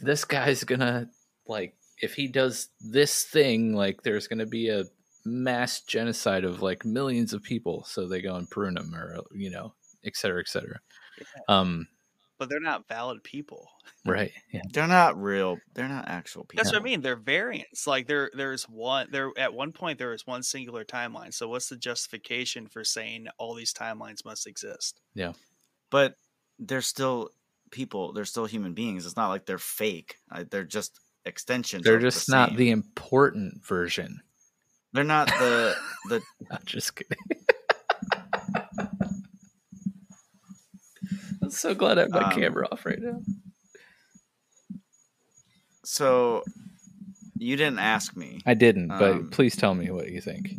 this 0.00 0.24
guy's 0.24 0.64
gonna 0.64 1.08
like 1.46 1.74
if 2.02 2.14
he 2.14 2.26
does 2.26 2.68
this 2.80 3.24
thing, 3.24 3.74
like 3.74 4.02
there's 4.02 4.28
gonna 4.28 4.46
be 4.46 4.68
a 4.68 4.84
mass 5.24 5.80
genocide 5.80 6.44
of 6.44 6.60
like 6.60 6.84
millions 6.84 7.32
of 7.32 7.42
people. 7.42 7.84
So 7.84 8.06
they 8.06 8.20
go 8.20 8.36
and 8.36 8.50
prune 8.50 8.74
them 8.74 8.94
or 8.94 9.22
you 9.32 9.50
know, 9.50 9.74
et 10.04 10.16
cetera, 10.16 10.40
et 10.40 10.48
cetera. 10.48 10.80
Um, 11.48 11.88
But 12.38 12.48
they're 12.48 12.60
not 12.60 12.88
valid 12.88 13.22
people. 13.22 13.68
right? 14.04 14.32
Yeah. 14.52 14.62
They're 14.72 14.86
not 14.88 15.20
real. 15.20 15.58
They're 15.74 15.88
not 15.88 16.08
actual 16.08 16.44
people. 16.44 16.62
That's 16.64 16.72
what 16.74 16.80
I 16.82 16.84
mean. 16.84 17.00
They're 17.00 17.16
variants. 17.16 17.86
Like 17.86 18.06
there, 18.06 18.30
there's 18.36 18.64
one. 18.64 19.08
There 19.10 19.30
at 19.36 19.54
one 19.54 19.72
point 19.72 19.98
there 19.98 20.10
was 20.10 20.26
one 20.26 20.42
singular 20.42 20.84
timeline. 20.84 21.32
So 21.32 21.48
what's 21.48 21.68
the 21.68 21.76
justification 21.76 22.66
for 22.66 22.82
saying 22.84 23.26
all 23.38 23.54
these 23.54 23.72
timelines 23.72 24.24
must 24.24 24.46
exist? 24.46 25.00
Yeah. 25.14 25.32
But 25.90 26.14
they're 26.58 26.80
still 26.80 27.30
people. 27.70 28.12
They're 28.12 28.24
still 28.24 28.46
human 28.46 28.74
beings. 28.74 29.06
It's 29.06 29.16
not 29.16 29.28
like 29.28 29.46
they're 29.46 29.58
fake. 29.58 30.16
They're 30.50 30.64
just 30.64 30.98
extensions. 31.24 31.84
They're 31.84 31.96
of 31.96 32.02
the 32.02 32.06
just 32.10 32.28
not 32.28 32.50
same. 32.50 32.58
the 32.58 32.70
important 32.70 33.64
version. 33.64 34.20
They're 34.92 35.04
not 35.04 35.26
the 35.28 35.74
the. 36.08 36.20
I'm 36.50 36.62
just 36.66 36.94
kidding. 36.96 37.16
So 41.58 41.74
glad 41.74 41.98
I 41.98 42.02
have 42.02 42.10
my 42.10 42.24
Um, 42.24 42.32
camera 42.32 42.68
off 42.70 42.84
right 42.86 42.98
now. 43.00 43.20
So 45.84 46.44
you 47.36 47.56
didn't 47.56 47.78
ask 47.78 48.16
me. 48.16 48.40
I 48.46 48.54
didn't, 48.54 48.88
but 48.88 49.12
um, 49.12 49.30
please 49.30 49.56
tell 49.56 49.74
me 49.74 49.90
what 49.90 50.08
you 50.10 50.20
think. 50.20 50.54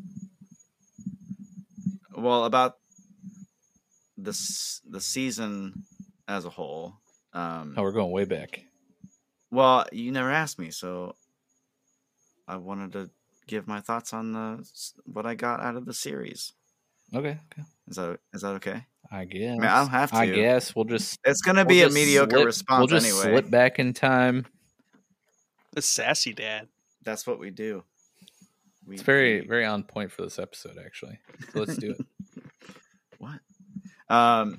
Well, 2.16 2.46
about 2.46 2.78
this 4.18 4.82
the 4.90 5.02
season 5.02 5.84
as 6.28 6.46
a 6.46 6.50
whole. 6.50 6.94
Um, 7.34 7.74
Oh, 7.78 7.82
we're 7.84 7.92
going 7.92 8.12
way 8.12 8.26
back. 8.26 8.62
Well, 9.52 9.86
you 9.92 10.12
never 10.12 10.32
asked 10.32 10.58
me, 10.60 10.72
so 10.72 11.16
I 12.48 12.58
wanted 12.58 12.94
to 12.94 13.10
give 13.48 13.68
my 13.68 13.82
thoughts 13.82 14.14
on 14.14 14.32
the 14.34 14.68
what 15.06 15.26
I 15.26 15.36
got 15.36 15.60
out 15.60 15.76
of 15.76 15.86
the 15.86 15.94
series. 15.94 16.54
Okay, 17.14 17.40
okay. 17.52 17.64
Is 17.88 17.98
that 17.98 18.20
is 18.34 18.42
that 18.42 18.56
okay? 18.56 18.86
I 19.12 19.26
guess. 19.26 19.60
I 19.62 19.80
don't 19.80 19.90
have 19.90 20.14
I 20.14 20.26
to. 20.28 20.34
guess 20.36 20.76
we'll 20.76 20.86
just 20.86 21.20
It's 21.24 21.42
gonna 21.42 21.62
we'll 21.62 21.68
be 21.70 21.82
a 21.84 21.90
mediocre 21.90 22.36
slip- 22.38 22.46
response 22.46 22.80
We'll 22.92 23.00
just 23.00 23.06
anyway. 23.24 23.40
slip 23.40 23.52
back 23.52 23.80
in 23.80 23.94
time. 23.94 24.46
The 25.74 25.82
sassy 25.82 26.34
dad. 26.34 26.68
That's 27.04 27.28
what 27.28 27.40
we 27.40 27.52
do. 27.52 27.84
We, 28.88 28.96
It's 28.96 29.04
very, 29.04 29.42
we- 29.42 29.48
very 29.48 29.66
on 29.66 29.84
point 29.84 30.12
for 30.12 30.22
this 30.24 30.40
episode, 30.40 30.78
actually. 30.84 31.20
So 31.54 31.60
let's 31.60 31.78
do 31.78 31.92
it. 31.92 32.06
what? 33.20 33.40
Um, 34.10 34.58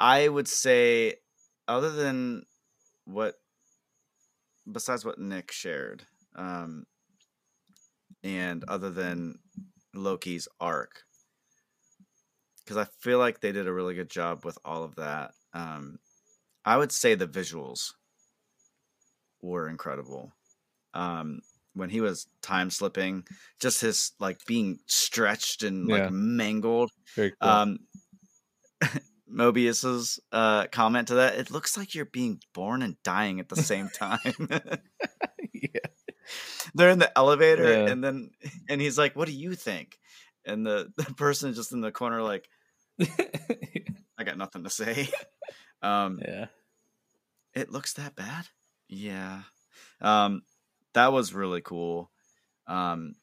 I 0.00 0.28
would 0.28 0.48
say, 0.48 1.14
other 1.66 1.90
than 1.90 2.42
what, 3.04 3.34
besides 4.70 5.04
what 5.04 5.18
Nick 5.18 5.50
shared, 5.50 6.04
um, 6.36 6.84
and 8.22 8.64
other 8.68 8.90
than 8.90 9.38
Loki's 9.94 10.46
arc, 10.60 11.02
because 12.68 12.76
I 12.76 12.84
feel 13.00 13.18
like 13.18 13.40
they 13.40 13.50
did 13.50 13.66
a 13.66 13.72
really 13.72 13.94
good 13.94 14.10
job 14.10 14.44
with 14.44 14.58
all 14.62 14.84
of 14.84 14.96
that. 14.96 15.30
Um, 15.54 15.98
I 16.66 16.76
would 16.76 16.92
say 16.92 17.14
the 17.14 17.26
visuals 17.26 17.92
were 19.40 19.68
incredible. 19.70 20.32
Um, 20.92 21.40
when 21.72 21.88
he 21.88 22.02
was 22.02 22.26
time 22.42 22.68
slipping, 22.68 23.24
just 23.58 23.80
his 23.80 24.12
like 24.20 24.44
being 24.46 24.80
stretched 24.86 25.62
and 25.62 25.88
Yeah. 25.88 25.94
like 26.04 26.10
mangled. 26.12 26.90
Cool. 27.16 27.32
Um, 27.40 27.78
Mobius's 29.26 30.20
uh, 30.30 30.66
comment 30.66 31.08
to 31.08 31.14
that: 31.14 31.36
"It 31.38 31.50
looks 31.50 31.74
like 31.78 31.94
you're 31.94 32.04
being 32.04 32.40
born 32.52 32.82
and 32.82 33.02
dying 33.02 33.40
at 33.40 33.48
the 33.48 33.56
same 33.56 33.88
time." 33.88 34.18
yeah. 35.54 35.80
They're 36.74 36.90
in 36.90 36.98
the 36.98 37.16
elevator, 37.16 37.64
Yeah. 37.70 37.90
and 37.90 38.04
then 38.04 38.30
and 38.68 38.78
he's 38.80 38.98
like, 38.98 39.16
"What 39.16 39.26
do 39.28 39.34
you 39.34 39.54
think?" 39.54 39.98
And 40.44 40.66
the 40.66 40.92
the 40.96 41.04
person 41.14 41.54
just 41.54 41.72
in 41.72 41.80
the 41.80 41.92
corner, 41.92 42.22
like, 42.22 42.48
"I 44.18 44.24
got 44.24 44.38
nothing 44.38 44.64
to 44.64 44.70
say." 44.70 45.08
um, 45.82 46.18
yeah. 46.22 46.46
it 47.54 47.70
looks 47.70 47.94
that 47.94 48.16
bad. 48.16 48.46
Yeah, 48.88 49.42
um, 50.00 50.42
that 50.94 51.12
was 51.12 51.34
really 51.34 51.60
cool. 51.60 52.10
Um, 52.66 53.14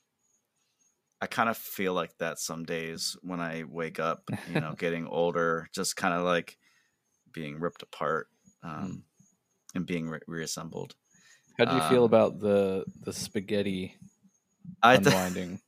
I 1.22 1.28
kind 1.28 1.50
of 1.50 1.58
feel 1.58 1.94
like 1.94 2.16
that 2.20 2.40
some 2.40 2.66
days 2.66 3.18
when 3.22 3.40
I 3.40 3.64
wake 3.68 4.00
up, 4.00 4.30
you 4.54 4.60
know, 4.60 4.74
getting 4.78 5.08
older, 5.08 5.70
just 5.74 5.96
kind 5.96 6.14
of 6.14 6.24
like 6.24 6.58
being 7.34 7.60
ripped 7.60 7.82
apart 7.82 8.28
um, 8.64 9.04
and 9.74 9.86
being 9.86 10.08
re- 10.10 10.20
reassembled. 10.28 10.94
How 11.58 11.66
do 11.66 11.76
you 11.76 11.82
feel 11.84 12.04
Um, 12.04 12.06
about 12.14 12.40
the 12.40 12.86
the 13.04 13.14
spaghetti 13.14 13.96
I 14.84 14.98
th- 14.98 15.08
unwinding? 15.08 15.62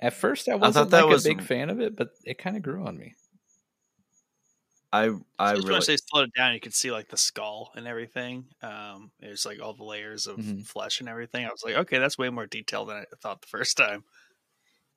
At 0.00 0.14
first, 0.14 0.48
I 0.48 0.54
wasn't 0.56 0.90
that 0.90 1.02
like 1.04 1.12
was- 1.12 1.24
a 1.26 1.28
big 1.28 1.42
fan 1.42 1.70
of 1.70 1.80
it, 1.80 1.94
but 1.96 2.08
it 2.24 2.38
kind 2.38 2.56
of 2.56 2.62
grew 2.62 2.84
on 2.86 2.96
me. 2.96 3.14
I 4.98 5.10
I 5.38 5.52
Just 5.54 5.68
really 5.68 5.70
once 5.70 5.86
they 5.86 5.96
slowed 5.96 6.28
it 6.28 6.34
down, 6.36 6.54
you 6.54 6.60
could 6.60 6.74
see 6.74 6.90
like 6.90 7.08
the 7.08 7.16
skull 7.16 7.70
and 7.76 7.86
everything. 7.86 8.48
Um, 8.60 9.12
there's 9.20 9.46
like 9.46 9.60
all 9.60 9.72
the 9.74 9.84
layers 9.84 10.26
of 10.26 10.42
Mhm. 10.42 10.64
flesh 10.64 10.98
and 11.00 11.08
everything. 11.08 11.44
I 11.46 11.50
was 11.50 11.62
like, 11.62 11.76
okay, 11.76 11.98
that's 11.98 12.18
way 12.18 12.30
more 12.30 12.46
detailed 12.46 12.88
than 12.88 12.96
I 12.98 13.04
thought 13.20 13.40
the 13.42 13.46
first 13.48 13.76
time. 13.76 14.04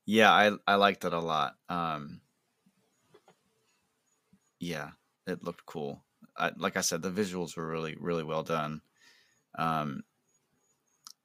yeah 0.05 0.31
I 0.31 0.51
I 0.65 0.75
liked 0.75 1.05
it 1.05 1.13
a 1.13 1.19
lot. 1.19 1.57
Um, 1.69 2.21
yeah, 4.59 4.91
it 5.25 5.43
looked 5.43 5.65
cool. 5.65 6.03
I, 6.35 6.51
like 6.55 6.77
I 6.77 6.81
said, 6.81 7.01
the 7.01 7.11
visuals 7.11 7.55
were 7.57 7.67
really 7.67 7.95
really 7.99 8.23
well 8.23 8.43
done. 8.43 8.81
Um, 9.57 10.03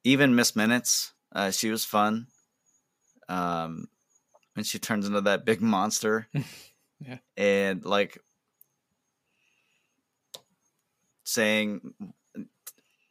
even 0.03 0.35
Miss 0.35 0.55
Minutes, 0.55 1.13
uh, 1.31 1.51
she 1.51 1.69
was 1.69 1.85
fun. 1.85 2.27
Um, 3.29 3.87
when 4.53 4.63
she 4.65 4.79
turns 4.79 5.07
into 5.07 5.21
that 5.21 5.45
big 5.45 5.61
monster, 5.61 6.29
Yeah. 6.99 7.19
and 7.37 7.83
like 7.85 8.17
saying, 11.23 11.93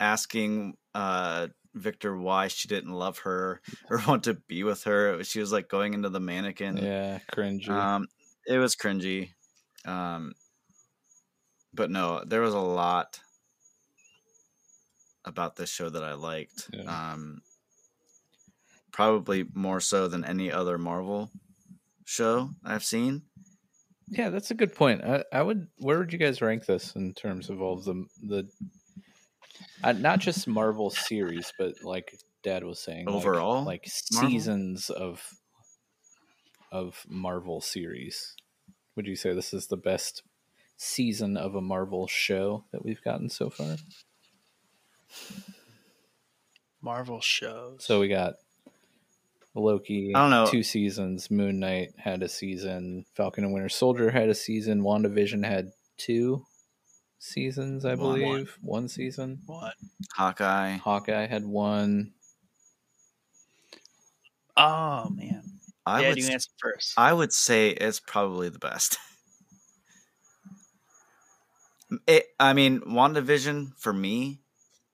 asking 0.01 0.77
uh 0.95 1.49
Victor 1.75 2.17
why 2.17 2.49
she 2.49 2.69
didn't 2.69 2.93
love 2.93 3.19
her 3.21 3.61
or 3.91 4.03
want 4.07 4.25
to 4.25 4.35
be 4.35 4.63
with 4.63 4.85
her. 4.85 5.23
She 5.25 5.41
was 5.41 5.53
like 5.53 5.69
going 5.69 5.95
into 5.95 6.09
the 6.09 6.21
mannequin. 6.21 6.77
Yeah, 6.77 7.19
cringy. 7.33 7.69
Um, 7.69 8.09
it 8.47 8.59
was 8.59 8.77
cringy. 8.77 9.31
Um, 9.85 10.35
but 11.75 11.91
no, 11.91 12.23
there 12.27 12.43
was 12.43 12.55
a 12.55 12.61
lot 12.61 13.21
about 15.25 15.57
this 15.57 15.71
show 15.71 15.89
that 15.89 16.05
I 16.05 16.15
liked. 16.15 16.69
Yeah. 16.73 17.13
Um, 17.13 17.43
probably 18.93 19.47
more 19.55 19.81
so 19.81 20.09
than 20.09 20.25
any 20.25 20.53
other 20.53 20.77
Marvel 20.79 21.31
show 22.05 22.51
I've 22.65 22.85
seen. 22.85 23.23
Yeah, 24.13 24.29
that's 24.29 24.51
a 24.51 24.55
good 24.55 24.75
point. 24.75 25.03
I, 25.03 25.25
I 25.33 25.41
would. 25.41 25.69
Where 25.79 25.99
would 25.99 26.13
you 26.13 26.19
guys 26.19 26.43
rank 26.43 26.67
this 26.67 26.95
in 26.95 27.15
terms 27.15 27.49
of 27.49 27.63
all 27.63 27.79
of 27.79 27.85
the 27.87 28.05
the, 28.23 28.49
uh, 29.83 29.93
not 29.93 30.19
just 30.19 30.47
Marvel 30.47 30.91
series, 30.91 31.51
but 31.59 31.77
like 31.83 32.15
Dad 32.43 32.63
was 32.63 32.79
saying, 32.79 33.09
Overall, 33.09 33.65
like, 33.65 33.89
Marvel? 34.13 34.31
seasons 34.31 34.91
of 34.91 35.27
of 36.71 37.07
Marvel 37.09 37.63
series. 37.63 38.37
Would 38.97 39.07
you 39.07 39.17
say 39.17 39.33
this 39.33 39.55
is 39.55 39.69
the 39.69 39.79
best 39.79 40.23
season 40.77 41.39
of 41.39 41.55
a 41.55 41.63
Marvel 41.63 42.07
show 42.07 42.65
that 42.71 42.85
we've 42.85 43.03
gotten 43.03 43.31
so 43.31 43.49
far? 43.49 43.77
Marvel 46.83 47.23
shows. 47.23 47.85
So 47.85 47.99
we 48.01 48.09
got 48.09 48.35
Loki, 49.55 50.13
I 50.15 50.21
don't 50.21 50.31
know. 50.31 50.47
two 50.51 50.63
seasons. 50.63 51.31
Moon 51.31 51.61
Knight 51.61 51.93
had 51.99 52.23
a 52.23 52.29
season. 52.29 53.05
Falcon 53.15 53.45
and 53.45 53.53
Winter 53.53 53.69
Soldier 53.69 54.11
had 54.11 54.29
a 54.31 54.35
season. 54.35 54.81
WandaVision 54.83 55.45
had 55.47 55.73
two 55.99 56.45
seasons, 57.19 57.85
I 57.85 57.95
One. 57.95 57.99
believe. 58.21 58.57
One 58.63 58.89
season. 58.89 59.41
What? 59.47 59.75
Hawkeye. 60.15 60.77
Hawkeye 60.79 61.27
had 61.27 61.45
one. 61.45 62.13
Oh 64.57 65.09
man. 65.11 65.43
I 65.85 66.03
yeah, 66.03 66.09
would 66.11 66.19
you 66.19 66.29
answer 66.29 66.51
first. 66.59 66.95
I 66.97 67.13
would 67.13 67.33
say 67.33 67.71
it's 67.71 68.01
probably 68.01 68.49
the 68.49 68.59
best. 68.59 68.99
It, 72.07 72.25
I 72.41 72.55
mean, 72.55 72.81
WandaVision 72.81 73.79
for 73.79 73.93
me 73.93 74.41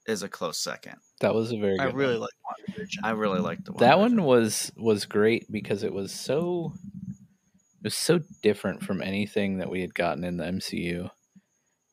is 0.06 0.24
a 0.24 0.28
close 0.28 0.58
second. 0.58 0.96
That 1.20 1.34
was 1.34 1.52
a 1.52 1.58
very 1.58 1.78
I 1.78 1.86
really 1.86 2.18
one. 2.18 2.28
like 2.28 2.76
WandaVision. 2.76 2.98
I 3.02 3.10
really 3.10 3.40
liked 3.40 3.64
the 3.64 3.72
one. 3.72 3.80
that 3.80 3.98
one 3.98 4.22
was 4.22 4.72
was 4.76 5.04
great 5.06 5.50
because 5.50 5.82
it 5.82 5.92
was 5.92 6.12
so 6.12 6.72
it 7.80 7.84
was 7.84 7.94
so 7.94 8.20
different 8.42 8.82
from 8.82 9.02
anything 9.02 9.58
that 9.58 9.70
we 9.70 9.80
had 9.80 9.94
gotten 9.94 10.24
in 10.24 10.36
the 10.36 10.44
MCU. 10.44 11.10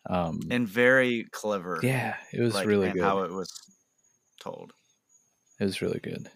Um, 0.07 0.41
and 0.51 0.67
very 0.67 1.25
clever. 1.31 1.79
yeah, 1.81 2.15
it 2.31 2.41
was 2.41 2.53
like, 2.53 2.67
really 2.67 2.91
good. 2.91 3.01
how 3.01 3.23
it 3.23 3.31
was 3.31 3.51
told. 4.39 4.73
It 5.59 5.63
was 5.63 5.81
really 5.81 5.99
good. 5.99 6.29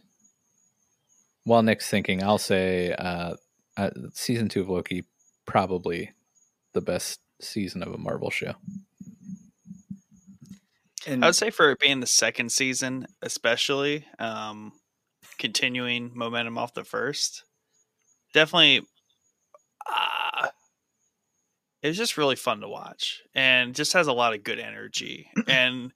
While 1.43 1.61
Nick's 1.61 1.89
thinking, 1.89 2.23
I'll 2.23 2.39
say 2.39 2.93
uh, 2.93 3.35
uh, 3.77 3.89
season 4.13 4.49
two 4.49 4.61
of 4.61 4.69
Loki 4.69 5.03
probably 5.45 6.11
the 6.73 6.81
best 6.81 7.19
season 7.41 7.83
of 7.83 7.93
a 7.93 7.97
Marvel 7.97 8.29
show. 8.29 8.53
And 11.09 11.23
I 11.23 11.27
would 11.27 11.35
say 11.35 11.49
for 11.49 11.71
it 11.71 11.79
being 11.79 11.99
the 11.99 12.07
second 12.07 12.51
season, 12.51 13.07
especially 13.21 14.05
um, 14.19 14.79
continuing 15.39 16.11
momentum 16.17 16.57
off 16.57 16.73
the 16.73 16.83
first, 16.85 17.45
definitely. 18.33 18.87
Uh, 19.89 20.49
it 21.81 21.87
was 21.87 21.97
just 21.97 22.17
really 22.17 22.35
fun 22.35 22.59
to 22.61 22.67
watch, 22.67 23.21
and 23.33 23.73
just 23.75 23.93
has 23.93 24.07
a 24.07 24.13
lot 24.13 24.33
of 24.33 24.43
good 24.43 24.59
energy, 24.59 25.29
and 25.47 25.93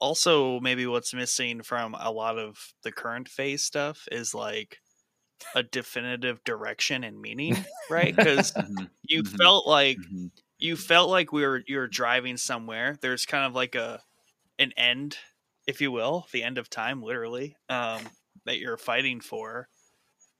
also 0.00 0.60
maybe 0.60 0.86
what's 0.86 1.14
missing 1.14 1.62
from 1.62 1.94
a 1.98 2.10
lot 2.12 2.38
of 2.38 2.74
the 2.84 2.92
current 2.92 3.28
phase 3.28 3.64
stuff 3.64 4.06
is 4.12 4.34
like 4.34 4.78
a 5.54 5.62
definitive 5.64 6.44
direction 6.44 7.04
and 7.04 7.20
meaning, 7.20 7.66
right? 7.88 8.14
Because 8.16 8.52
Mhm, 8.56 8.90
you 9.08 9.22
Mhm. 9.22 9.38
felt 9.42 9.66
like 9.68 10.00
mhm. 10.00 10.30
you 10.58 10.76
felt 10.76 11.10
like 11.10 11.32
we 11.32 11.46
were 11.46 11.62
you 11.68 11.78
were 11.78 11.88
driving 11.88 12.36
somewhere. 12.38 12.98
There's 13.02 13.26
kind 13.26 13.46
of 13.46 13.54
like 13.54 13.74
a 13.76 14.02
an 14.58 14.72
end, 14.76 15.18
if 15.66 15.80
you 15.80 15.90
will, 15.90 16.26
the 16.32 16.42
end 16.42 16.58
of 16.58 16.70
time, 16.70 17.02
literally, 17.02 17.56
um, 17.68 18.02
that 18.44 18.58
you're 18.58 18.76
fighting 18.76 19.20
for, 19.20 19.68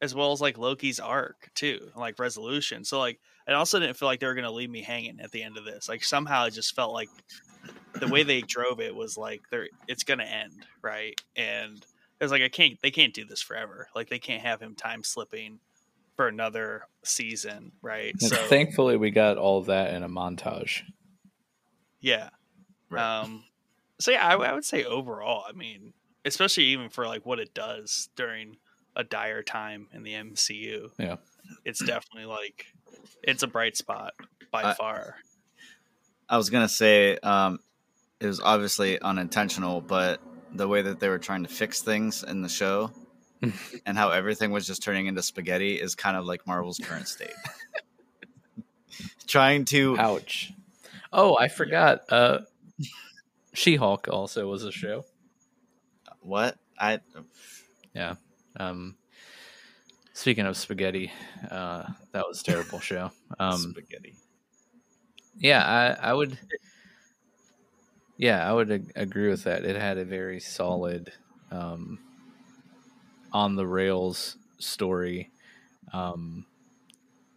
as 0.01 0.15
well 0.15 0.33
as 0.33 0.41
like 0.41 0.59
Loki's 0.59 1.01
arc 1.01 1.51
too, 1.55 1.91
like 1.97 2.19
resolution. 2.19 2.85
So 2.85 2.99
like, 2.99 3.19
I 3.49 3.53
also 3.53 3.79
didn't 3.79 3.97
feel 3.97 4.09
like 4.09 4.21
they 4.21 4.27
were 4.27 4.35
gonna 4.35 4.51
leave 4.51 4.71
me 4.71 4.83
hanging 4.83 5.21
at 5.21 5.31
the 5.31 5.43
end 5.43 5.57
of 5.57 5.65
this. 5.65 5.89
Like 5.89 6.03
somehow 6.03 6.47
it 6.47 6.53
just 6.53 6.75
felt 6.75 6.93
like 6.93 7.09
the 8.01 8.09
way 8.09 8.23
they 8.23 8.41
drove 8.43 8.81
it 8.81 8.95
was 8.95 9.17
like 9.17 9.43
they're 9.51 9.69
it's 9.89 10.03
gonna 10.03 10.25
end, 10.25 10.67
right? 10.83 11.21
And 11.37 11.77
it 11.77 12.25
was 12.25 12.33
like 12.33 12.43
I 12.43 12.49
can't 12.49 12.79
they 12.83 12.91
can't 12.91 13.15
do 13.15 13.25
this 13.25 13.43
forever. 13.43 13.89
Like 13.95 14.09
they 14.09 14.19
can't 14.19 14.43
have 14.43 14.61
him 14.61 14.75
time 14.75 15.05
slipping 15.05 15.61
for 16.17 16.29
another 16.29 16.89
season, 17.05 17.73
right? 17.83 18.13
And 18.13 18.23
So 18.23 18.37
thankfully, 18.37 18.97
we 18.97 19.11
got 19.11 19.39
all 19.39 19.63
that 19.63 19.95
in 19.95 20.03
a 20.03 20.09
montage. 20.09 20.83
Yeah. 22.01 22.31
Right. 22.91 23.21
Um, 23.23 23.45
so 23.99 24.11
yeah, 24.11 24.27
I, 24.27 24.35
I 24.35 24.53
would 24.53 24.65
say 24.65 24.85
overall, 24.85 25.45
I 25.49 25.53
mean, 25.53 25.93
especially 26.25 26.65
even 26.65 26.91
for 26.91 27.07
like 27.07 27.25
what 27.25 27.39
it 27.39 27.55
does 27.55 28.09
during 28.17 28.57
a 28.95 29.05
dire 29.05 29.43
time 29.43 29.89
in 29.93 30.03
the 30.03 30.13
MCU. 30.15 30.91
Yeah. 30.99 31.17
It's 31.65 31.85
definitely 31.85 32.27
like 32.27 32.67
it's 33.23 33.43
a 33.43 33.47
bright 33.47 33.77
spot 33.77 34.15
by 34.51 34.65
I- 34.65 34.75
far. 34.75 35.17
I 36.29 36.37
was 36.37 36.51
gonna 36.51 36.69
say 36.69 37.17
um, 37.19 37.61
it 38.19 38.27
was 38.27 38.41
obviously 38.41 39.01
unintentional, 39.01 39.81
but 39.81 40.21
the 40.53 40.67
way 40.67 40.83
that 40.83 40.99
they 40.99 41.09
were 41.09 41.19
trying 41.19 41.45
to 41.45 41.49
fix 41.49 41.83
things 41.83 42.25
in 42.25 42.43
the 42.43 42.49
show 42.49 42.91
and 43.87 43.97
how 43.97 44.11
everything 44.11 44.51
was 44.51 44.67
just 44.67 44.83
turning 44.83 45.07
into 45.07 45.23
spaghetti 45.23 45.75
is 45.75 45.95
kind 45.95 46.17
of 46.17 46.25
like 46.25 46.47
Marvel's 46.47 46.79
current 46.83 47.07
state. 47.07 47.31
trying 49.27 49.65
to 49.67 49.97
Ouch. 49.99 50.53
Oh, 51.13 51.37
I 51.39 51.49
forgot. 51.49 52.01
Uh, 52.11 52.41
She 53.57 53.75
Hulk 53.75 54.07
also 54.07 54.49
was 54.49 54.63
a 54.63 54.71
show. 54.71 55.05
what 56.21 56.59
I 56.79 57.01
Yeah. 57.95 58.17
Um, 58.59 58.97
speaking 60.13 60.47
of 60.47 60.57
spaghetti, 60.57 61.13
uh, 61.51 61.93
that 62.13 62.25
was 62.27 62.41
a 62.41 62.45
terrible 62.45 62.81
show. 62.81 63.11
Um, 63.39 63.77
spaghetti. 63.77 64.17
yeah, 65.39 65.65
I, 66.01 66.11
I 66.11 66.13
would. 66.15 66.39
Yeah, 68.17 68.49
I 68.49 68.53
would 68.53 68.71
ag- 68.71 68.93
agree 68.97 69.29
with 69.29 69.45
that. 69.45 69.65
It 69.65 69.77
had 69.77 69.99
a 69.99 70.05
very 70.05 70.41
solid, 70.41 71.13
um, 71.51 71.99
on 73.33 73.57
the 73.57 73.67
rails 73.67 74.37
story, 74.59 75.31
um, 75.93 76.47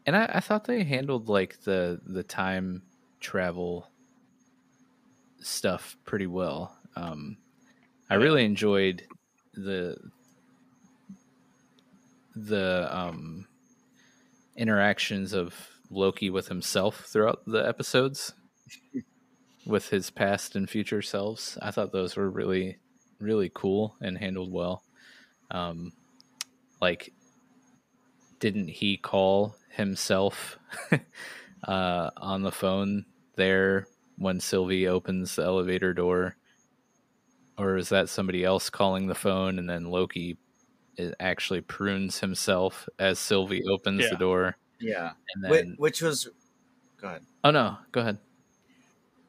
and 0.06 0.16
I, 0.18 0.26
I 0.36 0.40
thought 0.42 0.66
they 0.66 0.84
handled 0.84 1.30
like 1.30 1.62
the 1.64 2.02
the 2.06 2.24
time 2.24 2.84
travel 3.20 3.89
stuff 5.42 5.98
pretty 6.06 6.28
well. 6.28 6.78
Um, 6.96 7.38
I 8.10 8.16
really 8.16 8.46
enjoyed 8.46 9.04
the 9.54 9.98
the 12.36 12.88
um, 12.96 13.48
interactions 14.56 15.34
of 15.34 15.56
Loki 15.90 16.30
with 16.30 16.48
himself 16.48 17.06
throughout 17.06 17.42
the 17.46 17.68
episodes, 17.68 18.34
with 19.66 19.90
his 19.90 20.10
past 20.10 20.56
and 20.56 20.70
future 20.70 21.02
selves. 21.02 21.58
I 21.62 21.72
thought 21.72 21.92
those 21.92 22.16
were 22.16 22.30
really, 22.30 22.78
really 23.20 23.52
cool 23.54 23.96
and 24.02 24.18
handled 24.18 24.52
well. 24.52 24.84
Um, 25.52 25.94
like, 26.82 27.14
didn't 28.40 28.70
he 28.70 28.98
call 28.98 29.56
himself 29.72 30.58
uh, 31.64 32.10
on 32.18 32.44
the 32.44 32.52
phone 32.52 33.06
there 33.36 33.88
when 34.20 34.40
Sylvie 34.40 34.88
opens 34.88 35.36
the 35.36 35.44
elevator 35.44 35.94
door? 35.94 36.36
Or 37.58 37.76
is 37.78 37.90
that 37.90 38.10
somebody 38.10 38.44
else 38.44 38.70
calling 38.70 39.08
the 39.08 39.16
phone 39.16 39.60
and 39.60 39.70
then 39.70 39.86
Loki 39.90 40.38
it 40.98 41.16
actually 41.20 41.62
prunes 41.62 42.20
himself 42.20 42.88
as 43.00 43.20
Sylvie 43.20 43.64
opens 43.64 44.02
Yeah. 44.04 44.10
the 44.12 44.16
door? 44.18 44.58
Yeah, 44.80 45.12
And 45.36 45.44
Whi- 45.50 45.58
then, 45.58 45.76
which 45.78 46.02
was 46.02 46.30
go 46.98 47.08
ahead. 47.08 47.24
oh 47.44 47.52
no, 47.52 47.78
go 47.92 48.02
ahead. 48.02 48.18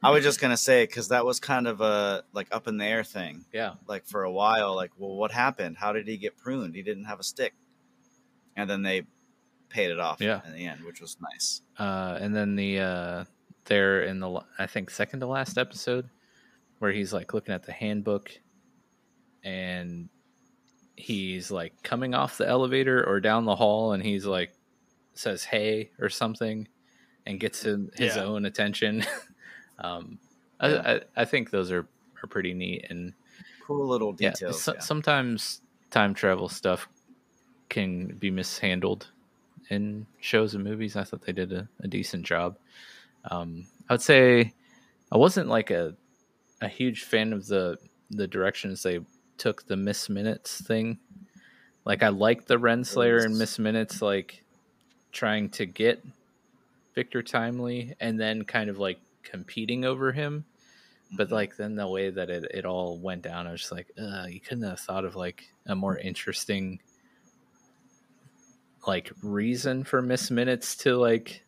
I 0.03 0.11
was 0.11 0.22
just 0.24 0.41
gonna 0.41 0.57
say 0.57 0.84
because 0.86 1.09
that 1.09 1.24
was 1.26 1.41
kind 1.41 1.66
of 1.68 1.80
a 1.80 2.24
like 2.32 2.49
up 2.53 2.66
in 2.68 2.76
the 2.78 2.84
air 2.84 3.05
thing. 3.05 3.45
Yeah, 3.53 3.74
Like 3.86 4.07
for 4.07 4.22
a 4.24 4.30
while, 4.32 4.74
like, 4.74 4.93
well, 4.97 5.14
what 5.16 5.30
happened? 5.30 5.76
How 5.76 5.93
did 5.93 6.07
he 6.09 6.16
get 6.16 6.36
pruned? 6.36 6.74
He 6.74 6.82
didn't 6.82 7.05
have 7.05 7.20
a 7.20 7.24
stick, 7.24 7.53
and 8.57 8.68
then 8.70 8.82
they 8.82 9.03
paid 9.68 9.91
it 9.91 10.01
off 10.01 10.20
Yeah. 10.20 10.41
in 10.47 10.53
the 10.55 10.66
end, 10.66 10.82
which 10.84 11.01
was 11.01 11.16
nice. 11.20 11.62
uh, 11.78 12.16
and 12.20 12.34
then 12.34 12.57
the 12.57 12.80
uh, 12.80 13.24
there 13.67 14.03
in 14.03 14.21
the 14.21 14.41
I 14.59 14.67
think 14.67 14.91
second 14.91 15.21
to 15.21 15.27
last 15.27 15.59
episode 15.59 16.09
where 16.79 16.93
he's 16.93 17.13
like 17.13 17.35
looking 17.35 17.55
at 17.55 17.63
the 17.65 17.73
handbook 17.73 18.31
and 19.45 20.09
he's 20.97 21.51
like 21.51 21.73
coming 21.83 22.15
off 22.15 22.39
the 22.39 22.47
elevator 22.47 23.07
or 23.07 23.21
down 23.21 23.45
the 23.45 23.57
hall 23.57 23.93
and 23.93 24.03
he's 24.03 24.27
like 24.27 24.53
says 25.15 25.45
hey 25.45 25.91
or 25.99 26.09
something 26.09 26.67
and 27.27 27.41
gets 27.41 27.63
him 27.65 27.91
his 27.95 28.17
Yeah. 28.17 28.25
own 28.25 28.45
attention 28.45 29.05
um 29.79 30.19
I, 30.59 30.69
Yeah. 30.69 30.99
I, 31.17 31.23
I 31.23 31.25
think 31.25 31.51
those 31.51 31.71
are 31.73 31.87
are 32.23 32.27
pretty 32.29 32.53
neat 32.55 32.87
and 32.91 33.15
Cool 33.67 33.87
little 33.87 34.15
yeah, 34.19 34.31
details. 34.31 34.63
so- 34.63 34.75
yeah. 34.75 34.81
sometimes 34.81 35.63
time 35.91 36.13
travel 36.13 36.49
stuff 36.49 36.89
can 37.69 38.09
be 38.19 38.31
mishandled 38.31 39.09
in 39.71 40.07
shows 40.21 40.55
and 40.57 40.65
movies. 40.65 40.97
I 40.97 41.05
thought 41.05 41.23
they 41.23 41.33
did 41.33 41.53
a, 41.53 41.69
a 41.79 41.87
decent 41.87 42.27
job. 42.27 42.59
Um, 43.25 43.66
I 43.89 43.95
would 43.95 44.03
say 44.03 44.55
I 45.12 45.16
wasn't 45.18 45.49
like 45.49 45.71
a 45.71 45.97
a 46.61 46.68
huge 46.68 47.05
fan 47.05 47.33
of 47.33 47.47
the 47.47 47.79
the 48.11 48.27
directions 48.27 48.83
they 48.83 49.01
took 49.39 49.66
the 49.66 49.77
Miss 49.77 50.09
Minutes 50.09 50.61
thing. 50.61 50.99
Like 51.85 52.03
I 52.03 52.09
liked 52.09 52.47
the 52.49 52.59
Renslayer 52.59 53.25
and 53.25 53.39
Miss 53.39 53.59
Minutes 53.59 54.03
like 54.03 54.45
trying 55.12 55.49
to 55.51 55.66
get 55.66 56.05
Victor 56.95 57.23
Timely 57.23 57.95
and 58.01 58.21
then 58.21 58.45
kind 58.45 58.68
of 58.71 58.79
like 58.79 59.01
competing 59.23 59.85
over 59.85 60.12
him 60.12 60.45
but 61.16 61.29
Mhm. 61.29 61.33
like 61.33 61.57
then 61.57 61.75
the 61.75 61.89
way 61.89 62.11
that 62.11 62.31
it, 62.31 62.45
it 62.55 62.64
all 62.64 62.97
went 62.99 63.23
down 63.23 63.47
i 63.47 63.53
was 63.53 63.61
just 63.61 63.73
like 63.73 63.91
uh 63.99 64.27
you 64.29 64.41
couldn't 64.41 64.64
have 64.64 64.81
thought 64.81 65.05
of 65.05 65.14
like 65.16 65.53
a 65.66 65.75
more 65.75 65.99
interesting 65.99 66.81
like 68.87 69.12
reason 69.23 69.85
for 69.85 70.01
miss 70.01 70.31
minutes 70.31 70.77
to 70.77 70.97
like 70.97 71.45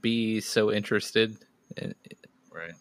be 0.00 0.40
so 0.40 0.70
interested 0.72 1.36
in, 1.76 1.94
right. 2.52 2.72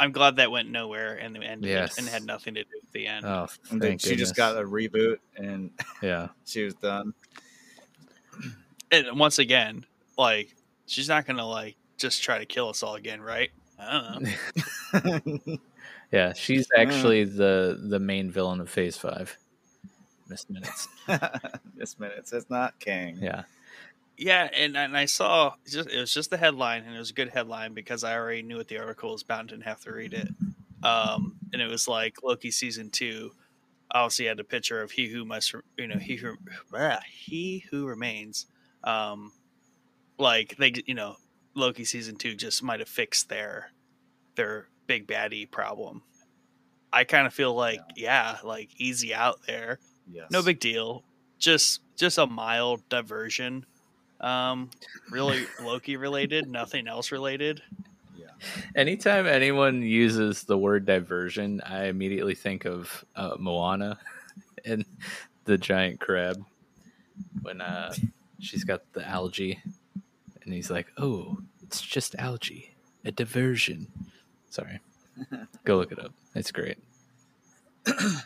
I'm 0.00 0.10
glad 0.12 0.36
that 0.36 0.50
went 0.50 0.70
nowhere 0.70 1.14
and 1.16 1.36
and, 1.36 1.64
Yes. 1.64 1.98
and 1.98 2.08
had 2.08 2.24
nothing 2.24 2.54
to 2.54 2.64
do 2.64 2.70
with 2.82 2.92
the 2.92 3.06
end. 3.06 3.24
oh 3.24 3.46
And 3.70 3.80
then 3.80 3.90
thank 3.92 4.00
she 4.00 4.16
just 4.16 4.34
got 4.36 4.56
a 4.56 4.62
reboot, 4.62 5.18
and 5.36 5.70
yeah 6.02 6.28
she 6.44 6.64
was 6.64 6.74
done. 6.74 7.14
and 8.90 9.18
once 9.18 9.38
again, 9.38 9.84
like 10.18 10.54
she's 10.86 11.08
not 11.08 11.26
gonna 11.26 11.46
like 11.46 11.76
just 11.96 12.22
try 12.22 12.38
to 12.38 12.46
kill 12.46 12.68
us 12.68 12.82
all 12.82 12.96
again, 12.96 13.20
right? 13.20 13.50
I 13.78 14.18
don't 14.92 15.44
know. 15.46 15.56
Yeah, 16.12 16.32
she's 16.32 16.68
Mm. 16.68 16.78
actually 16.82 17.24
the 17.24 17.80
the 17.88 17.98
main 17.98 18.30
villain 18.30 18.60
of 18.60 18.68
Phase 18.70 18.96
Five. 18.96 19.36
Miss 20.28 20.48
Minutes. 20.48 20.86
this 21.74 21.98
minute 21.98 22.28
it's 22.32 22.48
not 22.50 22.78
King. 22.78 23.18
Yeah. 23.20 23.42
Yeah, 24.16 24.48
and, 24.52 24.76
and 24.76 24.96
I 24.96 25.06
saw 25.06 25.54
just 25.68 25.90
it 25.90 25.98
was 25.98 26.12
just 26.14 26.30
the 26.30 26.36
headline, 26.36 26.84
and 26.84 26.94
it 26.94 26.98
was 26.98 27.10
a 27.10 27.14
good 27.14 27.30
headline 27.30 27.74
because 27.74 28.04
I 28.04 28.14
already 28.16 28.42
knew 28.42 28.56
what 28.56 28.68
the 28.68 28.78
article 28.78 29.12
was 29.12 29.22
about 29.22 29.40
and 29.40 29.48
didn't 29.48 29.64
have 29.64 29.80
to 29.80 29.92
read 29.92 30.14
it. 30.14 30.30
Um, 30.82 31.34
and 31.52 31.60
it 31.60 31.66
was 31.66 31.88
like 31.88 32.22
Loki 32.22 32.50
season 32.50 32.90
two. 32.90 33.32
Obviously, 33.92 34.26
had 34.26 34.40
a 34.40 34.44
picture 34.44 34.82
of 34.82 34.92
he 34.92 35.08
who 35.08 35.24
must, 35.24 35.54
you 35.78 35.88
know, 35.88 35.98
he 35.98 36.16
who, 36.16 36.36
ah, 36.74 37.00
he 37.10 37.64
who 37.70 37.86
remains. 37.86 38.46
Um, 38.84 39.32
like 40.18 40.56
they, 40.58 40.72
you 40.86 40.94
know, 40.94 41.16
Loki 41.54 41.84
season 41.84 42.16
two 42.16 42.34
just 42.36 42.62
might 42.62 42.80
have 42.80 42.88
fixed 42.88 43.28
their 43.28 43.72
their 44.36 44.68
big 44.86 45.06
baddie 45.08 45.50
problem. 45.50 46.02
I 46.92 47.04
kind 47.04 47.26
of 47.26 47.34
feel 47.34 47.54
like, 47.54 47.84
yeah, 47.96 48.38
like 48.44 48.70
easy 48.80 49.14
out 49.14 49.40
there 49.46 49.80
Yes. 50.06 50.30
no 50.30 50.42
big 50.42 50.60
deal 50.60 51.04
just 51.38 51.82
just 51.96 52.18
a 52.18 52.26
mild 52.26 52.88
diversion 52.88 53.66
um 54.24 54.70
really 55.10 55.44
loki 55.62 55.96
related 55.96 56.48
nothing 56.48 56.88
else 56.88 57.12
related 57.12 57.62
Yeah. 58.16 58.26
Anytime 58.74 59.26
anyone 59.26 59.82
uses 59.82 60.44
the 60.44 60.56
word 60.56 60.86
diversion, 60.86 61.60
I 61.60 61.86
immediately 61.86 62.34
think 62.34 62.64
of 62.64 63.04
uh, 63.16 63.36
Moana 63.38 63.98
and 64.64 64.84
the 65.44 65.58
giant 65.58 66.00
crab 66.00 66.42
when 67.42 67.60
uh, 67.60 67.92
she's 68.40 68.64
got 68.64 68.80
the 68.92 69.06
algae, 69.06 69.60
and 70.42 70.52
he's 70.54 70.70
like, 70.70 70.86
"Oh, 70.96 71.38
it's 71.62 71.80
just 71.82 72.14
algae, 72.18 72.74
a 73.04 73.12
diversion." 73.12 73.86
Sorry, 74.50 74.80
go 75.64 75.76
look 75.76 75.92
it 75.92 75.98
up. 75.98 76.12
It's 76.34 76.50
great. 76.52 76.78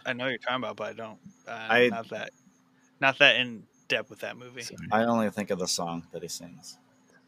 i 0.07 0.13
know 0.13 0.25
what 0.25 0.31
you're 0.31 0.39
talking 0.39 0.63
about 0.63 0.77
but 0.77 0.89
i 0.89 0.93
don't 0.93 1.19
uh, 1.49 1.67
I- 1.69 1.89
not 1.89 2.09
that 2.11 2.31
not 3.01 3.19
that 3.19 3.37
in 3.37 3.65
depth 3.89 4.11
with 4.11 4.21
that 4.21 4.37
movie 4.37 4.63
Sorry. 4.63 4.87
I 4.93 5.05
only 5.05 5.31
think 5.31 5.51
of 5.51 5.59
the 5.59 5.67
song 5.69 6.05
that 6.13 6.23
he 6.23 6.29
sings 6.29 6.79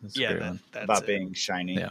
It's 0.04 0.16
a 0.16 0.20
yeah 0.20 0.32
that, 0.34 0.58
that's 0.72 0.84
about 0.84 1.02
it. 1.02 1.06
being 1.06 1.32
shiny. 1.34 1.74
Yeah. 1.76 1.90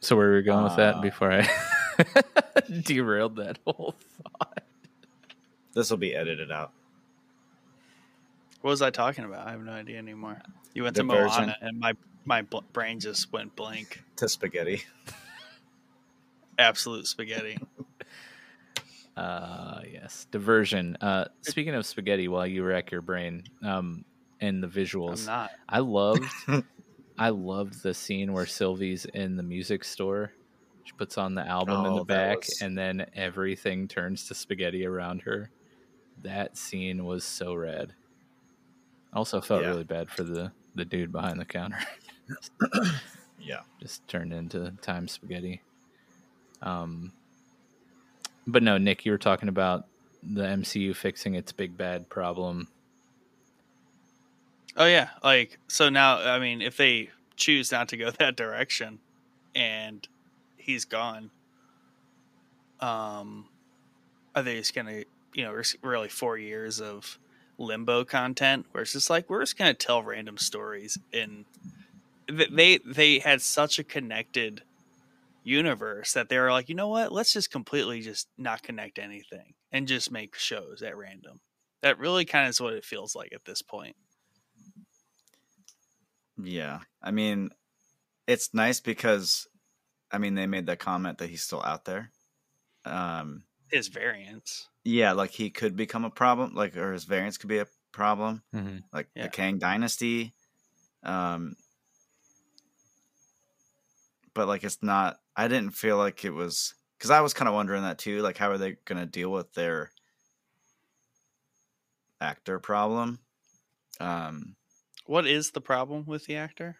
So 0.00 0.16
where 0.16 0.28
were 0.30 0.36
we 0.36 0.42
going 0.42 0.64
with 0.64 0.76
that 0.76 0.96
Uh, 0.96 1.00
before 1.00 1.30
I 1.32 1.48
derailed 2.82 3.36
that 3.36 3.58
whole 3.64 3.94
thought? 4.38 4.64
This 5.74 5.90
will 5.90 5.98
be 5.98 6.14
edited 6.14 6.50
out. 6.50 6.72
what 8.62 8.70
was 8.70 8.82
i 8.82 8.90
talking 8.90 9.24
about 9.24 9.46
i 9.46 9.52
have 9.52 9.62
no 9.62 9.70
idea 9.72 9.98
anymore 9.98 10.40
you 10.74 10.82
went 10.82 10.96
to 10.96 11.02
Diversion. 11.02 11.42
moana 11.46 11.56
and 11.60 11.78
my 11.78 11.92
my 12.24 12.42
brain 12.72 12.98
just 12.98 13.32
went 13.32 13.54
blank 13.56 14.02
To 14.16 14.28
spaghetti. 14.28 14.82
absolute 16.58 17.06
spaghetti 17.06 17.56
Uh, 19.20 19.80
yes, 19.92 20.26
diversion. 20.30 20.96
Uh, 21.00 21.26
speaking 21.42 21.74
of 21.74 21.84
spaghetti, 21.84 22.26
while 22.28 22.46
you 22.46 22.64
rack 22.64 22.90
your 22.90 23.02
brain, 23.02 23.42
um, 23.62 24.04
and 24.40 24.62
the 24.62 24.66
i'm 24.66 24.72
visuals, 24.72 25.26
not 25.26 25.50
I 25.68 25.80
loved, 25.80 26.24
I 27.18 27.28
loved 27.28 27.82
the 27.82 27.92
scene 27.92 28.32
where 28.32 28.46
Sylvie's 28.46 29.04
in 29.04 29.36
the 29.36 29.42
music 29.42 29.84
store. 29.84 30.32
She 30.84 30.92
puts 30.92 31.18
on 31.18 31.34
the 31.34 31.46
album 31.46 31.84
in 31.84 31.92
Oh, 31.92 31.98
the 31.98 32.04
back, 32.04 32.38
was- 32.38 32.62
and 32.62 32.76
then 32.76 33.04
everything 33.14 33.86
turns 33.86 34.26
to 34.28 34.34
spaghetti 34.34 34.86
around 34.86 35.20
her. 35.22 35.50
That 36.22 36.56
scene 36.56 37.04
was 37.04 37.22
so 37.22 37.54
rad. 37.54 37.92
Also 39.12 39.40
felt 39.40 39.62
Yeah. 39.62 39.68
really 39.68 39.84
bad 39.84 40.08
for 40.10 40.22
the 40.22 40.52
the 40.76 40.84
dude 40.84 41.12
behind 41.12 41.38
the 41.38 41.44
counter. 41.44 41.78
Yeah. 43.42 43.60
just 43.80 44.06
turned 44.06 44.32
into 44.34 44.70
time 44.82 45.08
spaghetti. 45.08 45.62
Um, 46.62 47.12
but 48.46 48.62
no, 48.62 48.78
Nick, 48.78 49.04
you 49.04 49.12
were 49.12 49.18
talking 49.18 49.48
about 49.48 49.86
the 50.22 50.42
MCU 50.42 50.94
fixing 50.94 51.34
its 51.34 51.52
big 51.52 51.76
bad 51.76 52.08
problem. 52.08 52.68
Oh 54.76 54.86
yeah, 54.86 55.10
like 55.22 55.58
so 55.68 55.88
now. 55.88 56.18
I 56.18 56.38
mean, 56.38 56.62
if 56.62 56.76
they 56.76 57.10
choose 57.36 57.72
not 57.72 57.88
to 57.88 57.96
go 57.96 58.10
that 58.18 58.36
direction, 58.36 58.98
and 59.54 60.06
he's 60.56 60.84
gone, 60.84 61.30
um, 62.80 63.46
are 64.34 64.42
they 64.42 64.56
just 64.56 64.74
gonna, 64.74 65.02
you 65.34 65.44
know, 65.44 65.60
really 65.82 66.08
four 66.08 66.38
years 66.38 66.80
of 66.80 67.18
limbo 67.58 68.04
content 68.04 68.64
where 68.72 68.82
it's 68.82 68.94
just 68.94 69.10
like 69.10 69.28
we're 69.28 69.42
just 69.42 69.58
gonna 69.58 69.74
tell 69.74 70.02
random 70.02 70.38
stories 70.38 70.98
and 71.12 71.44
they 72.26 72.78
they 72.78 73.18
had 73.18 73.42
such 73.42 73.78
a 73.78 73.84
connected 73.84 74.62
universe 75.50 76.12
that 76.14 76.28
they 76.28 76.38
were 76.38 76.52
like, 76.52 76.68
you 76.68 76.74
know 76.74 76.88
what, 76.88 77.12
let's 77.12 77.32
just 77.32 77.50
completely 77.50 78.00
just 78.00 78.28
not 78.38 78.62
connect 78.62 78.98
anything 78.98 79.54
and 79.72 79.88
just 79.88 80.10
make 80.10 80.34
shows 80.36 80.82
at 80.82 80.96
random. 80.96 81.40
That 81.82 81.98
really 81.98 82.24
kind 82.24 82.46
of 82.46 82.50
is 82.50 82.60
what 82.60 82.74
it 82.74 82.84
feels 82.84 83.14
like 83.16 83.32
at 83.34 83.44
this 83.44 83.62
point. 83.62 83.96
Yeah. 86.42 86.80
I 87.02 87.10
mean, 87.10 87.50
it's 88.26 88.54
nice 88.54 88.80
because, 88.80 89.46
I 90.10 90.18
mean, 90.18 90.34
they 90.34 90.46
made 90.46 90.66
that 90.66 90.78
comment 90.78 91.18
that 91.18 91.30
he's 91.30 91.42
still 91.42 91.62
out 91.62 91.84
there. 91.84 92.10
Um, 92.84 93.44
his 93.70 93.88
variants. 93.88 94.68
yeah, 94.84 95.12
like 95.12 95.30
he 95.30 95.50
could 95.50 95.76
become 95.76 96.04
a 96.04 96.10
problem, 96.10 96.54
like, 96.54 96.76
or 96.76 96.92
his 96.92 97.04
variants 97.04 97.38
could 97.38 97.48
be 97.48 97.58
a 97.58 97.66
problem, 97.92 98.42
Mm-hmm. 98.54 98.78
like 98.92 99.08
Yeah. 99.14 99.24
the 99.24 99.28
Kang 99.28 99.58
Dynasty. 99.58 100.32
Um, 101.02 101.56
but 104.34 104.48
like, 104.48 104.64
it's 104.64 104.82
not, 104.82 105.18
I 105.36 105.48
didn't 105.48 105.74
feel 105.74 105.96
like 105.96 106.24
it 106.24 106.30
was, 106.30 106.74
because 106.98 107.10
I 107.10 107.20
was 107.20 107.34
kind 107.34 107.48
of 107.48 107.54
wondering 107.54 107.82
that 107.82 107.98
too. 107.98 108.20
Like, 108.22 108.36
how 108.36 108.50
are 108.50 108.58
they 108.58 108.76
going 108.84 109.00
to 109.00 109.06
deal 109.06 109.30
with 109.30 109.52
their 109.54 109.90
actor 112.20 112.58
problem? 112.58 113.18
Um, 113.98 114.56
What 115.06 115.26
is 115.26 115.50
the 115.50 115.60
problem 115.60 116.04
with 116.06 116.26
the 116.26 116.36
actor? 116.36 116.76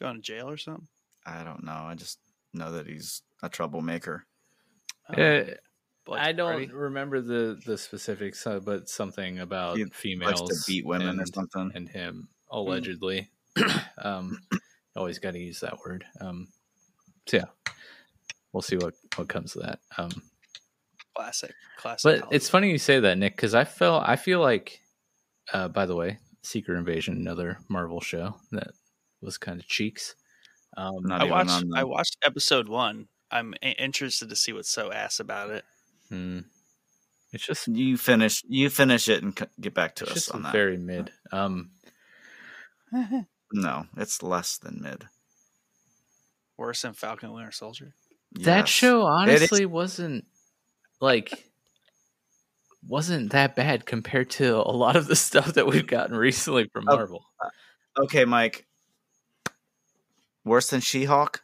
Going 0.00 0.16
to 0.16 0.22
jail 0.22 0.48
or 0.48 0.56
something? 0.56 0.88
I 1.24 1.42
don't 1.42 1.64
know. 1.64 1.72
I 1.72 1.94
just 1.94 2.18
know 2.52 2.72
that 2.72 2.86
he's 2.86 3.22
a 3.42 3.48
troublemaker. 3.48 4.24
Uh, 5.08 5.42
I 6.12 6.32
don't 6.32 6.52
Party? 6.52 6.66
remember 6.66 7.20
the 7.20 7.60
the 7.66 7.76
specifics, 7.78 8.46
uh, 8.46 8.60
but 8.60 8.88
something 8.88 9.40
about 9.40 9.76
He 9.76 9.84
likes 9.84 9.96
females 9.96 10.40
to 10.42 10.56
beat 10.70 10.86
women 10.86 11.18
or 11.18 11.22
and, 11.22 11.34
something. 11.34 11.72
and 11.74 11.88
him 11.88 12.28
allegedly. 12.50 13.30
um, 13.98 14.38
always 14.94 15.18
got 15.18 15.32
to 15.32 15.38
use 15.38 15.60
that 15.60 15.78
word. 15.78 16.04
Um, 16.20 16.48
so 17.26 17.36
yeah, 17.38 17.72
we'll 18.52 18.62
see 18.62 18.76
what 18.76 18.94
what 19.16 19.28
comes 19.28 19.54
of 19.56 19.62
that. 19.62 19.78
Um, 19.98 20.10
classic, 21.14 21.52
classic. 21.78 22.02
But 22.04 22.18
Hollywood. 22.20 22.34
it's 22.34 22.48
funny 22.48 22.70
you 22.70 22.78
say 22.78 23.00
that, 23.00 23.18
Nick, 23.18 23.36
because 23.36 23.54
I 23.54 23.64
felt 23.64 24.04
I 24.06 24.16
feel 24.16 24.40
like, 24.40 24.80
uh, 25.52 25.68
by 25.68 25.86
the 25.86 25.96
way, 25.96 26.18
Secret 26.42 26.76
Invasion, 26.78 27.16
another 27.16 27.58
Marvel 27.68 28.00
show 28.00 28.36
that 28.52 28.68
was 29.20 29.38
kind 29.38 29.58
of 29.60 29.66
cheeks. 29.66 30.14
Um, 30.76 31.02
Not 31.04 31.20
I 31.22 31.24
even 31.24 31.30
watched. 31.36 31.50
on 31.50 31.70
I 31.74 31.84
watched 31.84 32.16
episode 32.22 32.68
one. 32.68 33.08
I'm 33.30 33.54
i- 33.62 33.68
interested 33.78 34.28
to 34.28 34.36
see 34.36 34.52
what's 34.52 34.70
so 34.70 34.92
ass 34.92 35.18
about 35.20 35.50
it. 35.50 35.64
hmm. 36.10 36.40
it's 37.32 37.44
just 37.46 37.66
You 37.66 37.96
finish. 37.96 38.42
You 38.46 38.68
finish 38.70 39.08
it 39.08 39.22
and 39.22 39.36
c- 39.36 39.46
get 39.60 39.74
back 39.74 39.94
to 39.96 40.04
it's 40.04 40.12
us 40.12 40.14
just 40.26 40.30
on 40.32 40.42
that. 40.42 40.52
very 40.52 40.76
mid. 40.76 41.10
Um, 41.32 41.70
No, 43.52 43.86
it's 43.96 44.22
less 44.22 44.58
than 44.58 44.80
mid. 44.82 45.04
Worse 46.58 46.82
than 46.82 46.94
Falcon 46.94 47.26
and 47.28 47.34
Winter 47.36 47.52
Soldier. 47.52 47.94
that 48.40 48.60
Yes. 48.60 48.68
show 48.68 49.02
honestly 49.02 49.66
wasn't 49.66 50.24
like 51.00 51.50
wasn't 52.88 53.32
that 53.32 53.56
bad 53.56 53.84
compared 53.86 54.30
to 54.30 54.56
a 54.56 54.70
lot 54.72 54.94
of 54.96 55.06
the 55.06 55.16
stuff 55.16 55.54
that 55.54 55.66
we've 55.66 55.86
gotten 55.86 56.16
recently 56.16 56.68
from 56.72 56.84
Oh. 56.88 56.94
Marvel. 56.96 57.24
Okay, 57.98 58.24
Mike. 58.24 58.66
Worse 60.44 60.70
than 60.70 60.80
She-Hulk? 60.80 61.40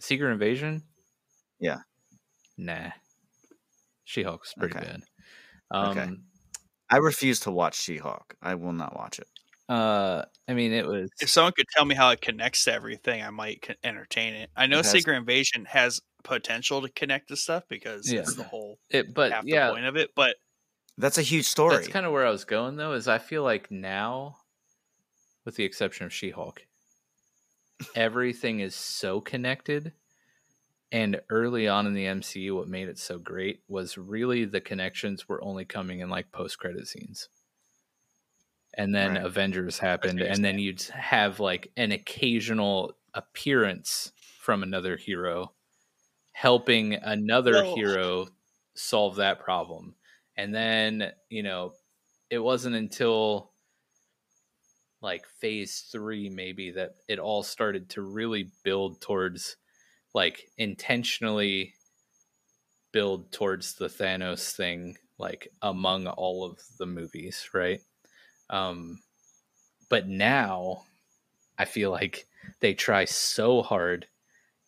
Secret 0.00 0.30
Invasion, 0.32 0.82
Yeah. 1.60 1.78
nah. 2.58 2.90
She 4.04 4.22
Hulk's 4.22 4.52
pretty 4.52 4.76
Okay. 4.76 4.84
bad. 4.86 5.00
Um, 5.70 5.88
Okay. 5.98 6.10
I 6.90 6.96
refuse 6.98 7.40
to 7.40 7.50
watch 7.50 7.74
She-Hulk. 7.80 8.36
I 8.42 8.54
will 8.56 8.72
not 8.74 8.94
watch 8.94 9.18
it. 9.18 9.28
Uh, 9.68 10.24
I 10.46 10.52
mean, 10.54 10.72
it 10.72 10.86
was 10.86 11.10
If 11.20 11.30
someone 11.30 11.52
could 11.54 11.66
tell 11.74 11.84
me 11.86 11.94
how 11.94 12.10
it 12.10 12.20
connects 12.20 12.64
to 12.64 12.72
everything, 12.72 13.22
I 13.22 13.30
might 13.30 13.64
c- 13.66 13.74
entertain 13.82 14.34
it. 14.34 14.50
I 14.56 14.66
know 14.66 14.80
It 14.80 14.84
has- 14.84 14.92
Secret 14.92 15.16
Invasion 15.16 15.64
has 15.64 16.00
potential 16.22 16.82
to 16.82 16.88
connect 16.90 17.28
to 17.28 17.36
stuff 17.36 17.64
because 17.68 18.10
Yeah. 18.12 18.20
it's 18.20 18.34
the 18.34 18.44
whole 18.44 18.78
it, 18.90 19.14
but 19.14 19.32
half 19.32 19.44
yeah, 19.44 19.68
the 19.68 19.72
point 19.74 19.86
of 19.86 19.96
it. 19.96 20.10
But 20.14 20.36
That's 20.98 21.18
a 21.18 21.22
huge 21.22 21.46
story. 21.46 21.76
That's 21.76 21.88
kind 21.88 22.04
of 22.06 22.12
where 22.12 22.26
I 22.26 22.30
was 22.30 22.44
going 22.44 22.76
though. 22.76 22.92
Is 22.92 23.08
I 23.08 23.18
feel 23.18 23.42
like 23.42 23.70
now, 23.70 24.36
with 25.44 25.56
the 25.56 25.64
exception 25.64 26.06
of 26.06 26.12
She-Hulk, 26.12 26.66
everything 27.94 28.60
is 28.60 28.74
so 28.74 29.20
connected. 29.20 29.92
And 30.92 31.20
early 31.28 31.66
on 31.66 31.86
in 31.88 31.94
the 31.94 32.04
MCU, 32.06 32.54
what 32.54 32.68
made 32.68 32.88
it 32.88 32.98
so 32.98 33.18
great 33.18 33.62
was 33.66 33.98
really 33.98 34.44
the 34.44 34.60
connections 34.60 35.28
were 35.28 35.42
only 35.42 35.64
coming 35.64 35.98
in 36.00 36.08
like 36.08 36.30
post-credit 36.30 36.86
scenes. 36.86 37.28
And 38.76 38.94
then 38.94 39.16
Right. 39.16 39.24
Avengers 39.24 39.78
happened, 39.78 40.22
and 40.22 40.44
then 40.44 40.58
you'd 40.58 40.82
have 40.82 41.40
like 41.40 41.72
an 41.76 41.92
occasional 41.92 42.96
appearance 43.14 44.12
from 44.40 44.62
another 44.62 44.96
hero 44.96 45.54
helping 46.32 46.94
another 46.94 47.62
hero 47.62 48.28
solve 48.74 49.16
that 49.16 49.40
problem. 49.40 49.96
And 50.36 50.54
then, 50.54 51.12
you 51.30 51.42
know, 51.42 51.74
it 52.30 52.38
wasn't 52.40 52.76
until 52.76 53.52
like 55.00 55.26
phase 55.26 55.88
three, 55.92 56.28
maybe, 56.28 56.70
that 56.72 56.94
it 57.08 57.18
all 57.18 57.42
started 57.42 57.90
to 57.90 58.02
really 58.02 58.50
build 58.62 59.00
towards 59.00 59.56
like 60.14 60.48
intentionally 60.56 61.74
build 62.92 63.32
towards 63.32 63.74
the 63.74 63.88
Thanos 63.88 64.54
thing, 64.54 64.96
like 65.18 65.48
among 65.62 66.06
all 66.06 66.44
of 66.44 66.58
the 66.78 66.86
movies, 66.86 67.50
right? 67.52 67.80
Um, 68.50 69.00
but 69.88 70.08
now 70.08 70.84
I 71.58 71.64
feel 71.64 71.90
like 71.90 72.26
they 72.60 72.74
try 72.74 73.04
so 73.04 73.62
hard 73.62 74.06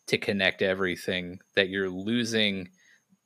to 0.06 0.18
connect 0.18 0.62
everything 0.62 1.40
that 1.54 1.68
you're 1.68 1.90
losing 1.90 2.68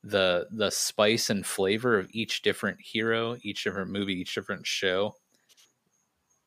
the 0.03 0.47
the 0.51 0.71
spice 0.71 1.29
and 1.29 1.45
flavor 1.45 1.99
of 1.99 2.09
each 2.13 2.43
different 2.43 2.81
hero, 2.81 3.37
each 3.43 3.65
different 3.65 3.91
movie, 3.91 4.15
each 4.15 4.35
different 4.35 4.67
show, 4.67 5.15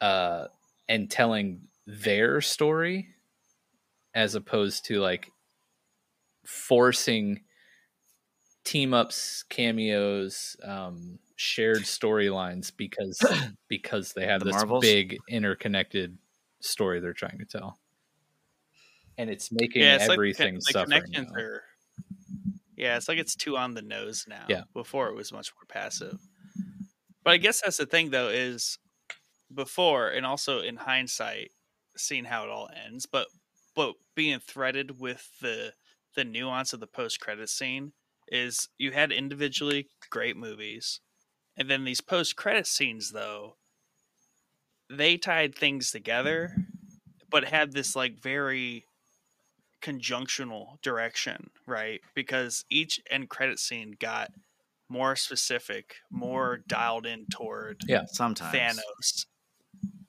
uh, 0.02 0.48
and 0.90 1.10
telling 1.10 1.62
their 1.86 2.42
story 2.42 3.10
as 4.16 4.36
opposed 4.36 4.86
to 4.86 5.00
like 5.00 5.32
forcing 6.46 7.42
team 8.64 8.94
ups, 8.94 9.44
cameos, 9.50 10.56
um, 10.64 11.20
shared 11.36 11.78
storylines 11.84 12.72
because 12.76 13.20
because 13.68 14.14
they 14.14 14.26
have 14.26 14.40
The 14.40 14.46
this 14.46 14.56
Marvels? 14.56 14.82
big 14.82 15.18
interconnected 15.28 16.18
story 16.62 17.00
they're 17.00 17.14
trying 17.14 17.40
to 17.40 17.46
tell, 17.46 17.80
and 19.18 19.30
it's 19.30 19.52
making 19.52 19.82
yeah, 19.82 19.96
it's 19.96 20.10
everything 20.10 20.56
like 20.56 20.64
suffering. 20.64 21.02
connections 21.02 21.32
are. 21.38 21.64
Yeah, 22.76 22.98
it's 22.98 23.08
like 23.08 23.18
it's 23.20 23.36
too 23.36 23.56
on 23.58 23.74
the 23.76 23.82
nose 23.82 24.26
now. 24.28 24.46
Yeah. 24.50 24.64
Before 24.74 25.08
it 25.10 25.16
was 25.16 25.32
much 25.32 25.52
more 25.56 25.66
passive. 25.68 26.20
But 27.24 27.32
I 27.32 27.38
guess 27.38 27.62
that's 27.62 27.78
the 27.78 27.86
thing 27.86 28.10
though 28.10 28.30
is 28.30 28.78
before 29.54 30.10
and 30.10 30.26
also 30.26 30.62
in 30.62 30.78
hindsight, 30.78 31.52
seeing 31.96 32.26
how 32.26 32.44
it 32.44 32.50
all 32.50 32.70
ends, 32.86 33.06
but 33.06 33.28
but 33.76 33.96
being 34.16 34.40
threaded 34.40 35.00
with 35.00 35.30
the 35.42 35.74
the 36.16 36.24
nuance 36.24 36.74
of 36.74 36.80
the 36.80 36.88
post 36.88 37.20
credit 37.20 37.50
scene 37.50 37.94
is 38.28 38.70
you 38.78 38.92
had 38.92 39.12
individually 39.12 39.88
great 40.10 40.38
movies, 40.38 41.00
and 41.58 41.70
then 41.70 41.84
these 41.84 42.02
post 42.02 42.36
credit 42.36 42.68
scenes 42.68 43.12
though 43.12 43.56
they 44.90 45.18
tied 45.18 45.56
things 45.56 45.92
together, 45.92 46.56
but 47.30 47.46
had 47.46 47.72
this 47.74 47.96
like 47.96 48.22
very 48.22 48.86
conjunctional 49.82 50.82
direction, 50.82 51.50
right? 51.66 52.02
Because 52.14 52.64
each 52.70 53.02
end 53.10 53.30
credit 53.30 53.60
scene 53.60 53.96
got 54.00 54.32
more 54.90 55.16
specific, 55.16 55.96
more 56.12 56.60
dialed 56.68 57.06
in 57.06 57.26
toward 57.32 57.82
Yeah. 57.88 58.04
Sometimes. 58.08 58.56
Thanos. 58.56 59.26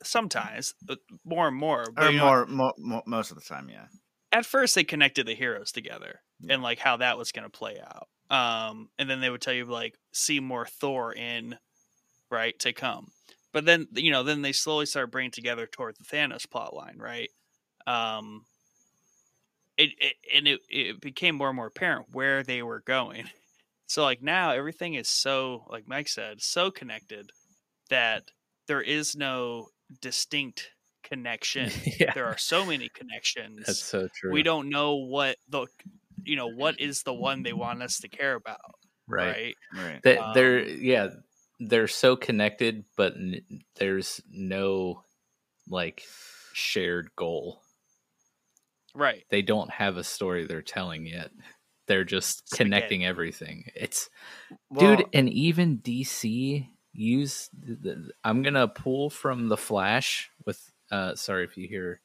Sometimes, 0.02 0.74
but 0.82 0.98
more 1.24 1.48
and 1.48 1.56
more. 1.56 1.86
But 1.94 2.06
Or 2.06 2.10
you 2.10 2.18
know, 2.18 2.24
more, 2.26 2.46
more, 2.46 2.74
more, 2.76 3.02
most 3.06 3.30
of 3.30 3.36
the 3.38 3.42
time, 3.44 3.70
yeah. 3.70 3.86
at 4.32 4.44
first 4.44 4.74
they 4.74 4.84
connected 4.84 5.26
the 5.26 5.34
heroes 5.34 5.72
together 5.72 6.20
Yeah. 6.40 6.54
and 6.54 6.62
like 6.62 6.78
how 6.78 6.98
that 6.98 7.16
was 7.16 7.32
going 7.32 7.44
to 7.44 7.58
play 7.58 7.78
out. 7.80 8.08
Um, 8.30 8.88
and 8.98 9.08
then 9.08 9.20
they 9.20 9.30
would 9.30 9.42
tell 9.42 9.54
you 9.54 9.64
like 9.66 9.94
see 10.12 10.40
more 10.40 10.66
Thor 10.66 11.12
in 11.12 11.56
right 12.30 12.58
to 12.60 12.72
come. 12.72 13.08
But 13.52 13.64
then 13.64 13.86
you 13.92 14.10
know 14.10 14.22
then 14.22 14.42
they 14.42 14.52
slowly 14.52 14.86
start 14.86 15.10
bringing 15.10 15.30
together 15.30 15.66
toward 15.66 15.96
the 15.96 16.04
Thanos 16.04 16.48
plot 16.48 16.74
line, 16.74 16.98
right? 16.98 17.30
Um, 17.86 18.44
it, 19.76 19.90
it 19.98 20.14
and 20.34 20.48
it, 20.48 20.60
it 20.68 21.00
became 21.00 21.36
more 21.36 21.48
and 21.48 21.56
more 21.56 21.66
apparent 21.66 22.06
where 22.12 22.42
they 22.42 22.62
were 22.62 22.80
going. 22.80 23.24
So 23.86 24.02
like 24.02 24.22
now 24.22 24.50
everything 24.50 24.94
is 24.94 25.08
so 25.10 25.66
like 25.68 25.86
Mike 25.86 26.08
said 26.08 26.40
so 26.40 26.70
connected 26.70 27.30
that 27.90 28.24
there 28.66 28.80
is 28.80 29.14
no 29.14 29.68
distinct 30.00 30.70
connection. 31.04 31.70
yeah, 32.00 32.12
there 32.14 32.24
are 32.24 32.38
so 32.38 32.64
many 32.64 32.88
connections 32.88 33.66
that's 33.66 33.84
so 33.84 34.08
true. 34.14 34.32
we 34.32 34.42
don't 34.42 34.70
know 34.70 34.94
what 34.94 35.36
the 35.50 35.66
you 36.24 36.36
know 36.36 36.48
what 36.48 36.80
is 36.80 37.02
the 37.02 37.12
one 37.14 37.42
they 37.42 37.52
want 37.52 37.82
us 37.82 37.98
to 38.00 38.08
care 38.08 38.34
about 38.34 38.60
right. 39.06 39.26
right, 39.26 39.56
Right. 39.74 40.02
They, 40.02 40.18
they're 40.34 40.60
Um, 40.60 40.78
yeah, 40.80 41.08
they're 41.60 41.88
so 41.88 42.16
connected, 42.16 42.84
but 42.96 43.14
n- 43.14 43.42
there's 43.76 44.20
no 44.30 45.02
like 45.68 46.04
shared 46.52 47.10
goal. 47.16 47.62
right 48.94 49.24
They 49.30 49.42
don't 49.42 49.70
have 49.70 49.96
a 49.96 50.04
story 50.04 50.46
they're 50.46 50.62
telling 50.62 51.06
yet. 51.06 51.30
They're 51.86 52.04
just 52.04 52.46
Spaghetti. 52.46 52.64
connecting 52.64 53.04
everything. 53.04 53.64
It's 53.74 54.08
Well, 54.70 54.96
dude, 54.96 55.06
and 55.12 55.28
even 55.28 55.78
DC 55.78 56.68
use. 56.92 57.50
The, 57.52 57.74
the, 57.74 58.10
I'm 58.22 58.42
gonna 58.42 58.68
pull 58.68 59.10
from 59.10 59.48
the 59.48 59.56
Flash 59.56 60.30
with. 60.46 60.70
Uh, 60.90 61.14
sorry 61.14 61.44
if 61.44 61.56
you 61.56 61.66
hear 61.66 62.00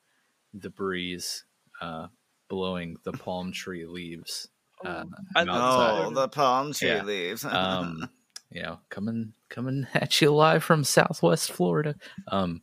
the 0.54 0.70
breeze 0.70 1.46
uh, 1.82 2.08
blowing 2.50 2.98
the 3.04 3.12
palm 3.14 3.52
tree 3.52 3.86
leaves. 3.86 4.50
Uh, 4.84 5.06
I 5.36 5.42
outside. 5.42 6.06
Oh, 6.06 6.12
the 6.12 6.28
palm 6.28 6.74
tree 6.74 6.90
Yeah. 6.90 7.04
leaves. 7.04 7.46
um, 7.46 8.10
you 8.52 8.62
know, 8.64 8.80
coming 8.90 9.34
coming 9.50 9.88
at 9.94 10.20
you 10.22 10.32
live 10.32 10.64
from 10.64 10.84
Southwest 10.84 11.52
Florida. 11.52 11.96
Um, 12.28 12.62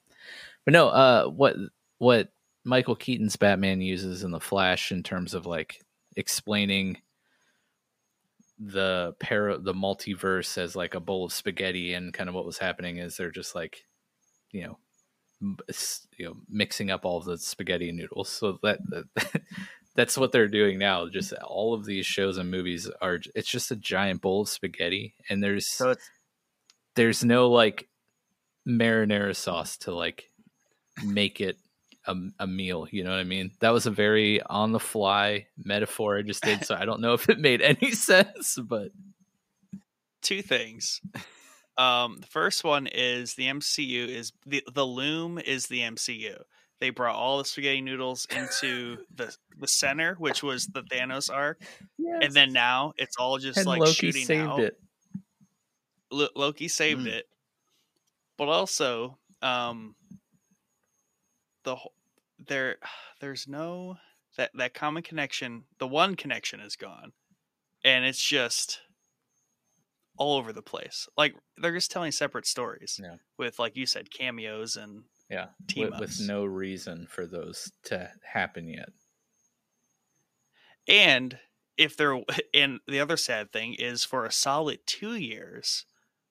but 0.65 0.73
no, 0.73 0.89
uh, 0.89 1.27
what 1.29 1.57
what 1.99 2.33
Michael 2.65 2.97
Keaton's 2.97 3.37
Batman 3.37 3.81
uses 3.81 4.25
in 4.25 4.31
the 4.33 4.41
Flash 4.41 4.91
in 4.93 5.03
terms 5.03 5.33
of 5.35 5.47
like 5.47 5.81
explaining 6.17 6.99
the 8.59 9.15
para 9.21 9.59
the 9.59 9.75
multiverse 9.75 10.57
as 10.57 10.75
like 10.75 10.95
a 10.95 11.01
bowl 11.01 11.27
of 11.27 11.33
spaghetti 11.33 11.93
and 11.93 12.15
kind 12.15 12.29
of 12.29 12.35
what 12.35 12.47
was 12.47 12.57
happening 12.59 12.97
is 12.97 13.17
they're 13.17 13.31
just 13.31 13.55
like 13.55 13.85
you 14.51 14.63
know 14.65 14.79
m- 15.43 15.59
s- 15.69 16.07
you 16.17 16.25
know 16.25 16.37
mixing 16.49 16.91
up 16.91 17.05
all 17.05 17.21
the 17.21 17.37
spaghetti 17.37 17.93
noodles 17.93 18.31
so 18.31 18.59
that, 18.63 18.79
that 18.89 19.43
that's 19.97 20.17
what 20.19 20.31
they're 20.31 20.49
doing 20.49 20.79
now 20.79 21.09
just 21.09 21.33
all 21.45 21.75
of 21.75 21.85
these 21.85 22.07
shows 22.07 22.39
and 22.39 22.51
movies 22.51 22.89
are 23.01 23.19
it's 23.35 23.49
just 23.49 23.71
a 23.71 23.77
giant 23.77 24.21
bowl 24.21 24.43
of 24.43 24.49
spaghetti 24.49 25.15
and 25.29 25.43
there's 25.43 25.67
so 25.67 25.95
there's 26.95 27.25
no 27.25 27.49
like 27.51 27.89
marinara 28.69 29.35
sauce 29.35 29.77
to 29.77 29.95
like 29.95 30.31
make 31.05 31.41
it 31.41 31.57
a, 32.07 32.15
a 32.41 32.47
meal 32.47 32.87
you 32.91 33.03
know 33.03 33.11
what 33.11 33.19
i 33.21 33.25
mean? 33.25 33.51
That 33.61 33.71
was 33.71 33.87
a 33.87 33.91
very 33.91 34.41
on 34.43 34.73
the 34.73 34.79
fly 34.79 35.47
metaphor 35.57 36.19
i 36.19 36.23
just 36.23 36.43
did 36.43 36.65
so 36.65 36.75
i 36.75 36.85
don't 36.85 37.01
know 37.01 37.15
if 37.15 37.29
it 37.29 37.41
made 37.41 37.61
any 37.63 37.91
sense 37.93 38.59
but 38.63 38.93
two 40.23 40.43
things. 40.43 41.01
Um 41.79 42.19
the 42.21 42.27
first 42.27 42.65
one 42.65 42.87
is 42.87 43.35
the 43.35 43.47
mcu 43.47 44.09
is 44.09 44.33
the 44.45 44.63
the 44.73 44.85
loom 44.85 45.39
is 45.39 45.67
the 45.67 45.81
mcu 45.81 46.37
they 46.81 46.91
brought 46.91 47.15
all 47.17 47.39
the 47.39 47.45
spaghetti 47.45 47.81
noodles 47.81 48.27
into 48.31 48.99
the 49.15 49.35
the 49.59 49.69
center 49.69 50.15
which 50.17 50.43
was 50.43 50.67
the 50.69 50.83
thanos 50.83 51.33
arc 51.33 51.61
and 52.23 52.33
then 52.35 52.53
now 52.53 52.93
it's 52.99 53.17
all 53.17 53.39
just 53.39 53.59
and 53.59 53.67
like 53.67 53.81
loki 53.81 53.93
shooting 53.93 54.25
saved 54.25 54.49
out 54.49 54.61
it 54.61 54.79
Lo- 56.11 56.29
Loki 56.37 56.69
saved 56.69 57.01
Mm. 57.07 57.09
it, 57.09 57.27
but 58.39 58.49
also 58.49 59.19
um 59.43 59.97
the 61.65 61.75
whole 61.77 61.93
there 62.39 62.77
there's 63.21 63.49
no 63.49 63.97
that 64.37 64.51
that 64.55 64.73
common 64.75 65.03
connection. 65.03 65.65
The 65.79 65.89
one 65.89 66.15
connection 66.15 66.61
is 66.61 66.77
gone, 66.77 67.13
and 67.85 68.05
it's 68.05 68.23
just 68.23 68.81
all 70.17 70.37
over 70.39 70.53
the 70.53 70.63
place. 70.63 71.09
Like 71.17 71.35
they're 71.57 71.75
just 71.75 71.91
telling 71.91 72.13
separate 72.13 72.47
stories 72.47 73.01
Yeah. 73.03 73.17
with, 73.39 73.59
like 73.59 73.77
you 73.77 73.87
said, 73.87 74.11
cameos 74.11 74.77
and 74.77 75.05
yeah 75.31 75.47
team 75.67 75.91
with, 75.91 76.01
with 76.01 76.21
no 76.21 76.45
reason 76.45 77.07
for 77.07 77.27
those 77.27 77.73
to 77.85 78.11
happen 78.23 78.69
yet 78.69 78.91
And 80.89 81.39
if 81.77 81.97
they're 81.97 82.21
and 82.55 82.81
the 82.87 83.01
other 83.01 83.17
sad 83.17 83.53
thing 83.53 83.75
is 83.75 84.05
for 84.05 84.25
a 84.25 84.33
solid 84.33 84.81
two 84.87 85.15
years, 85.15 85.85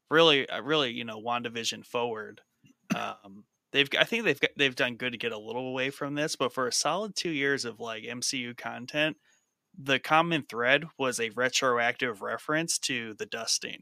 really, 0.10 0.48
uh, 0.50 0.62
really, 0.62 0.92
you 0.92 1.04
know, 1.04 1.22
Wandavision 1.22 1.86
forward. 1.86 2.42
Um, 2.96 3.46
they've 3.72 3.90
I 3.98 4.04
think 4.04 4.24
they've 4.26 4.40
got, 4.40 4.52
they've 4.58 4.76
done 4.76 4.96
good 4.96 5.12
to 5.14 5.18
get 5.18 5.32
a 5.32 5.38
little 5.38 5.68
away 5.68 5.90
from 5.90 6.16
this, 6.16 6.36
but 6.36 6.54
for 6.54 6.68
a 6.68 6.74
solid 6.74 7.16
two 7.16 7.32
years 7.32 7.66
of 7.66 7.80
like 7.80 8.04
MCU 8.04 8.56
content, 8.58 9.18
the 9.78 10.00
common 10.00 10.44
thread 10.44 10.86
was 10.98 11.20
a 11.20 11.32
retroactive 11.32 12.22
reference 12.22 12.80
to 12.80 13.14
the 13.16 13.26
dusting, 13.26 13.82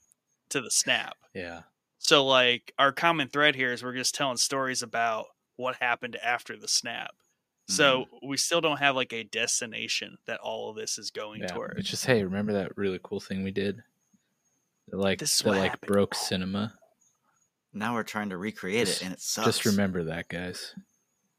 to 0.50 0.60
the 0.60 0.70
snap. 0.70 1.16
yeah 1.34 1.62
So 2.04 2.24
like 2.24 2.72
our 2.78 2.92
common 2.92 3.28
thread 3.28 3.54
here 3.56 3.72
is 3.72 3.82
we're 3.82 3.94
just 3.94 4.14
telling 4.14 4.36
stories 4.36 4.82
about 4.82 5.26
what 5.56 5.76
happened 5.76 6.16
after 6.22 6.56
the 6.56 6.68
snap. 6.68 7.10
Mm-hmm. 7.10 7.74
So 7.74 8.04
we 8.22 8.36
still 8.36 8.60
don't 8.60 8.78
have 8.78 8.94
like 8.94 9.12
a 9.12 9.24
destination 9.24 10.18
that 10.26 10.38
all 10.40 10.70
of 10.70 10.76
this 10.76 10.98
is 10.98 11.10
going 11.10 11.40
yeah 11.40 11.46
toward. 11.48 11.78
it's 11.78 11.88
just 11.88 12.04
hey 12.04 12.22
remember 12.22 12.52
that 12.52 12.76
really 12.76 13.00
cool 13.02 13.20
thing 13.20 13.42
we 13.42 13.50
did 13.50 13.82
that 14.88 14.98
like 14.98 15.18
This 15.18 15.38
that 15.38 15.48
what 15.48 15.58
like 15.58 15.70
happened. 15.70 15.88
broke 15.92 16.14
cinema 16.14 16.74
now 17.72 17.94
we're 17.94 18.02
trying 18.02 18.28
to 18.30 18.36
recreate 18.36 18.86
Just- 18.86 19.00
it, 19.00 19.04
and 19.06 19.14
it 19.14 19.20
sucks. 19.20 19.46
Just 19.46 19.64
remember 19.64 20.04
that, 20.04 20.28
guys. 20.28 20.74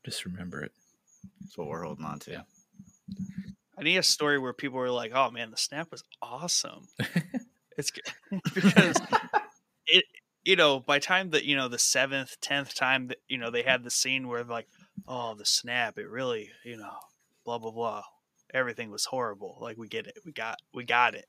Just 0.03 0.25
remember 0.25 0.61
it. 0.63 0.71
That's 1.41 1.57
what 1.57 1.67
we're 1.67 1.83
holding 1.83 2.03
on 2.05 2.19
to. 2.19 2.31
Yeah. 2.31 2.41
I 3.77 3.83
need 3.83 3.97
a 3.97 4.03
story 4.03 4.37
where 4.37 4.51
people 4.51 4.77
were 4.79 4.89
like, 4.91 5.11
"Oh 5.15 5.31
man, 5.31 5.49
the 5.51 5.57
snap 5.57 5.91
was 5.91 6.03
awesome." 6.21 6.87
it's 7.77 7.91
g- 7.91 8.01
because 8.53 8.97
it, 9.87 10.03
you 10.45 10.55
know, 10.55 10.79
by 10.79 10.99
time 10.99 11.31
that 11.31 11.43
you 11.43 11.55
know 11.55 11.67
the 11.67 11.79
seventh, 11.79 12.39
tenth 12.41 12.73
time 12.75 13.07
that 13.07 13.17
you 13.27 13.37
know 13.37 13.49
they 13.51 13.63
had 13.63 13.83
the 13.83 13.89
scene 13.91 14.27
where 14.27 14.43
like, 14.43 14.67
"Oh, 15.07 15.33
the 15.35 15.45
snap, 15.45 15.97
it 15.97 16.07
really, 16.07 16.51
you 16.63 16.77
know, 16.77 16.93
blah 17.43 17.57
blah 17.57 17.71
blah, 17.71 18.03
everything 18.53 18.91
was 18.91 19.05
horrible." 19.05 19.57
Like 19.59 19.77
we 19.77 19.87
get 19.87 20.07
it, 20.07 20.17
we 20.25 20.31
got, 20.31 20.57
we 20.73 20.83
got 20.85 21.15
it. 21.15 21.25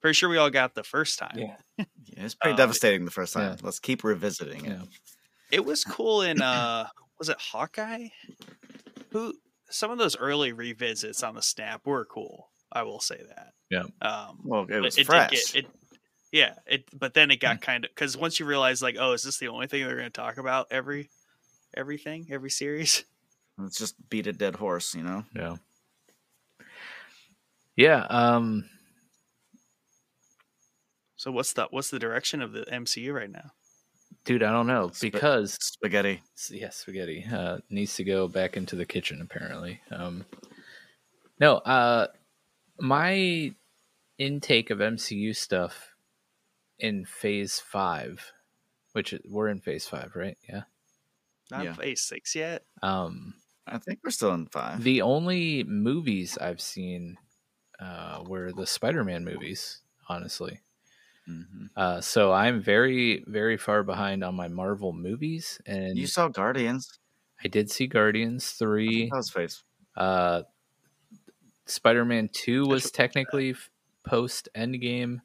Pretty 0.00 0.14
sure 0.14 0.28
we 0.28 0.36
all 0.38 0.50
got 0.50 0.74
the 0.74 0.82
first 0.84 1.18
time. 1.18 1.36
Yeah. 1.38 1.56
Yeah, 2.14 2.24
it's 2.24 2.34
pretty 2.34 2.54
Uh, 2.54 2.56
devastating 2.56 3.04
the 3.06 3.10
first 3.12 3.32
time. 3.32 3.52
yeah. 3.52 3.56
Let's 3.62 3.78
keep 3.78 4.04
revisiting 4.04 4.66
it. 4.66 4.68
Yeah. 4.70 4.82
It 5.50 5.64
was 5.64 5.84
cool 5.84 6.20
in 6.22 6.42
uh, 6.42 6.88
was 7.18 7.28
it 7.30 7.38
Hawkeye? 7.40 8.08
Who 9.12 9.34
some 9.70 9.90
of 9.90 9.98
those 9.98 10.16
early 10.16 10.52
revisits 10.52 11.22
on 11.22 11.34
the 11.36 11.42
snap 11.42 11.86
were 11.86 12.04
cool. 12.04 12.50
I 12.72 12.82
will 12.82 13.00
say 13.00 13.20
that. 13.28 13.52
Yeah. 13.70 13.84
Um, 14.06 14.40
Well, 14.44 14.66
it 14.68 14.80
was 14.80 14.96
did 14.96 15.06
fresh. 15.06 15.52
get- 15.52 15.64
it, 15.64 15.70
yeah, 16.32 16.54
it. 16.66 16.88
But 16.98 17.12
then 17.14 17.30
it 17.30 17.40
got 17.40 17.60
kind 17.60 17.84
of 17.84 17.90
because 17.90 18.16
once 18.16 18.40
you 18.40 18.46
realize, 18.46 18.82
like, 18.82 18.96
oh, 18.98 19.12
is 19.12 19.22
this 19.22 19.36
the 19.36 19.48
only 19.48 19.66
thing 19.66 19.84
they're 19.84 19.96
going 19.96 20.06
to 20.06 20.10
talk 20.10 20.38
about 20.38 20.66
every 20.70 21.10
everything 21.76 22.26
every 22.30 22.50
series? 22.50 23.04
Let's 23.58 23.76
just 23.76 23.94
beat 24.08 24.26
a 24.26 24.32
dead 24.32 24.56
horse, 24.56 24.94
you 24.94 25.02
know. 25.02 25.24
Yeah. 25.36 25.56
Yeah. 27.76 28.06
Um. 28.08 28.64
So 31.16 31.30
what's 31.30 31.52
the 31.52 31.68
what's 31.70 31.90
the 31.90 31.98
direction 31.98 32.40
of 32.40 32.52
the 32.52 32.62
MCU 32.62 33.12
right 33.14 33.30
now? 33.30 33.52
Dude, 34.24 34.42
I 34.42 34.52
don't 34.52 34.66
know 34.66 34.90
Sp- 34.94 35.12
because 35.12 35.58
Spaghetti. 35.60 36.22
yes, 36.50 36.76
spaghetti 36.76 37.26
uh, 37.30 37.58
needs 37.70 37.94
to 37.96 38.04
go 38.04 38.26
back 38.26 38.56
into 38.56 38.74
the 38.74 38.86
kitchen. 38.86 39.20
Apparently. 39.20 39.80
Um. 39.90 40.24
No. 41.38 41.56
Uh. 41.58 42.06
My 42.80 43.52
intake 44.18 44.70
of 44.70 44.78
MCU 44.78 45.36
stuff 45.36 45.91
in 46.82 47.06
Phase 47.06 47.58
Five, 47.60 48.32
which 48.92 49.14
is, 49.14 49.20
we're 49.24 49.48
in 49.48 49.60
Phase 49.60 49.86
Five, 49.86 50.12
right? 50.14 50.36
Yeah. 50.46 50.64
Not 51.50 51.64
Yeah. 51.64 51.72
Phase 51.72 52.02
Six 52.02 52.34
yet. 52.34 52.64
Um. 52.82 53.34
I 53.64 53.78
think 53.78 54.00
we're 54.02 54.10
still 54.10 54.34
in 54.34 54.46
five. 54.46 54.82
The 54.82 55.02
only 55.02 55.62
movies 55.62 56.36
I've 56.36 56.60
seen 56.60 57.16
uh, 57.78 58.24
were 58.26 58.52
the 58.52 58.66
Spider-Man 58.66 59.24
movies. 59.24 59.78
Honestly. 60.08 60.60
Mhm. 61.30 61.70
Uh, 61.76 62.00
so 62.00 62.32
I'm 62.32 62.60
very, 62.60 63.22
very 63.28 63.56
far 63.56 63.84
behind 63.84 64.24
on 64.24 64.34
my 64.34 64.48
Marvel 64.48 64.92
movies, 64.92 65.60
and 65.64 65.96
You 65.96 66.08
saw 66.08 66.26
Guardians. 66.26 66.98
I 67.44 67.46
did 67.48 67.70
see 67.70 67.86
Guardians 67.86 68.50
three. 68.50 69.08
That 69.08 69.16
was 69.16 69.30
face. 69.30 69.62
Uh, 69.96 70.42
Spider-Man 71.66 72.30
two 72.32 72.66
was 72.66 72.90
technically 72.90 73.54
post 74.04 74.48
Endgame, 74.56 75.20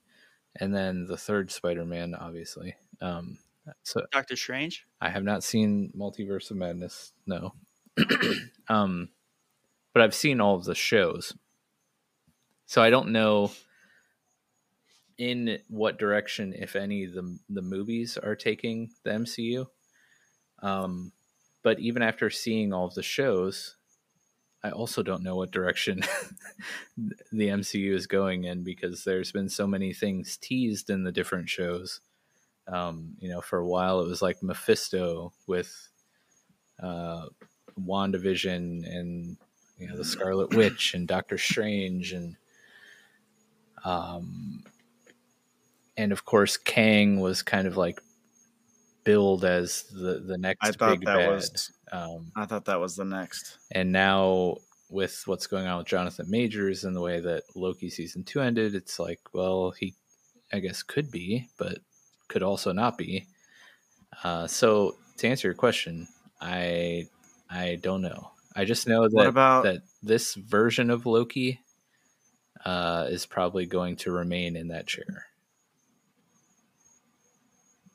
and 0.59 0.75
then 0.75 1.05
the 1.05 1.17
third 1.17 1.51
Spider-Man, 1.51 2.15
obviously. 2.15 2.75
Um, 3.01 3.37
so 3.83 4.01
Doctor 4.11 4.35
Strange. 4.35 4.85
I 5.01 5.09
have 5.09 5.23
not 5.23 5.43
seen 5.43 5.91
Multiverse 5.97 6.51
of 6.51 6.57
Madness. 6.57 7.13
No, 7.25 7.53
um, 8.69 9.09
but 9.93 10.01
I've 10.01 10.15
seen 10.15 10.41
all 10.41 10.55
of 10.55 10.65
the 10.65 10.75
shows, 10.75 11.33
so 12.65 12.81
I 12.81 12.89
don't 12.89 13.09
know 13.09 13.51
in 15.17 15.59
what 15.67 15.97
direction, 15.97 16.53
if 16.53 16.75
any, 16.75 17.05
the 17.05 17.37
the 17.49 17.61
movies 17.61 18.17
are 18.17 18.35
taking 18.35 18.91
the 19.03 19.11
MCU. 19.11 19.67
Um, 20.61 21.11
but 21.63 21.79
even 21.79 22.01
after 22.01 22.29
seeing 22.29 22.73
all 22.73 22.85
of 22.85 22.93
the 22.93 23.03
shows, 23.03 23.76
I 24.63 24.71
also 24.71 25.03
don't 25.03 25.23
know 25.23 25.35
what 25.35 25.51
direction 25.51 26.01
the 26.97 27.47
MCU 27.49 27.93
is 27.93 28.07
going 28.07 28.45
in 28.45 28.63
because 28.63 29.03
there's 29.03 29.31
been 29.31 29.49
so 29.49 29.67
many 29.67 29.93
things 29.93 30.37
teased 30.37 30.89
in 30.89 31.03
the 31.03 31.11
different 31.11 31.47
shows. 31.49 32.01
Um, 32.67 33.15
you 33.19 33.29
know, 33.29 33.39
for 33.39 33.59
a 33.59 33.67
while 33.67 34.01
it 34.01 34.07
was 34.07 34.21
like 34.21 34.43
Mephisto 34.43 35.31
with 35.45 35.89
uh, 36.81 37.27
WandaVision 37.79 38.85
and 38.85 39.37
you 39.77 39.87
know 39.87 39.95
the 39.95 40.03
Scarlet 40.03 40.53
Witch 40.53 40.93
and 40.93 41.07
Doctor 41.07 41.37
Strange 41.37 42.11
and 42.11 42.35
um, 43.85 44.63
and 45.95 46.11
of 46.11 46.25
course 46.25 46.57
Kang 46.57 47.19
was 47.19 47.41
kind 47.41 47.67
of 47.67 47.77
like 47.77 48.01
billed 49.03 49.45
as 49.45 49.83
the 49.83 50.19
the 50.25 50.37
next 50.37 50.67
I 50.67 50.71
thought 50.71 50.99
big 50.99 51.05
that 51.05 51.17
bad. 51.17 51.29
was- 51.29 51.71
Um, 51.91 52.31
I 52.35 52.45
thought 52.45 52.65
that 52.65 52.79
was 52.79 52.95
the 52.95 53.05
next. 53.05 53.57
and 53.71 53.91
now 53.91 54.57
with 54.89 55.23
what's 55.25 55.47
going 55.47 55.67
on 55.67 55.79
with 55.79 55.87
Jonathan 55.87 56.25
Majors 56.29 56.83
and 56.85 56.95
the 56.95 57.01
way 57.01 57.19
that 57.19 57.43
Loki 57.55 57.89
season 57.89 58.23
two 58.23 58.41
ended, 58.41 58.73
it's 58.75 58.99
like, 58.99 59.19
well, 59.33 59.71
he, 59.71 59.93
I 60.53 60.59
guess, 60.59 60.81
could 60.83 61.11
be, 61.11 61.47
but 61.57 61.79
could 62.29 62.41
also 62.43 62.71
not 62.71 62.97
be. 62.97 63.27
Uh, 64.23 64.47
so 64.47 64.95
to 65.17 65.27
answer 65.27 65.47
your 65.49 65.55
question, 65.55 66.07
I, 66.39 67.07
I 67.49 67.79
don't 67.81 68.01
know. 68.01 68.31
I 68.55 68.63
just 68.65 68.87
know 68.87 69.07
that 69.09 69.27
about- 69.27 69.63
that 69.63 69.81
this 70.01 70.35
version 70.35 70.89
of 70.89 71.05
Loki 71.05 71.59
uh, 72.65 73.07
is 73.09 73.25
probably 73.25 73.65
going 73.65 73.97
to 73.97 74.11
remain 74.11 74.55
in 74.55 74.69
that 74.69 74.87
chair. 74.87 75.25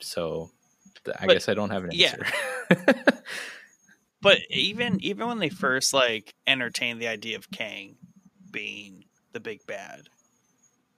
So, 0.01 0.51
th- 1.05 1.17
I 1.21 1.27
But- 1.27 1.33
guess 1.35 1.49
I 1.49 1.55
don't 1.55 1.71
have 1.71 1.85
an 1.85 1.93
answer. 1.93 2.27
yeah. 2.71 2.93
But 4.23 4.39
even 4.51 4.99
even 5.03 5.27
when 5.27 5.39
they 5.39 5.49
first 5.51 5.93
like 5.93 6.33
entertained 6.47 7.03
the 7.03 7.09
idea 7.09 7.37
of 7.37 7.51
Kang 7.51 7.97
being 8.51 9.05
the 9.33 9.41
big 9.41 9.67
bad, 9.67 10.09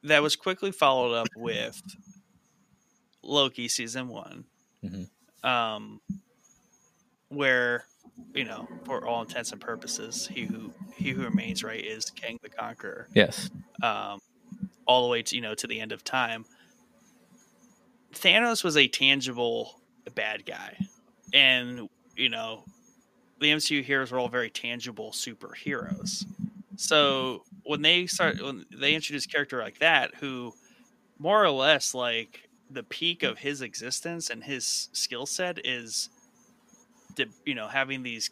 that 0.02 0.22
was 0.22 0.36
quickly 0.36 0.70
followed 0.70 1.14
up 1.14 1.28
with 1.34 1.80
Loki 3.22 3.66
season 3.68 4.08
one, 4.08 4.44
Mhm. 4.84 5.08
um, 5.42 6.00
where 7.28 7.86
you 8.34 8.44
know, 8.44 8.68
for 8.84 9.04
all 9.06 9.22
intents 9.22 9.50
and 9.52 9.60
purposes, 9.60 10.26
he 10.28 10.44
who 10.44 10.72
he 10.94 11.10
who 11.10 11.22
remains 11.24 11.64
right 11.64 11.82
is 11.84 12.04
Kang 12.10 12.38
the 12.42 12.50
Conqueror, 12.50 13.08
yes. 13.14 13.50
um, 13.82 14.20
all 14.86 15.02
the 15.04 15.08
way 15.10 15.22
to 15.22 15.34
you 15.34 15.40
know 15.40 15.54
to 15.54 15.66
the 15.66 15.80
end 15.80 15.92
of 15.92 16.04
time. 16.04 16.44
Thanos 18.12 18.62
was 18.62 18.76
a 18.76 18.86
tangible 18.86 19.80
bad 20.14 20.44
guy, 20.46 20.76
and 21.32 21.88
you 22.14 22.28
know 22.28 22.64
the 23.44 23.50
MCU 23.50 23.82
heroes 23.82 24.10
were 24.10 24.18
all 24.18 24.28
very 24.28 24.50
tangible 24.50 25.10
superheroes. 25.10 26.24
So 26.76 27.44
when 27.62 27.82
they 27.82 28.06
start 28.06 28.42
when 28.42 28.64
they 28.76 28.94
introduce 28.94 29.26
a 29.26 29.28
character 29.28 29.60
like 29.60 29.78
that, 29.78 30.14
who 30.16 30.54
more 31.18 31.44
or 31.44 31.50
less 31.50 31.94
like 31.94 32.48
the 32.70 32.82
peak 32.82 33.22
of 33.22 33.38
his 33.38 33.60
existence 33.62 34.30
and 34.30 34.42
his 34.42 34.88
skill 34.92 35.26
set 35.26 35.64
is, 35.66 36.08
de- 37.14 37.26
you 37.44 37.54
know, 37.54 37.68
having 37.68 38.02
these 38.02 38.30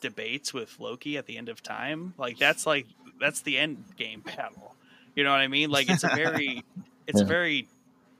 debates 0.00 0.54
with 0.54 0.78
Loki 0.78 1.18
at 1.18 1.26
the 1.26 1.36
end 1.36 1.48
of 1.48 1.62
time, 1.62 2.14
like 2.16 2.38
that's 2.38 2.64
like 2.64 2.86
that's 3.20 3.42
the 3.42 3.58
end 3.58 3.84
game 3.96 4.20
battle. 4.36 4.76
You 5.16 5.24
know 5.24 5.30
what 5.30 5.40
I 5.40 5.48
mean? 5.48 5.70
Like 5.70 5.90
it's 5.90 6.04
a 6.04 6.08
very 6.08 6.64
it's 7.08 7.20
a 7.20 7.24
very 7.24 7.68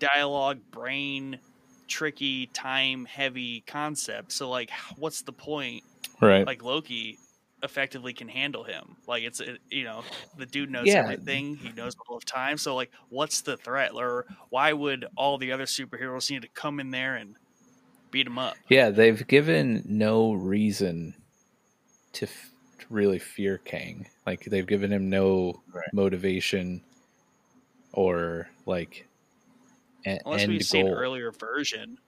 dialogue 0.00 0.58
brain 0.72 1.38
tricky 1.86 2.46
time 2.46 3.04
heavy 3.04 3.60
concept 3.66 4.32
so 4.32 4.48
like 4.48 4.70
what's 4.96 5.22
the 5.22 5.32
point 5.32 5.84
Right. 6.22 6.46
like 6.46 6.62
Loki 6.62 7.18
effectively 7.64 8.12
can 8.12 8.28
handle 8.28 8.64
him. 8.64 8.96
Like 9.06 9.22
it's 9.24 9.40
it- 9.40 9.60
you 9.70 9.84
know 9.84 10.02
the 10.36 10.46
dude 10.46 10.70
knows 10.70 10.86
Yeah. 10.86 11.02
everything. 11.04 11.56
He 11.56 11.70
knows 11.72 11.94
all 12.08 12.16
of 12.16 12.24
time. 12.24 12.56
So 12.58 12.74
like, 12.74 12.90
what's 13.08 13.40
the 13.42 13.56
threat? 13.56 13.92
Or 13.94 14.26
why 14.50 14.72
would 14.72 15.06
all 15.16 15.38
the 15.38 15.52
other 15.52 15.64
superheroes 15.66 16.30
need 16.30 16.42
to 16.42 16.48
come 16.48 16.80
in 16.80 16.90
there 16.90 17.16
and 17.16 17.36
beat 18.10 18.26
him 18.26 18.38
up? 18.38 18.56
Yeah, 18.68 18.90
they've 18.90 19.26
given 19.26 19.82
no 19.86 20.32
reason 20.32 21.14
to, 22.14 22.26
f- 22.26 22.50
to 22.80 22.86
really 22.90 23.18
fear 23.18 23.58
Kang. 23.58 24.06
Like 24.26 24.44
they've 24.44 24.66
given 24.66 24.92
him 24.92 25.08
no 25.10 25.62
Right. 25.72 25.92
motivation 25.92 26.82
or 27.92 28.48
like 28.66 29.06
a- 30.06 30.20
Unless 30.24 30.42
end 30.42 30.52
we've 30.52 30.62
seen 30.64 30.86
goal. 30.86 30.94
an 30.94 30.98
earlier 31.00 31.30
version 31.30 31.98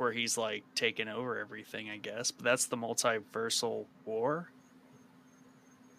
where 0.00 0.12
he's 0.12 0.38
like 0.38 0.64
taking 0.74 1.08
over 1.08 1.38
everything. 1.38 1.90
I 1.90 1.98
guess, 1.98 2.30
but 2.30 2.44
that's 2.44 2.66
the 2.66 2.76
multiversal 2.76 3.84
war. 4.06 4.50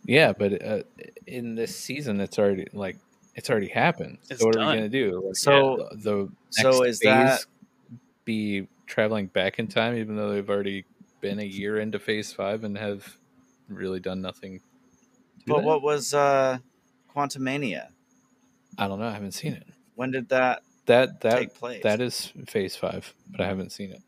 Yeah, 0.06 0.34
but 0.34 0.66
uh, 0.66 0.82
in 1.28 1.54
this 1.56 1.76
season, 1.76 2.20
it's 2.20 2.40
already 2.40 2.68
like 2.74 2.98
it's 3.36 3.50
already 3.50 3.68
happened. 3.68 4.18
It's 4.30 4.42
so 4.42 4.48
what 4.48 4.58
are 4.58 4.68
we 4.68 4.76
gonna 4.76 4.90
do? 4.90 5.24
Like, 5.28 5.36
So- 5.36 5.88
the, 5.92 5.98
the 5.98 6.32
so 6.50 6.84
is 6.84 7.00
that- 7.00 7.46
be 8.26 8.68
traveling 8.88 9.28
back 9.28 9.58
in 9.60 9.68
time, 9.68 9.96
even 9.96 10.16
though 10.16 10.32
they've 10.32 10.50
already 10.50 10.86
been 11.22 11.40
a 11.40 11.46
year 11.46 11.80
into 11.80 11.98
Phase 12.00 12.34
Five 12.34 12.64
and 12.64 12.78
have 12.78 13.18
really 13.70 14.00
done 14.00 14.22
nothing? 14.22 14.62
But 15.48 15.58
that? 15.58 15.64
what 15.64 15.82
was 15.84 16.14
uh 16.14 16.58
Quantumania? 17.16 17.90
I 18.78 18.88
don't 18.88 19.00
know. 19.00 19.08
I 19.08 19.12
haven't 19.12 19.32
seen 19.34 19.54
it. 19.54 19.68
When 19.96 20.12
did 20.12 20.30
that 20.30 20.64
That 20.92 21.22
that 21.22 21.38
take 21.40 21.54
place? 21.56 21.84
that 21.84 22.02
is 22.02 22.34
Phase 22.48 22.76
Five, 22.76 23.14
but 23.30 23.40
I 23.40 23.46
haven't 23.48 23.72
seen 23.72 23.92
it. 23.92 24.02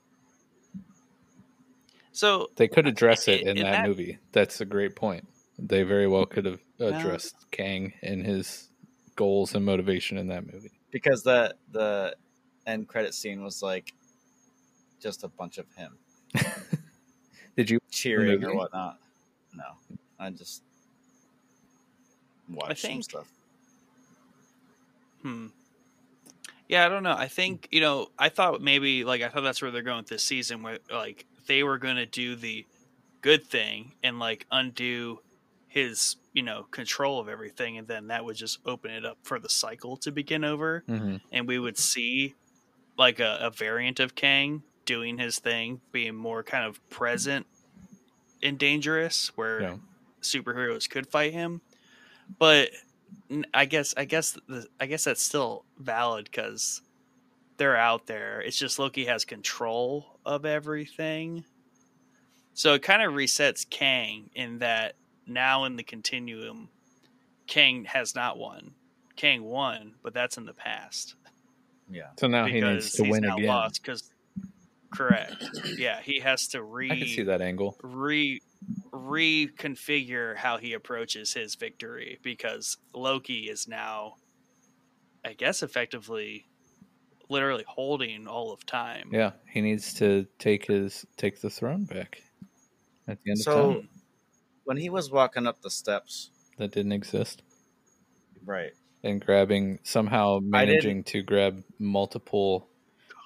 So 2.11 2.49
They 2.57 2.67
could 2.67 2.85
address 2.87 3.27
it 3.27 3.41
in- 3.41 3.47
in, 3.49 3.57
in 3.57 3.63
that, 3.63 3.71
that- 3.71 3.87
movie. 3.87 4.17
That's 4.33 4.59
a 4.61 4.65
great 4.65 4.95
point. 4.95 5.25
They 5.57 5.83
very 5.83 6.07
well 6.07 6.25
could 6.25 6.45
have 6.45 6.59
Well- 6.79 6.93
addressed 6.93 7.35
Kang 7.51 7.93
and 8.01 8.25
his 8.25 8.69
goals 9.15 9.55
and 9.55 9.63
motivation 9.65 10.17
in 10.17 10.27
that 10.27 10.51
movie. 10.51 10.71
because 10.91 11.23
the 11.23 11.55
the 11.71 12.15
end 12.67 12.87
credit 12.87 13.13
scene 13.13 13.43
was 13.43 13.61
like 13.63 13.93
just 15.01 15.23
a 15.23 15.27
bunch 15.27 15.57
of 15.57 15.65
him 15.75 15.97
Did 17.57 17.69
you? 17.69 17.79
cheering 17.91 18.43
or 18.43 18.55
whatnot. 18.55 18.99
No, 19.53 19.63
I 20.19 20.29
just 20.31 20.63
watched 22.49 22.81
some 22.81 22.89
think- 22.91 23.03
stuff. 23.05 23.27
Hmm. 25.21 25.47
Yeah, 26.73 26.87
I 26.87 26.89
don't 26.89 27.03
know. 27.03 27.13
I 27.15 27.27
think 27.27 27.67
you 27.71 27.81
know. 27.81 28.07
I 28.17 28.29
thought 28.29 28.59
maybe 28.61 29.03
like 29.03 29.21
I 29.21 29.29
thought 29.29 29.41
that's 29.41 29.61
where 29.61 29.69
they're 29.69 29.83
going 29.83 29.97
with 29.99 30.07
this 30.07 30.23
season, 30.23 30.63
where 30.63 30.79
like 30.91 31.27
they 31.45 31.61
were 31.61 31.77
going 31.77 31.97
to 31.97 32.07
do 32.07 32.35
the 32.35 32.65
good 33.21 33.43
thing 33.45 33.91
and 34.03 34.17
like 34.17 34.47
undo 34.51 35.19
his 35.67 36.15
you 36.33 36.41
know 36.41 36.63
control 36.71 37.19
of 37.19 37.29
everything, 37.29 37.77
and 37.77 37.87
then 37.87 38.07
that 38.07 38.25
would 38.25 38.35
just 38.35 38.57
open 38.65 38.89
it 38.89 39.05
up 39.05 39.19
for 39.21 39.37
the 39.39 39.49
cycle 39.49 39.97
to 39.97 40.11
begin 40.11 40.43
over, 40.43 40.83
Mhm. 40.89 41.21
and 41.31 41.47
we 41.47 41.59
would 41.59 41.77
see 41.77 42.33
like 42.97 43.19
a, 43.19 43.37
a 43.39 43.51
variant 43.51 43.99
of 43.99 44.15
Kang 44.15 44.63
doing 44.85 45.19
his 45.19 45.37
thing, 45.37 45.79
being 45.91 46.15
more 46.15 46.41
kind 46.41 46.65
of 46.65 46.79
present 46.89 47.45
and 48.41 48.57
dangerous, 48.57 49.31
where 49.35 49.61
Yeah. 49.61 49.77
superheroes 50.21 50.89
could 50.89 51.05
fight 51.07 51.33
him. 51.33 51.61
But 52.39 52.71
I 53.53 53.65
guess 53.65 53.93
I 53.97 54.05
guess 54.05 54.37
the, 54.47 54.67
I 54.79 54.85
guess 54.85 55.05
that's 55.05 55.21
still 55.21 55.65
valid 55.79 56.25
because 56.25 56.81
they're 57.57 57.77
out 57.77 58.07
there. 58.07 58.41
It's 58.41 58.57
just 58.57 58.79
Loki 58.79 59.05
has 59.05 59.25
control 59.25 60.19
of 60.25 60.45
everything, 60.45 61.45
so 62.53 62.73
it 62.73 62.81
kind 62.83 63.01
of 63.01 63.13
resets 63.13 63.67
Kang 63.69 64.29
in 64.35 64.59
that 64.59 64.95
now 65.27 65.63
in 65.65 65.75
the 65.75 65.83
continuum, 65.83 66.69
Kang 67.47 67.85
has 67.85 68.15
not 68.15 68.37
won. 68.37 68.73
Kang 69.15 69.43
won, 69.43 69.93
but 70.03 70.13
that's 70.13 70.37
in 70.37 70.45
the 70.45 70.53
past 70.53 71.15
Yeah, 71.89 72.07
So 72.19 72.27
now 72.27 72.45
he 72.45 72.61
needs 72.61 72.91
to 72.93 73.03
he's 73.03 73.11
win 73.11 73.21
now 73.23 73.35
again. 73.35 73.47
lost. 73.47 73.81
Because 73.81 74.11
correct, 74.91 75.43
yeah, 75.77 76.01
he 76.01 76.19
has 76.19 76.47
to 76.49 76.63
re 76.63 76.91
I 76.91 76.97
can 76.97 77.07
see 77.07 77.23
that 77.23 77.41
angle. 77.41 77.77
re 77.83 78.41
reconfigure 78.93 80.35
how 80.37 80.57
he 80.57 80.73
approaches 80.73 81.33
his 81.33 81.55
victory 81.55 82.19
because 82.23 82.77
Loki 82.93 83.49
is 83.49 83.67
now 83.67 84.15
I 85.25 85.33
guess 85.33 85.63
effectively 85.63 86.45
literally 87.29 87.63
holding 87.67 88.27
all 88.27 88.51
of 88.51 88.65
time. 88.65 89.09
Yeah, 89.11 89.31
he 89.49 89.61
needs 89.61 89.93
to 89.95 90.27
take 90.37 90.65
his 90.67 91.05
take 91.17 91.41
the 91.41 91.49
throne 91.49 91.85
back 91.85 92.21
at 93.07 93.21
the 93.23 93.31
end 93.31 93.39
So- 93.39 93.69
of 93.69 93.75
time. 93.77 93.89
when 94.65 94.77
he 94.77 94.89
was 94.89 95.09
walking 95.11 95.47
up 95.47 95.61
the 95.61 95.71
steps, 95.71 96.29
That 96.57 96.71
didn't 96.71 96.91
exist. 96.91 97.41
right? 98.45 98.73
And 99.03 99.19
grabbing 99.25 99.79
somehow 99.83 100.39
managing 100.41 101.03
to 101.05 101.21
grab 101.23 101.63
multiple 101.79 102.67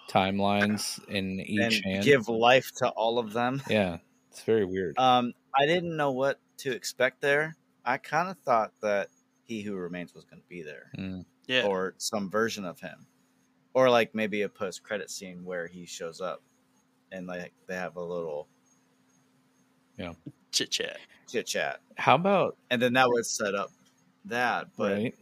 timelines 0.10 1.04
in 1.10 1.40
and 1.40 1.42
each 1.42 1.82
hand. 1.84 2.04
give 2.06 2.30
life 2.30 2.72
to 2.78 2.90
all 2.90 3.20
of 3.20 3.34
them. 3.34 3.62
yeah, 3.70 3.98
it's 4.32 4.44
very 4.44 4.66
weird. 4.66 4.98
Um, 4.98 5.34
I 5.58 5.66
didn't 5.66 5.96
know 5.98 6.12
what 6.12 6.40
to 6.58 6.72
expect 6.72 7.22
there. 7.22 7.56
I 7.86 7.98
kind 7.98 8.30
of 8.30 8.38
thought 8.40 8.74
that 8.82 9.10
he 9.44 9.62
who 9.62 9.76
remains 9.76 10.14
was 10.14 10.26
going 10.26 10.42
to 10.42 10.48
be 10.48 10.62
there, 10.62 10.92
Mm. 10.98 11.26
Yeah. 11.48 11.66
or 11.66 11.94
some 11.98 12.30
version 12.30 12.66
of 12.66 12.80
him, 12.80 13.08
or 13.74 13.90
like 13.90 14.14
maybe 14.14 14.42
a 14.44 14.50
post 14.50 14.84
credit 14.84 15.10
scene 15.10 15.46
where 15.46 15.68
he 15.68 15.86
shows 15.86 16.20
up, 16.22 16.42
and 17.12 17.28
like 17.28 17.54
they 17.68 17.76
have 17.76 17.96
a 17.96 18.04
little 18.04 18.48
yeah, 19.98 20.14
Chit 20.52 20.70
chat. 20.72 20.98
chit 21.28 21.48
chat, 21.48 21.80
How 21.98 22.16
about 22.16 22.58
and 22.70 22.82
then 22.82 22.94
that 22.94 23.08
would 23.10 23.26
set 23.26 23.56
up 23.56 23.72
that, 24.26 24.68
but 24.78 24.92
right? 24.94 25.16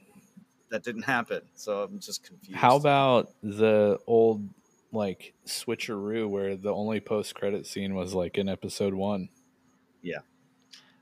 that 0.69 0.83
didn't 0.83 1.03
happen. 1.03 1.41
So 1.55 1.83
I'm 1.83 1.99
just 1.99 2.23
confused. 2.23 2.57
How 2.57 2.75
about 2.75 3.29
the 3.43 3.99
old 4.07 4.49
like 4.91 5.33
switcheroo 5.45 6.27
where 6.29 6.55
the 6.57 6.73
only 6.73 6.99
post 6.99 7.35
credit 7.35 7.67
scene 7.67 7.93
was 7.95 8.13
like 8.13 8.37
in 8.37 8.49
episode 8.49 8.93
one? 8.95 9.29
Yeah. 10.05 10.19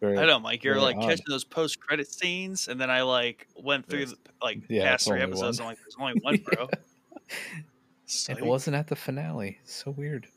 Very, 0.01 0.17
I 0.17 0.25
know, 0.25 0.39
Mike. 0.39 0.63
You're 0.63 0.79
like 0.81 0.97
odd. 0.97 1.03
catching 1.09 1.25
those 1.29 1.43
post 1.45 1.79
credit 1.79 2.11
scenes, 2.11 2.67
and 2.67 2.79
then 2.81 2.89
I 2.89 3.03
like 3.03 3.47
went 3.55 3.87
through 3.87 3.99
There's- 4.05 4.11
the, 4.11 4.31
like 4.41 4.61
Yeah, 4.69 4.89
past 4.89 5.07
three 5.07 5.21
episodes. 5.21 5.59
one. 5.59 5.67
I'm 5.67 5.71
like, 5.71 5.77
there's 5.79 5.95
only 5.99 6.13
one, 6.21 6.37
bro. 6.43 6.63
And 6.63 6.71
it 7.27 7.65
Psych. 8.05 8.41
wasn't 8.43 8.75
at 8.75 8.87
the 8.87 8.95
finale. 8.95 9.59
So 9.63 9.91
weird. 9.91 10.27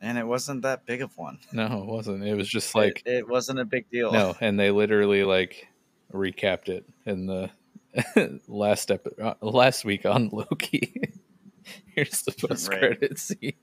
And 0.00 0.18
it 0.18 0.26
wasn't 0.26 0.62
that 0.62 0.84
big 0.86 1.02
of 1.02 1.16
one. 1.16 1.38
No, 1.52 1.80
it 1.82 1.86
wasn't. 1.86 2.22
It 2.24 2.34
was 2.36 2.48
just 2.48 2.74
like 2.74 3.02
it, 3.06 3.12
it 3.14 3.28
wasn't 3.28 3.58
a 3.58 3.64
big 3.64 3.88
deal. 3.90 4.12
no, 4.12 4.36
and 4.40 4.58
they 4.60 4.70
literally 4.70 5.24
like 5.24 5.66
recapped 6.12 6.68
it 6.68 6.84
in 7.06 7.26
the 7.26 7.50
last 8.48 8.90
ep- 8.90 9.06
uh, 9.20 9.34
last 9.40 9.84
week 9.84 10.04
on 10.06 10.28
Loki. 10.28 11.10
Here's 11.94 12.22
the 12.22 12.32
post 12.32 12.70
credit 12.70 13.18
scene. 13.18 13.54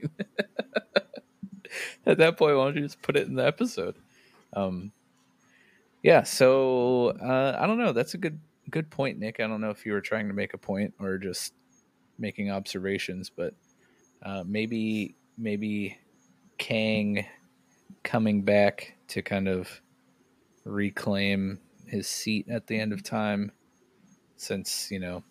At 2.05 2.17
that 2.17 2.37
point, 2.37 2.57
why 2.57 2.65
don't 2.65 2.75
you 2.75 2.83
just 2.83 3.01
put 3.01 3.15
it 3.15 3.27
in 3.27 3.35
the 3.35 3.45
episode? 3.45 3.95
Um, 4.53 4.91
yeah. 6.03 6.23
So 6.23 7.09
uh, 7.09 7.57
I 7.59 7.67
don't 7.67 7.77
know. 7.77 7.93
That's 7.93 8.13
a 8.13 8.17
good 8.17 8.39
good 8.69 8.89
point, 8.89 9.19
Nick. 9.19 9.39
I 9.39 9.47
don't 9.47 9.61
know 9.61 9.69
if 9.69 9.85
you 9.85 9.93
were 9.93 10.01
trying 10.01 10.27
to 10.27 10.33
make 10.33 10.53
a 10.53 10.57
point 10.57 10.93
or 10.99 11.17
just 11.17 11.53
making 12.17 12.51
observations, 12.51 13.29
but 13.29 13.53
uh, 14.23 14.43
maybe 14.45 15.15
maybe 15.37 15.97
Kang 16.57 17.25
coming 18.03 18.43
back 18.43 18.95
to 19.09 19.21
kind 19.21 19.47
of 19.47 19.81
reclaim 20.63 21.59
his 21.87 22.07
seat 22.07 22.47
at 22.49 22.67
the 22.67 22.79
end 22.79 22.93
of 22.93 23.03
time 23.03 23.51
since 24.37 24.89
you 24.91 24.99
know 24.99 25.23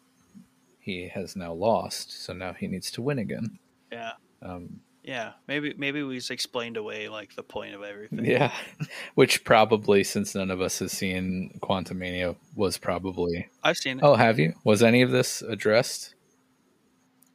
he 0.81 1.09
has 1.09 1.37
now 1.37 1.53
lost 1.53 2.25
so 2.25 2.33
now 2.33 2.53
he 2.53 2.67
needs 2.67 2.91
to 2.91 3.03
win 3.03 3.19
again 3.19 3.59
Yeah, 3.93 4.13
um, 4.43 4.81
yeah. 5.03 5.33
Maybe 5.49 5.75
maybe 5.77 6.03
we 6.03 6.17
just 6.17 6.31
explained 6.31 6.77
away 6.77 7.09
like 7.09 7.35
the 7.35 7.43
point 7.43 7.75
of 7.75 7.83
everything. 7.83 8.25
yeah 8.25 8.53
which 9.15 9.45
probably 9.45 10.05
since 10.05 10.35
none 10.35 10.51
of 10.51 10.61
us 10.61 10.79
has 10.81 10.93
seen 10.93 11.59
Quantumania 11.63 12.37
was 12.55 12.79
probably 12.79 13.49
I've 13.63 13.79
seen 13.79 13.99
it. 13.99 14.05
oh 14.05 14.15
have 14.15 14.39
you 14.39 14.55
was 14.65 14.83
any 14.83 15.03
of 15.03 15.11
this 15.11 15.43
addressed 15.43 16.15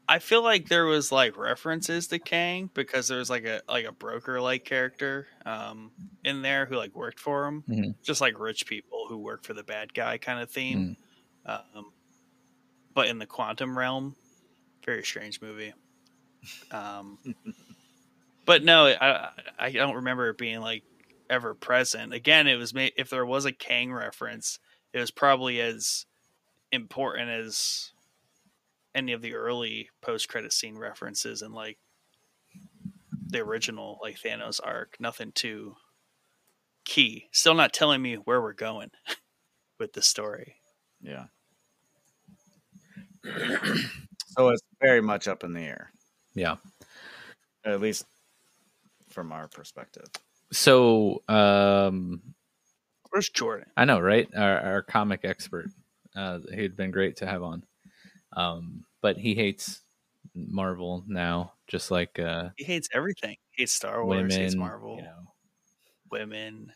I 0.07 0.19
feel 0.19 0.43
like 0.43 0.67
there 0.69 0.85
was 0.85 1.11
like 1.11 1.35
references 1.35 2.05
to 2.09 2.19
Kang 2.19 2.69
because 2.75 3.07
there 3.07 3.17
was 3.17 3.31
like 3.31 3.45
a 3.45 3.61
like 3.67 3.85
a 3.85 3.91
broker 3.91 4.39
like 4.39 4.63
character 4.63 5.25
um 5.47 5.89
in 6.23 6.43
there 6.43 6.67
who 6.67 6.75
like 6.75 6.95
worked 6.95 7.19
for 7.19 7.47
him, 7.47 7.63
Mhm. 7.67 7.95
just 8.03 8.21
like 8.21 8.37
rich 8.39 8.67
people 8.67 9.07
who 9.09 9.17
work 9.17 9.43
for 9.43 9.55
the 9.55 9.63
bad 9.63 9.95
guy 9.95 10.19
kind 10.19 10.39
of 10.39 10.51
theme. 10.51 10.95
Um, 11.47 11.91
but 12.93 13.07
in 13.07 13.17
the 13.17 13.25
quantum 13.25 13.75
realm, 13.75 14.15
very 14.85 15.03
strange 15.03 15.41
movie. 15.41 15.73
Um, 16.69 17.17
but 18.45 18.63
no, 18.63 18.85
I 18.87 19.29
I 19.57 19.71
don't 19.71 19.95
remember 19.95 20.29
it 20.29 20.37
being 20.37 20.61
like 20.61 20.83
ever 21.29 21.53
present. 21.53 22.13
Again, 22.13 22.47
it 22.47 22.55
was 22.55 22.73
made 22.73 22.93
if 22.97 23.09
there 23.09 23.25
was 23.25 23.45
a 23.45 23.51
Kang 23.51 23.91
reference, 23.91 24.59
it 24.93 24.99
was 24.99 25.11
probably 25.11 25.59
as 25.59 26.05
important 26.71 27.29
as 27.29 27.91
any 28.93 29.13
of 29.13 29.21
the 29.21 29.35
early 29.35 29.89
post 30.01 30.29
credit 30.29 30.53
scene 30.53 30.77
references 30.77 31.41
and 31.41 31.53
like 31.53 31.77
the 33.27 33.39
original 33.39 33.99
like 34.01 34.19
Thanos 34.19 34.59
arc. 34.63 34.97
Nothing 34.99 35.31
too 35.33 35.75
key. 36.85 37.27
Still 37.31 37.55
not 37.55 37.73
telling 37.73 38.01
me 38.01 38.15
where 38.15 38.41
we're 38.41 38.53
going 38.53 38.91
with 39.79 39.93
the 39.93 40.01
story. 40.01 40.55
Yeah. 41.01 41.25
so 43.25 44.49
it's 44.49 44.61
very 44.79 45.01
much 45.01 45.27
up 45.27 45.43
in 45.43 45.53
the 45.53 45.61
air, 45.61 45.91
yeah 46.35 46.57
at 47.65 47.81
least 47.81 48.05
from 49.15 49.31
our 49.31 49.47
perspective. 49.47 50.05
so 50.51 51.23
um 51.27 52.21
Where's 53.09 53.29
Jordan? 53.29 53.65
i 53.77 53.85
know 53.85 53.99
right 53.99 54.27
our, 54.35 54.59
our 54.59 54.81
comic 54.83 55.21
expert 55.23 55.67
uh 56.15 56.39
he'd 56.53 56.75
been 56.75 56.91
great 56.91 57.15
to 57.17 57.25
have 57.25 57.41
on 57.41 57.63
um 58.35 58.83
but 59.01 59.17
he 59.17 59.33
hates 59.33 59.81
marvel 60.35 61.03
now 61.07 61.53
just 61.67 61.89
like 61.91 62.19
uh 62.19 62.49
He 62.57 62.65
hates 62.65 62.89
everything. 62.93 63.37
He 63.51 63.63
hates 63.63 63.71
Star 63.73 64.03
Wars. 64.03 64.17
women 64.17 64.31
hates 64.31 64.55
Marvel. 64.55 64.97
you 64.97 65.03
know 65.03 65.31
Women. 66.11 66.71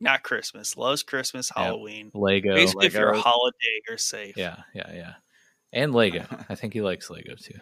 Not 0.00 0.22
Christmas. 0.24 0.76
Loves 0.76 1.02
Christmas. 1.02 1.50
Halloween. 1.54 2.10
lego 2.12 2.54
Basically, 2.54 2.86
if 2.86 2.94
you're 2.94 3.10
a 3.12 3.20
holiday, 3.20 3.74
you're 3.88 3.96
safe. 3.98 4.36
Yeah, 4.36 4.56
yeah, 4.74 4.92
yeah. 4.92 5.12
And 5.72 5.94
Lego. 5.94 6.24
I 6.50 6.54
think 6.56 6.72
he 6.74 6.82
likes 6.82 7.08
Lego 7.08 7.34
too. 7.36 7.58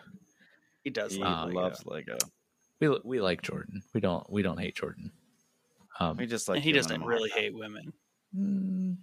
He 0.82 0.90
does. 0.90 1.12
He 1.14 1.20
love 1.22 1.48
Lego. 1.48 1.60
loves 1.60 1.86
Lego. 1.86 2.18
We 2.80 2.88
we 3.04 3.20
like 3.20 3.42
Jordan. 3.42 3.82
We 3.94 4.00
don't 4.00 4.28
we 4.30 4.42
don't 4.42 4.58
hate 4.58 4.76
Jordan. 4.76 5.12
Um, 5.98 6.16
We 6.16 6.26
just 6.26 6.48
like 6.48 6.62
he 6.62 6.72
doesn't 6.72 6.90
him 6.92 7.02
a 7.02 7.04
hard 7.04 7.14
really 7.14 7.30
time. 7.30 7.38
hate 7.40 7.54
women. 7.54 7.92
mm, 8.36 8.96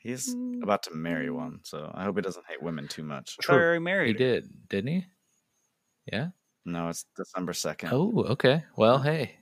He's 0.00 0.34
Mm. 0.34 0.62
about 0.62 0.82
to 0.84 0.94
marry 0.94 1.30
one, 1.30 1.60
so 1.64 1.90
I 1.94 2.04
hope 2.04 2.16
he 2.16 2.22
doesn't 2.22 2.46
hate 2.48 2.62
women 2.62 2.88
too 2.88 3.02
much. 3.02 3.36
True. 3.38 3.58
True. 3.58 3.72
he 3.74 3.78
married. 3.80 4.14
her. 4.18 4.18
did, 4.40 4.68
didn't 4.68 4.90
he? 4.92 5.06
Yeah. 6.10 6.28
No, 6.66 6.88
it's 6.88 7.04
December 7.16 7.52
second. 7.52 7.90
Oh, 7.92 8.24
okay. 8.30 8.64
Well, 8.76 8.98
hey, 9.00 9.36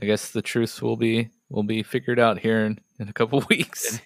I 0.00 0.06
guess 0.06 0.30
the 0.30 0.42
truth 0.42 0.80
will 0.82 0.96
be 0.96 1.30
will 1.48 1.62
be 1.64 1.82
figured 1.82 2.18
out 2.18 2.38
here 2.38 2.64
in, 2.66 2.78
in 2.98 3.08
a 3.08 3.12
couple 3.12 3.42
weeks. 3.50 4.00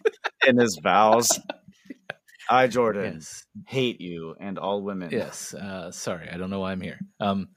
in 0.47 0.59
his 0.59 0.77
vows. 0.83 1.39
I, 2.51 2.69
Jordan, 2.69 3.15
yes. 3.15 3.45
hate 3.67 4.01
you 4.01 4.37
and 4.39 4.57
all 4.57 4.81
women. 4.83 5.11
Yes. 5.11 5.53
Uh, 5.53 5.91
sorry, 5.91 6.29
I 6.31 6.37
don't 6.37 6.51
know 6.51 6.61
why 6.61 6.71
I'm 6.71 6.81
here. 6.81 7.01
Um, 7.19 7.49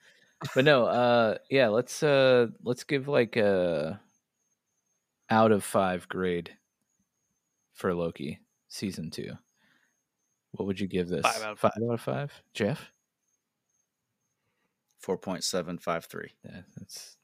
but 0.56 0.66
no. 0.66 0.86
Uh, 0.86 1.38
yeah. 1.49 1.68
Let's 1.68 2.03
uh, 2.03 2.48
let's 2.64 2.84
give 2.84 3.07
like 3.07 3.36
a 3.36 3.99
out 5.30 5.52
of 5.52 5.64
five 5.64 6.07
grade 6.07 6.52
for 7.74 7.94
Loki 7.94 8.40
season 8.68 9.10
two. 9.11 9.34
What 10.52 10.66
would 10.66 10.80
you 10.80 10.88
give 10.88 11.07
this? 11.10 11.22
Five 11.22 11.44
out 11.44 11.52
of 11.52 11.60
five 11.60 11.74
out 11.78 11.94
of 11.94 12.02
five. 12.02 12.44
Jeff. 12.53 12.91
4.753. 15.06 16.30
Yeah, 16.44 16.61
that's 16.78 17.18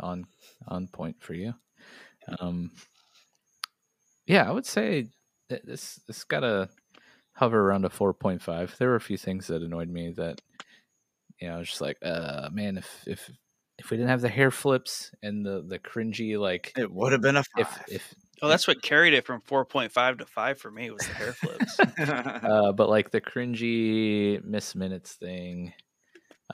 on 0.00 0.26
on 0.66 0.88
point 0.88 1.16
for 1.20 1.34
you. 1.34 1.54
Um, 2.40 2.70
yeah, 4.26 4.48
I 4.48 4.52
would 4.52 4.66
say 4.66 5.08
that 5.48 5.66
this 5.66 6.00
this 6.06 6.24
got 6.24 6.40
to 6.40 6.68
hover 7.34 7.60
around 7.60 7.84
a 7.84 7.90
four 7.90 8.12
point 8.14 8.42
five. 8.42 8.74
There 8.78 8.88
were 8.88 8.96
a 8.96 9.00
few 9.00 9.16
things 9.16 9.46
that 9.48 9.62
annoyed 9.62 9.88
me 9.88 10.12
that 10.16 10.40
you 11.42 11.48
know, 11.48 11.64
just 11.64 11.80
like, 11.80 11.98
uh, 12.02 12.48
man, 12.52 12.78
if 12.78 13.04
if 13.04 13.30
if 13.76 13.90
we 13.90 13.96
didn't 13.96 14.10
have 14.10 14.20
the 14.20 14.28
hair 14.28 14.52
flips 14.52 15.10
and 15.24 15.44
the 15.44 15.64
the 15.66 15.80
cringy 15.80 16.38
like, 16.38 16.72
It 16.76 16.90
would 16.90 17.10
have 17.10 17.20
been 17.20 17.36
a 17.36 17.42
if 17.56 17.68
five. 17.68 17.84
if 17.88 18.14
Oh, 18.40 18.48
that's 18.48 18.66
what 18.66 18.82
carried 18.82 19.14
it 19.14 19.24
from 19.24 19.40
4.5 19.40 20.18
to 20.18 20.26
5 20.26 20.58
for 20.58 20.68
me 20.68 20.90
was 20.90 21.06
the 21.06 21.14
hair 21.14 21.32
flips. 21.32 21.78
uh, 21.98 22.72
but 22.72 22.88
like 22.88 23.10
the 23.10 23.20
cringy 23.20 24.42
miss 24.44 24.74
minutes 24.74 25.14
thing, 25.14 25.72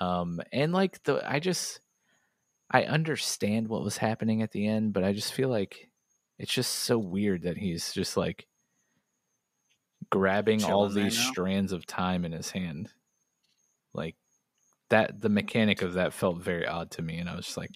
um, 0.00 0.40
and 0.52 0.72
like 0.72 1.02
the 1.02 1.22
I 1.30 1.38
just 1.38 1.80
I 2.70 2.84
understand 2.84 3.68
what 3.68 3.84
was 3.84 3.98
happening 3.98 4.40
at 4.42 4.52
the 4.52 4.66
end, 4.66 4.94
but 4.94 5.04
I 5.04 5.12
just 5.12 5.34
feel 5.34 5.50
like 5.50 5.90
it's 6.38 6.52
just 6.52 6.72
so 6.72 6.98
weird 6.98 7.42
that 7.42 7.58
he's 7.58 7.92
just 7.92 8.16
like 8.16 8.46
grabbing 10.10 10.64
all 10.64 10.88
Chilling 10.88 10.94
there 10.94 11.04
these 11.04 11.18
strands 11.18 11.72
of 11.72 11.84
time 11.84 12.24
in 12.24 12.32
his 12.32 12.50
hand, 12.50 12.90
like 13.92 14.16
that. 14.90 15.20
The 15.20 15.28
mechanic 15.28 15.82
of 15.82 15.94
that 15.94 16.12
felt 16.12 16.42
very 16.42 16.66
odd 16.66 16.90
to 16.92 17.02
me, 17.02 17.18
and 17.18 17.28
I 17.28 17.34
was 17.36 17.56
like, 17.56 17.70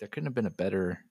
there 0.00 0.08
couldn't 0.08 0.26
have 0.26 0.34
been 0.34 0.46
a 0.46 0.50
better 0.50 1.04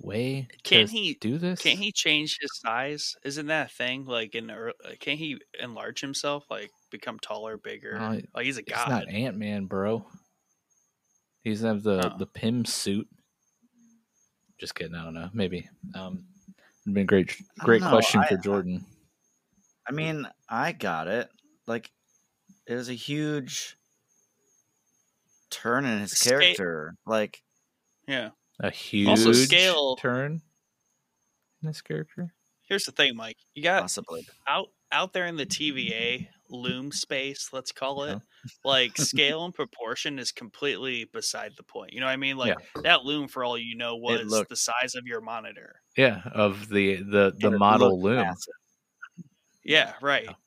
way. 0.00 0.48
Can't 0.62 0.88
to 0.90 0.96
he- 0.96 1.14
do 1.20 1.38
this? 1.38 1.60
Can't 1.60 1.78
he 1.78 1.92
change 1.92 2.38
his 2.40 2.50
size? 2.60 3.14
Isn't 3.24 3.46
that 3.46 3.66
a 3.70 3.74
thing? 3.74 4.04
Like 4.06 4.34
in, 4.34 4.50
ear- 4.50 4.74
can't 5.00 5.18
he 5.18 5.38
enlarge 5.60 6.00
himself? 6.00 6.44
Like 6.50 6.70
become 6.90 7.18
taller, 7.18 7.56
bigger? 7.56 7.96
Uh, 7.98 8.20
like 8.34 8.44
he's 8.46 8.58
a 8.58 8.62
He's 8.66 8.74
god. 8.74 8.88
not 8.88 9.08
Ant 9.08 9.36
Man, 9.36 9.66
bro. 9.66 10.04
He 11.42 11.50
doesn't 11.50 11.66
have 11.68 11.82
the 11.82 12.12
Oh. 12.14 12.18
the 12.18 12.26
Pym 12.26 12.64
suit. 12.64 13.08
Just 14.58 14.74
kidding. 14.74 14.94
I 14.94 15.04
don't 15.04 15.14
know. 15.14 15.30
Maybe. 15.32 15.68
Um, 15.94 16.24
it'd 16.86 16.94
been 16.94 17.02
a 17.02 17.06
great, 17.06 17.36
great 17.58 17.82
question 17.82 18.20
I- 18.20 18.28
for 18.28 18.36
Jordan. 18.36 18.84
I 19.86 19.92
mean, 19.92 20.26
I 20.48 20.72
got 20.72 21.08
it. 21.08 21.28
Like, 21.66 21.90
it 22.66 22.74
was 22.74 22.88
a 22.88 22.94
huge 22.94 23.76
turn 25.54 25.84
in 25.84 26.00
his 26.00 26.12
Sca- 26.12 26.30
character. 26.30 26.94
Like, 27.06 27.42
yeah. 28.08 28.30
A 28.60 28.70
huge 28.70 29.08
Also, 29.08 29.32
scale- 29.32 29.96
turn 29.96 30.42
in 31.62 31.66
this 31.68 31.80
character. 31.80 32.32
Here's 32.68 32.84
the 32.84 32.92
thing, 32.92 33.16
Mike. 33.16 33.36
You 33.54 33.62
got 33.62 33.82
possibly. 33.82 34.26
out 34.48 34.68
out 34.92 35.12
there 35.12 35.26
in 35.26 35.36
the 35.36 35.44
TVA 35.46 36.28
loom 36.50 36.92
space, 36.92 37.48
let's 37.52 37.72
call 37.72 38.04
it. 38.04 38.12
Yeah. 38.12 38.18
Like 38.64 38.96
scale 38.96 39.44
and 39.44 39.52
proportion 39.54 40.18
is 40.18 40.30
completely 40.32 41.04
beside 41.12 41.52
the 41.56 41.62
point. 41.64 41.92
You 41.92 42.00
know 42.00 42.06
what 42.06 42.12
I 42.12 42.16
mean? 42.16 42.36
Like 42.36 42.56
that 42.82 43.04
loom, 43.04 43.26
for 43.28 43.42
all 43.44 43.58
you 43.58 43.76
know, 43.76 43.96
was 43.96 44.24
looked- 44.26 44.50
the 44.50 44.56
size 44.56 44.94
of 44.94 45.04
your 45.06 45.20
monitor. 45.20 45.80
Yeah, 45.96 46.22
of 46.32 46.68
the 46.68 46.96
the 47.02 47.34
the 47.38 47.50
model 47.50 48.00
loom. 48.00 48.16
massive. 48.22 48.54
Yeah, 49.64 49.92
right. 50.02 50.28
Ex- 50.28 50.38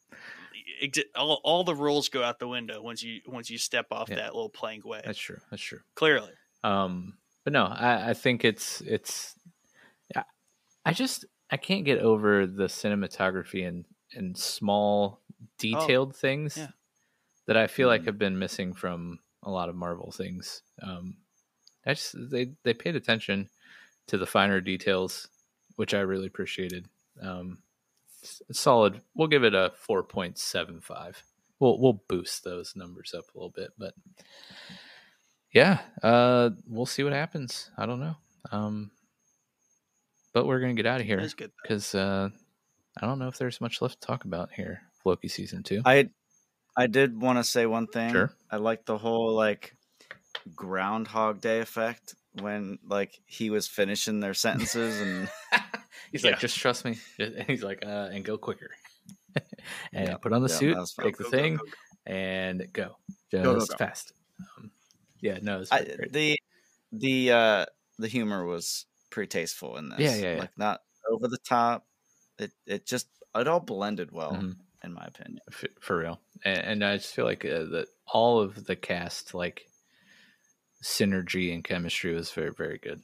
All, 1.15 1.39
all 1.43 1.63
the 1.63 1.75
rules 1.75 2.09
go 2.09 2.23
out 2.23 2.39
the 2.39 2.47
window 2.47 2.81
once 2.81 3.01
you 3.03 3.21
once 3.27 3.49
you 3.49 3.57
step 3.57 3.87
off 3.91 4.09
Yeah. 4.09 4.15
that 4.17 4.35
little 4.35 4.49
plank 4.49 4.85
way. 4.85 5.01
That's 5.05 5.19
true. 5.19 5.39
That's 5.49 5.61
true. 5.61 5.79
Clearly, 5.95 6.31
Um, 6.63 7.17
but 7.43 7.53
no, 7.53 7.65
I, 7.65 8.09
I 8.09 8.13
think 8.13 8.43
it's 8.45 8.81
it's. 8.81 9.35
I- 10.15 10.23
I 10.85 10.93
just 10.93 11.25
I 11.51 11.57
can't 11.57 11.85
get 11.85 11.99
over 11.99 12.45
the 12.47 12.65
cinematography 12.67 13.67
and 13.67 13.85
and 14.13 14.37
small 14.37 15.21
detailed 15.57 16.15
things 16.15 16.57
yeah. 16.57 16.69
that 17.45 17.57
I 17.57 17.67
feel 17.67 17.87
like 17.87 18.01
Mhm. 18.01 18.05
have 18.05 18.17
been 18.17 18.39
missing 18.39 18.73
from 18.73 19.19
a 19.43 19.51
lot 19.51 19.69
of 19.69 19.75
Marvel 19.75 20.11
things. 20.11 20.63
Um, 20.81 21.17
I 21.85 21.93
just 21.93 22.15
they 22.31 22.53
they 22.63 22.73
paid 22.73 22.95
attention 22.95 23.49
to 24.07 24.17
the 24.17 24.25
finer 24.27 24.61
details, 24.61 25.27
which 25.75 25.93
I 25.93 25.99
really 26.01 26.27
appreciated. 26.27 26.87
Um, 27.21 27.63
s- 28.27 28.41
solid. 28.51 29.01
We'll 29.15 29.27
give 29.27 29.43
it 29.43 29.53
a 29.55 29.71
four 29.75 30.03
point 30.03 30.37
seven 30.37 30.81
five. 30.81 31.23
We'll 31.59 31.79
we'll 31.79 32.03
boost 32.07 32.43
those 32.43 32.75
numbers 32.75 33.13
up 33.17 33.23
a 33.33 33.37
little 33.37 33.53
bit, 33.55 33.69
but 33.77 33.93
yeah, 35.53 35.79
uh, 36.03 36.51
we'll 36.67 36.85
see 36.85 37.03
what 37.03 37.13
happens. 37.13 37.71
I 37.77 37.85
don't 37.85 37.99
know. 37.99 38.15
Um, 38.51 38.91
but 40.33 40.45
we're 40.45 40.59
gonna 40.59 40.73
get 40.75 40.85
out 40.85 40.99
of 41.01 41.07
here 41.07 41.19
was 41.19 41.33
good. 41.33 41.49
though. 41.49 41.61
because 41.63 41.95
uh, 41.95 42.29
I 43.01 43.05
don't 43.05 43.19
know 43.19 43.27
if 43.27 43.37
there's 43.37 43.61
much 43.61 43.81
left 43.81 44.01
to 44.01 44.07
talk 44.07 44.25
about 44.25 44.51
here. 44.53 44.81
Loki 45.05 45.29
season 45.29 45.63
two. 45.63 45.81
I 45.85 46.09
I 46.75 46.87
did 46.87 47.19
want 47.19 47.39
to 47.39 47.43
say 47.43 47.65
one 47.65 47.87
thing. 47.87 48.11
Sure. 48.11 48.31
I 48.51 48.57
like 48.57 48.85
the 48.85 48.97
whole 48.97 49.33
like 49.33 49.75
Groundhog 50.55 51.41
Day 51.41 51.59
effect 51.61 52.13
when 52.41 52.77
like 52.87 53.19
he 53.25 53.49
was 53.49 53.67
finishing 53.67 54.19
their 54.19 54.33
sentences 54.35 55.01
and 55.01 55.29
he's 56.11 56.23
Yeah. 56.23 56.23
like, 56.23 56.37
just 56.37 56.57
trust 56.57 56.85
me. 56.85 56.97
And 57.19 57.43
he's 57.43 57.63
like, 57.63 57.85
uh, 57.85 58.09
and 58.11 58.23
go 58.25 58.37
quicker. 58.37 58.71
and 59.93 60.09
Yeah, 60.09 60.17
put 60.21 60.33
on 60.33 60.41
the 60.43 60.49
yeah, 60.49 60.61
suit, 60.61 60.77
that 60.77 60.79
was 60.79 60.93
take 61.01 61.17
the 61.17 61.23
Go, 61.23 61.31
go, 61.31 61.33
thing, 61.37 61.57
go, 61.57 61.65
go. 61.65 61.77
and 62.05 62.71
go 62.73 62.97
just 63.31 63.41
Go, 63.41 63.53
go, 63.55 63.65
go. 63.65 63.77
fast. 63.77 64.13
Um, 64.57 64.71
yeah, 65.21 65.39
no, 65.41 65.61
it's 65.61 65.71
I, 65.71 65.81
the 66.09 66.37
the 66.91 67.31
uh 67.31 67.65
the 67.97 68.07
humor 68.07 68.45
was 68.45 68.85
pretty 69.09 69.29
tasteful 69.29 69.77
in 69.77 69.89
this. 69.89 69.97
Yeah, 69.97 70.15
yeah, 70.15 70.35
yeah. 70.35 70.47
Like 70.47 70.57
not 70.57 70.81
over 71.09 71.27
the 71.27 71.37
top. 71.39 71.87
It 72.39 72.53
it 72.65 72.85
just 72.85 73.09
it 73.35 73.47
all 73.47 73.59
blended 73.59 74.11
well 74.11 74.37
Mhm. 74.37 74.57
in 74.83 74.93
my 74.93 75.05
opinion. 75.05 75.41
F- 75.49 75.65
for 75.81 75.97
real. 75.99 76.21
And, 76.43 76.57
and 76.59 76.85
I 76.85 76.97
just 76.97 77.13
feel 77.15 77.25
like 77.25 77.45
uh, 77.45 77.65
that 77.65 77.87
all 78.07 78.39
of 78.41 78.65
the 78.65 78.75
cast, 78.75 79.33
like 79.33 79.67
synergy 80.83 81.53
and 81.53 81.63
chemistry, 81.63 82.13
was 82.15 82.31
very, 82.31 82.51
very 82.51 82.77
good. 82.79 83.03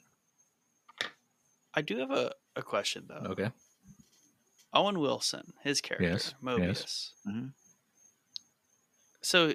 I 1.74 1.82
do 1.82 1.98
have 1.98 2.10
a, 2.10 2.32
a 2.56 2.62
question 2.62 3.04
though. 3.08 3.30
Okay. 3.32 3.50
Owen 4.72 4.98
Wilson, 4.98 5.52
his 5.62 5.80
character, 5.80 6.08
Yes, 6.08 6.34
Mobius. 6.42 6.66
yes. 6.66 7.12
Mhm. 7.28 7.52
So 9.22 9.52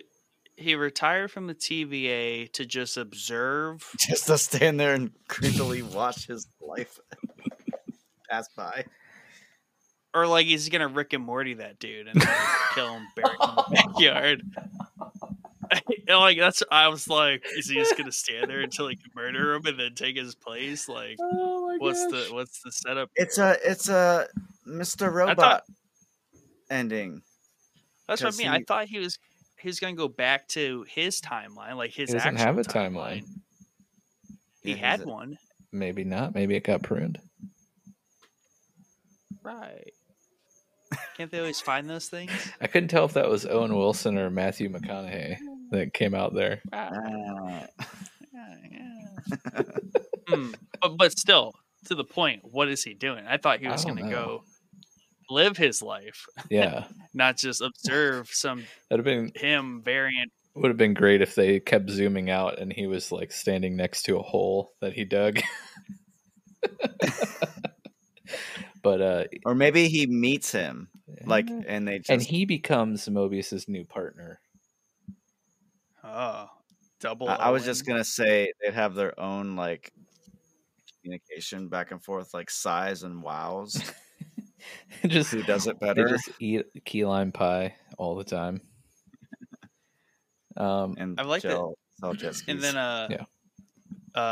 he 0.55 0.75
retired 0.75 1.31
from 1.31 1.47
the 1.47 1.53
TVA 1.55 2.51
to 2.53 2.65
just 2.65 2.97
observe. 2.97 3.89
Just 3.99 4.27
to 4.27 4.37
stand 4.37 4.79
there 4.79 4.93
and 4.93 5.11
creepily 5.29 5.81
watch 5.83 6.27
his 6.27 6.47
life 6.59 6.99
pass 8.29 8.47
by. 8.57 8.85
Or 10.13 10.25
like 10.27 10.47
he's 10.47 10.67
gonna 10.69 10.87
Rick 10.87 11.13
and 11.13 11.23
Morty 11.23 11.53
that 11.55 11.79
dude 11.79 12.07
and 12.07 12.19
like, 12.19 12.29
kill 12.73 12.93
him, 12.95 13.07
bury 13.15 13.29
him 13.41 13.49
in 13.49 13.55
the 13.55 13.63
backyard. 13.75 14.41
And, 16.09 16.17
like 16.19 16.37
that's 16.39 16.63
I 16.71 16.87
was 16.89 17.07
like, 17.07 17.45
is 17.55 17.69
he 17.69 17.75
just 17.75 17.95
gonna 17.95 18.11
stand 18.11 18.49
there 18.49 18.61
until 18.61 18.87
he 18.87 18.95
can 18.95 19.11
murder 19.15 19.53
him 19.53 19.65
and 19.67 19.79
then 19.79 19.93
take 19.95 20.17
his 20.17 20.33
place? 20.35 20.89
Like, 20.89 21.17
Oh 21.21 21.67
my 21.67 21.77
what's 21.77 22.03
the 22.07 22.27
what's 22.33 22.61
the 22.63 22.71
setup? 22.71 23.09
It's 23.15 23.35
here? 23.37 23.45
a 23.63 23.71
it's 23.71 23.87
a 23.89 24.27
Mr. 24.67 25.13
Robot 25.13 25.37
thought- 25.37 25.63
ending. 26.71 27.21
that's 28.07 28.23
what 28.23 28.33
I 28.33 28.37
mean. 28.37 28.47
I 28.47 28.63
thought 28.67 28.87
he 28.87 28.97
was 28.99 29.19
he's 29.59 29.79
gonna 29.79 29.93
go 29.95 30.07
back 30.07 30.47
to 30.49 30.83
his 30.89 31.21
timeline, 31.21 31.75
like 31.75 31.91
his 31.91 32.09
He 32.09 32.13
doesn't 32.17 32.37
actual 32.37 32.45
have 32.45 32.57
a 32.57 32.63
timeline. 32.63 33.23
He 34.63 34.71
Yeah, 34.71 34.77
had 34.77 35.01
a- 35.01 35.05
one, 35.07 35.37
Maybe 35.71 36.03
not. 36.03 36.33
Maybe 36.33 36.55
it 36.55 36.63
got 36.63 36.81
pruned. 36.81 37.19
right? 39.43 39.93
Can't 41.17 41.29
they 41.31 41.37
always 41.39 41.61
find 41.61 41.87
those 41.89 42.07
things? 42.07 42.31
I 42.61 42.65
couldn't 42.67 42.89
tell 42.89 43.05
if 43.05 43.13
that 43.13 43.29
was 43.29 43.45
Owen 43.45 43.75
Wilson 43.75 44.17
or 44.17 44.29
Matthew 44.31 44.69
McConaughey 44.69 45.37
that 45.71 45.93
came 45.93 46.13
out 46.13 46.33
there. 46.33 46.61
Right. 46.71 47.67
Hmm. 50.27 50.51
But 50.81 50.97
but 50.97 51.17
still, 51.17 51.53
to 51.85 51.95
the 51.95 52.03
point, 52.03 52.41
what 52.43 52.69
is 52.69 52.83
he 52.83 52.93
doing? 52.93 53.25
I 53.27 53.37
thought 53.37 53.59
he 53.59 53.67
was 53.67 53.83
going 53.83 53.97
to 53.97 54.09
go 54.09 54.43
live 55.29 55.57
his 55.57 55.81
life, 55.81 56.25
Yeah, 56.49 56.85
not 57.13 57.37
just 57.37 57.61
observe 57.61 58.29
some 58.29 58.65
that'd 58.89 59.05
have 59.05 59.05
been 59.05 59.31
him 59.35 59.81
variant. 59.83 60.31
would 60.55 60.69
have 60.69 60.77
been 60.77 60.93
great 60.93 61.21
if 61.21 61.35
they 61.35 61.59
kept 61.59 61.89
zooming 61.89 62.29
out 62.29 62.59
and 62.59 62.71
he 62.73 62.87
was 62.87 63.11
like 63.11 63.31
standing 63.31 63.75
next 63.75 64.03
to 64.03 64.17
a 64.17 64.21
hole 64.21 64.73
that 64.81 64.93
he 64.93 65.05
dug. 65.05 65.39
but 68.81 69.01
uh, 69.01 69.23
or 69.45 69.55
maybe 69.55 69.87
he 69.87 70.05
meets 70.07 70.51
him 70.51 70.89
like 71.25 71.49
and 71.67 71.87
they 71.87 71.99
just 71.99 72.09
and 72.09 72.21
he 72.21 72.45
becomes 72.45 73.07
Mobius's 73.07 73.67
new 73.67 73.85
partner. 73.85 74.39
Oh, 76.11 76.47
double. 76.99 77.29
I, 77.29 77.35
I 77.35 77.49
was 77.49 77.63
just 77.65 77.85
gonna 77.85 78.03
say 78.03 78.51
they'd 78.61 78.73
have 78.73 78.95
their 78.95 79.17
own 79.19 79.55
like 79.55 79.91
communication 81.01 81.69
back 81.69 81.91
and 81.91 82.03
forth, 82.03 82.33
like 82.33 82.49
sighs 82.49 83.03
and 83.03 83.21
wows. 83.23 83.81
just 85.07 85.31
Who 85.31 85.43
does 85.43 85.67
it 85.67 85.79
better? 85.81 86.03
they 86.05 86.09
just 86.11 86.29
eat 86.39 86.65
key 86.85 87.05
lime 87.05 87.31
pie 87.31 87.75
all 87.97 88.15
the 88.15 88.23
time. 88.23 88.61
Um, 90.57 90.95
And 90.97 91.17
I 91.19 91.23
like 91.23 91.43
that- 91.43 91.51
gel, 91.51 92.13
jet 92.15 92.35
And 92.47 92.59
then 92.59 92.75
uh 92.75 93.07
Yeah. 93.09 93.25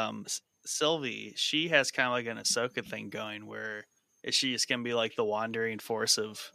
um 0.10 0.26
Sylvie, 0.66 1.34
she 1.38 1.70
has 1.70 1.92
kind 1.92 2.08
of 2.08 2.12
like 2.12 2.26
an 2.26 2.38
Ahsoka 2.44 2.86
thing 2.86 3.10
going 3.10 3.46
where 3.46 3.86
is 4.24 4.36
she 4.36 4.52
just 4.52 4.68
gonna 4.68 4.84
be 4.84 4.94
like 4.94 5.16
the 5.16 5.24
wandering 5.24 5.80
force 5.80 6.18
of 6.18 6.52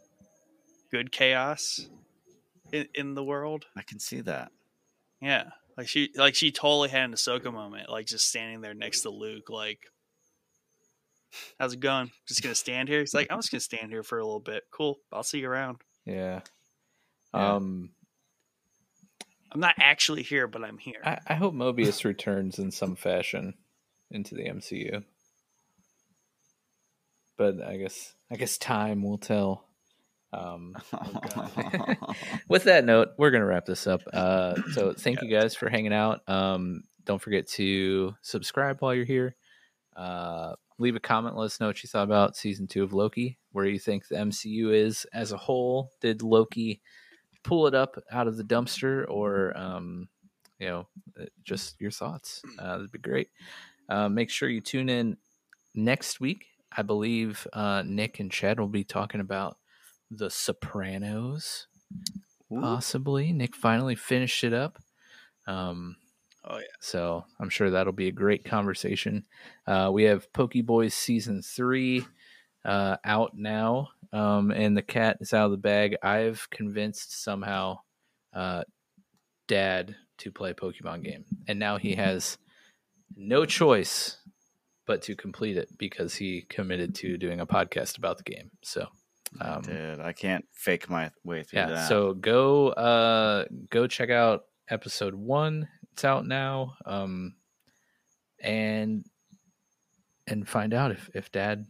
good 0.91 1.11
chaos 1.11 1.87
in, 2.71 2.87
in 2.93 3.15
the 3.15 3.23
world? 3.23 3.65
I 3.75 3.81
can 3.81 3.97
see 3.99 4.21
that. 4.21 4.51
Yeah. 5.23 5.45
Like 5.77 5.87
she 5.87 6.11
like 6.15 6.35
she 6.35 6.51
totally 6.51 6.89
had 6.89 7.05
an 7.05 7.13
Ahsoka 7.13 7.51
moment, 7.51 7.89
like 7.89 8.05
just 8.05 8.27
standing 8.27 8.61
there 8.61 8.73
next 8.75 9.01
to 9.01 9.09
Luke, 9.09 9.49
like 9.49 9.79
How's 11.59 11.73
it 11.73 11.79
going? 11.79 12.11
Just 12.27 12.43
gonna 12.43 12.55
stand 12.55 12.89
here? 12.89 12.99
He's 12.99 13.13
like, 13.13 13.27
I'm 13.31 13.39
just 13.39 13.51
gonna 13.51 13.61
stand 13.61 13.91
here 13.91 14.03
for 14.03 14.19
a 14.19 14.23
little 14.23 14.39
bit. 14.39 14.63
Cool. 14.71 14.99
I'll 15.11 15.23
see 15.23 15.39
you 15.39 15.49
around. 15.49 15.77
yeah. 16.05 16.41
Yeah. 17.33 17.55
Um, 17.55 17.89
I'm 19.51 19.59
not 19.59 19.75
actually 19.79 20.21
here, 20.23 20.47
but 20.47 20.63
I'm 20.63 20.77
here. 20.77 21.01
I, 21.03 21.19
I 21.27 21.33
hope 21.35 21.53
Mobius 21.53 22.05
returns 22.05 22.59
in 22.59 22.71
some 22.71 22.95
fashion 22.95 23.55
into 24.11 24.35
the 24.35 24.43
MCU. 24.43 25.03
But 27.37 27.61
I 27.61 27.77
guess 27.77 28.13
I 28.31 28.35
guess 28.35 28.57
time 28.57 29.03
will 29.03 29.17
tell. 29.17 29.65
Um, 30.33 30.75
with 32.47 32.63
that 32.65 32.85
note, 32.85 33.09
we're 33.17 33.31
gonna 33.31 33.45
wrap 33.45 33.65
this 33.65 33.87
up. 33.87 34.01
Uh, 34.11 34.55
so 34.73 34.93
thank 34.97 35.21
you 35.21 35.29
guys 35.29 35.55
for 35.55 35.69
hanging 35.69 35.93
out. 35.93 36.21
Um, 36.27 36.83
don't 37.05 37.21
forget 37.21 37.47
to 37.49 38.15
subscribe 38.21 38.79
while 38.79 38.93
you're 38.93 39.05
here. 39.05 39.35
Uh, 39.95 40.53
leave 40.79 40.95
a 40.95 40.99
comment. 40.99 41.37
Let 41.37 41.45
us 41.45 41.59
know 41.59 41.67
what 41.67 41.83
you 41.83 41.87
thought 41.87 42.03
about 42.03 42.35
season 42.35 42.67
two 42.67 42.83
of 42.83 42.93
Loki. 42.93 43.37
Where 43.51 43.65
you 43.65 43.79
think 43.79 44.07
the 44.07 44.15
MCU 44.15 44.73
is 44.73 45.05
as 45.13 45.31
a 45.31 45.37
whole. 45.37 45.91
Did 46.01 46.23
Loki 46.23 46.81
pull 47.43 47.67
it 47.67 47.75
up 47.75 48.01
out 48.11 48.27
of 48.27 48.37
the 48.37 48.43
dumpster, 48.43 49.05
or 49.07 49.55
um, 49.55 50.07
you 50.59 50.67
know, 50.67 50.87
uh, 51.19 51.25
just 51.43 51.79
your 51.79 51.91
thoughts? 51.91 52.41
Uh, 52.57 52.77
that'd 52.77 52.91
be 52.91 52.99
great. 52.99 53.29
Uh, 53.89 54.09
make 54.09 54.29
sure 54.29 54.49
you 54.49 54.61
tune 54.61 54.89
in 54.89 55.17
next 55.75 56.19
week. 56.19 56.47
I 56.75 56.81
believe 56.81 57.45
uh, 57.53 57.83
Nick 57.85 58.19
and 58.19 58.31
Chad 58.31 58.59
will 58.59 58.67
be 58.67 58.83
talking 58.83 59.21
about 59.21 59.57
The 60.11 60.29
Sopranos 60.29 61.67
Ooh. 62.51 62.59
possibly. 62.59 63.31
Nick 63.33 63.55
finally 63.55 63.95
finished 63.95 64.43
it 64.43 64.53
up. 64.53 64.79
Um, 65.47 65.97
Oh, 66.45 66.57
yeah. 66.57 66.63
So 66.81 67.25
I'm 67.39 67.49
sure 67.49 67.69
that'll 67.69 67.93
be 67.93 68.09
a 68.09 68.13
great 68.13 68.43
conversation. 68.43 69.25
Uh, 69.65 69.89
we 69.93 70.03
have 70.03 70.31
Pokeboys 70.33 70.91
season 70.91 71.41
three 71.41 72.05
uh, 72.65 72.97
out 73.05 73.31
now, 73.35 73.89
um, 74.11 74.51
and 74.51 74.75
the 74.75 74.81
cat 74.81 75.17
is 75.21 75.33
out 75.33 75.45
of 75.45 75.51
the 75.51 75.57
bag. 75.57 75.95
I've 76.03 76.49
convinced 76.49 77.23
somehow 77.23 77.79
uh, 78.33 78.63
Dad 79.47 79.95
to 80.17 80.31
play 80.31 80.51
a 80.51 80.55
Pokemon 80.55 81.03
game, 81.03 81.23
and 81.47 81.59
now 81.59 81.77
he 81.77 81.95
has 81.95 82.37
no 83.15 83.45
choice 83.45 84.17
but 84.85 85.01
to 85.03 85.15
complete 85.15 85.55
it 85.55 85.69
because 85.77 86.15
he 86.15 86.41
committed 86.49 86.93
to 86.95 87.17
doing 87.17 87.39
a 87.39 87.45
podcast 87.45 87.97
about 87.97 88.17
the 88.17 88.23
game. 88.23 88.51
So. 88.63 88.87
Um, 89.41 89.61
Dude, 89.61 89.99
I 89.99 90.13
can't 90.13 90.45
fake 90.53 90.89
my 90.89 91.11
way 91.23 91.43
through 91.43 91.59
yeah 91.59 91.67
that. 91.69 91.87
so 91.89 92.13
go 92.13 92.69
uh 92.69 93.45
go 93.69 93.87
check 93.87 94.09
out 94.09 94.43
episode 94.69 95.13
one 95.15 95.67
it's 95.91 96.05
out 96.05 96.25
now 96.25 96.75
um 96.85 97.35
and 98.41 99.05
and 100.27 100.47
find 100.47 100.73
out 100.73 100.91
if 100.91 101.09
if 101.13 101.31
dad 101.31 101.65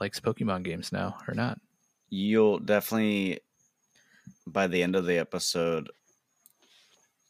likes 0.00 0.20
pokemon 0.20 0.62
games 0.62 0.92
now 0.92 1.16
or 1.28 1.34
not 1.34 1.58
you'll 2.10 2.58
definitely 2.58 3.38
by 4.46 4.66
the 4.66 4.82
end 4.82 4.96
of 4.96 5.06
the 5.06 5.18
episode 5.18 5.88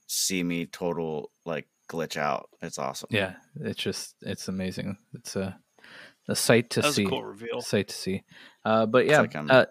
see 0.07 0.43
me 0.43 0.67
total 0.67 1.31
like 1.45 1.67
glitch 1.91 2.17
out. 2.17 2.49
It's 2.63 2.79
awesome. 2.79 3.09
yeah 3.11 3.35
it's 3.61 3.81
just 3.83 4.15
it's 4.23 4.49
amazing 4.49 4.97
it's 5.15 5.37
a 5.37 5.59
a 6.29 6.37
sight 6.37 6.71
to 6.71 6.83
see. 6.93 7.05
cool 7.07 7.25
reveal. 7.25 7.61
Sight 7.61 7.89
to 7.89 7.95
see. 7.95 8.23
Uh, 8.65 8.87
but 8.87 9.07
yeah, 9.07 9.21
like 9.21 9.35
uh, 9.35 9.67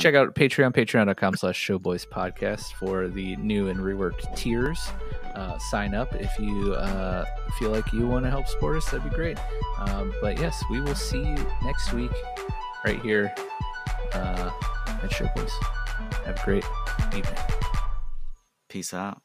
check 0.00 0.14
out 0.14 0.34
Patreon, 0.34 0.72
patreon.com 0.72 1.36
slash 1.36 1.64
showboys 1.64 2.06
podcast 2.06 2.72
for 2.72 3.06
the 3.06 3.36
new 3.36 3.68
and 3.68 3.78
reworked 3.78 4.34
tiers. 4.36 4.88
Uh, 5.34 5.56
sign 5.70 5.94
up 5.94 6.12
if 6.16 6.36
you 6.38 6.74
uh, 6.74 7.24
feel 7.58 7.70
like 7.70 7.92
you 7.92 8.08
want 8.08 8.24
to 8.24 8.30
help 8.30 8.48
support 8.48 8.76
us. 8.76 8.90
That'd 8.90 9.08
be 9.08 9.14
great. 9.14 9.38
Um, 9.78 10.12
but 10.20 10.40
yes, 10.40 10.60
we 10.68 10.80
will 10.80 10.96
see 10.96 11.20
you 11.20 11.36
next 11.62 11.92
week 11.92 12.10
right 12.84 13.00
here 13.02 13.32
uh, 14.14 14.50
at 14.86 15.10
Showboys. 15.10 15.52
Have 16.24 16.40
a 16.40 16.44
great 16.44 16.64
evening. 17.14 17.34
Peace 18.68 18.92
out. 18.92 19.22